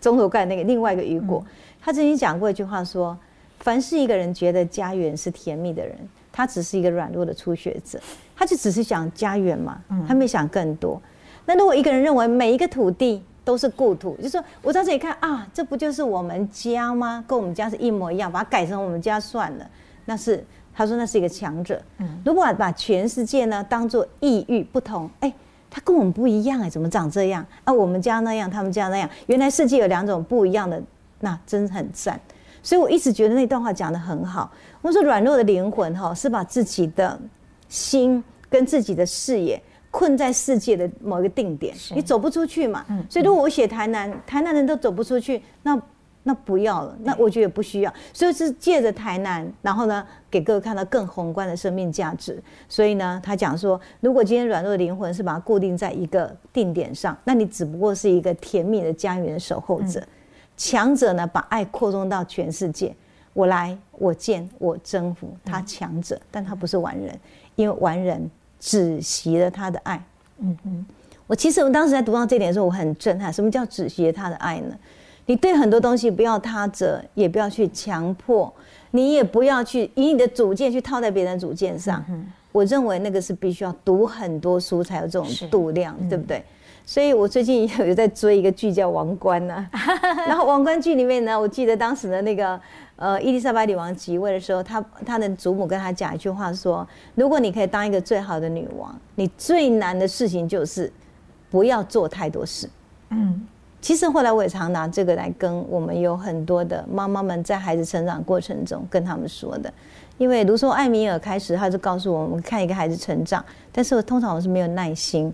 [0.00, 1.44] 中头盖那个另外一个雨果。
[1.82, 3.16] 他曾经讲过一句话说
[3.60, 5.96] ：“凡是一个人觉得家园是甜蜜的人，
[6.30, 7.98] 他只是一个软弱的初学者，
[8.36, 11.00] 他就只是想家园嘛，他没想更多。
[11.46, 17.24] 那如果一个人认为每一个土地都是故土，就是说我在这里看啊，这不就是我们家吗？
[17.26, 19.68] 跟我们家是一模一样，把它改成我们家算了。
[20.04, 20.44] 那是
[20.74, 21.80] 他说那是一个强者。
[22.24, 25.32] 如果把全世界呢当做异域不同，哎，
[25.70, 27.44] 他跟我们不一样哎，怎么长这样？
[27.64, 30.80] 啊，我们家那样，他们家那样，原来世界有两种不一样的，
[31.20, 32.20] 那真很赞。
[32.62, 34.50] 所以我一直觉得那段话讲的很好。
[34.82, 37.18] 我说软弱的灵魂哈，是把自己的
[37.68, 39.62] 心跟自己的视野。
[39.92, 42.86] 困在世界的某一个定点，你走不出去嘛。
[43.08, 45.76] 所以如果我写台南，台南人都走不出去，那
[46.22, 47.92] 那不要了，那我觉得也不需要。
[48.12, 52.40] 所以是借着台南，然后呢，给各位看到更宏观的生命价值。
[52.68, 60.00] 所以呢，他讲说，如果今天软弱的灵魂是把它固定在一个定点上，那你只不过是一个甜蜜的家园守候者。
[60.60, 62.94] 强者呢，把爱扩充到全世界，
[63.32, 65.34] 我来，我见，我征服。
[65.42, 67.18] 他强者，但他不是完人，
[67.56, 68.30] 因为完人。
[68.62, 70.04] 止息了他的爱，
[70.36, 70.84] 嗯嗯，
[71.26, 73.32] 我其实我当时在读到这点的时候，我很震撼。
[73.32, 74.76] 什么叫止息了他的爱呢？
[75.24, 78.52] 你对很多东西不要他者，也不要去强迫，
[78.90, 82.04] 你也不要去以你的主见去套在别人的主见上。
[82.52, 86.44] 我认为那个是必须要读很多书才有这种度量，对不对？
[86.84, 89.66] 所以我最近有在追一个剧叫《王冠》呢，
[90.26, 92.60] 然后《王冠》剧里面呢，我记得当时的那个。
[93.00, 96.86] 呃，伊丽莎白女王即位的时候，她她的祖母跟她讲一句话说
[97.16, 100.92] ：“如果你可以当一个最好的女王，你最难的事情就是
[101.50, 102.68] 不要做太多事。”
[103.08, 103.48] 嗯，
[103.80, 109.72] 其实后来我也常拿这个来跟我们有很多的妈妈们在孩子成长过程中跟他们说的，
[110.18, 113.42] 因为卢梭艾米尔开始，他就告诉我们看一个孩子成长，
[113.72, 115.32] 但是我通常我是没有耐心，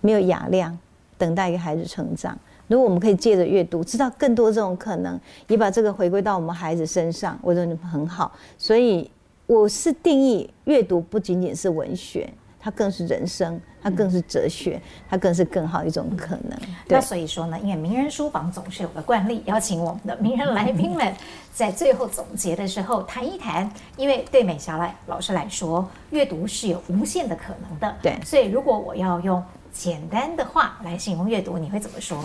[0.00, 0.78] 没有雅量
[1.18, 2.38] 等待一个孩子成长。
[2.68, 5.18] 如果我们可以借着阅读，知道更多这种可能，
[5.48, 8.30] 也把这个回归到我们孩子身上，我觉得很好。
[8.56, 9.10] 所以
[9.46, 16.56] 我是定义阅读不仅仅是文学，它更是人生，它更是哲学，它更是更好一种可能。
[16.86, 21.12] 那所以说呢，因为名人书房总是有个惯例，邀请我们的名人来宾们
[21.52, 23.68] 在最后总结的时候谈一谈。
[23.96, 27.96] 因为对美霞来老师来说，阅读是有无限的可能的。
[28.00, 29.42] 对，所以如果我要用。
[29.72, 32.18] 简单的话来形容阅读，你会怎么说？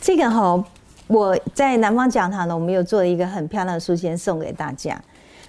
[0.00, 0.64] 这个哈，
[1.06, 5.00] 我在南方讲堂呢，我们有做了一个很漂亮的书签送给大家。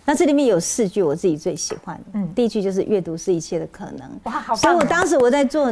[0.05, 4.01] 那这里面有四句我自己最喜欢，嗯，第一句就是阅读是一切的可能。
[4.23, 4.57] 哇，好棒！
[4.57, 5.71] 所以我当时我在做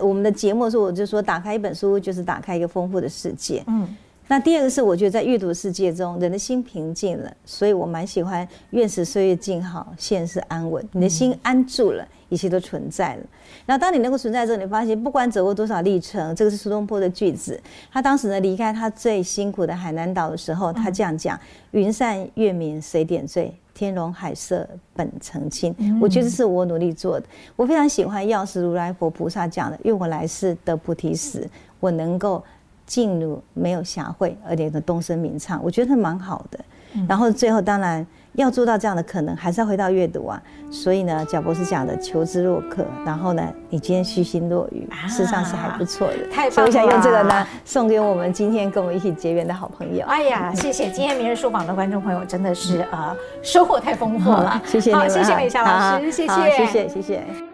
[0.00, 3.64] 我们的节目的时候，我就说，打开一本书就是打开一个丰富的世界。
[3.66, 3.88] 嗯。
[4.28, 10.86] 那第二个是，我觉得在阅读世界中，人的心平静了，所以我蛮喜欢“愿使岁月静好，现世安稳”。
[10.92, 13.22] 你的心安住了，一切都存在了。
[13.66, 17.60] 然后当你能够存在之后，你发现不管走过多少历程，这个是苏东坡的句子。
[17.92, 21.38] 他当时呢离开他最辛苦的海南岛的时候，他这样讲
[21.72, 27.26] ：“云散月明谁点缀，天龙海色本澄清。”我觉得这是我努力做的。
[27.54, 31.46] 我非常喜欢药师如来佛菩萨讲的：“因为我来世得菩提时，
[31.78, 32.42] 我能够。”
[32.86, 36.58] 进入没有瑕秽，而且能东升明唱，我觉得蛮好的。
[37.08, 38.04] 然后最后当然
[38.40, 40.40] 要做到这样的可能，还是要回到阅读啊。
[40.70, 46.26] 所以呢，贾博士讲的求知若渴，然后呢，你今天虚心若愚，事实上是还不错的。
[46.30, 46.50] 太棒了！
[46.50, 50.06] 所以我想用这个呢，送给我们今天跟我们一起结缘的好朋友。
[50.06, 50.90] 哎呀，谢谢！
[50.90, 54.60] 今天明日书房的观众朋友真的是呃收获太丰富了。
[54.64, 57.49] 谢谢你们，谢谢美霞老师，谢谢，谢谢，谢谢。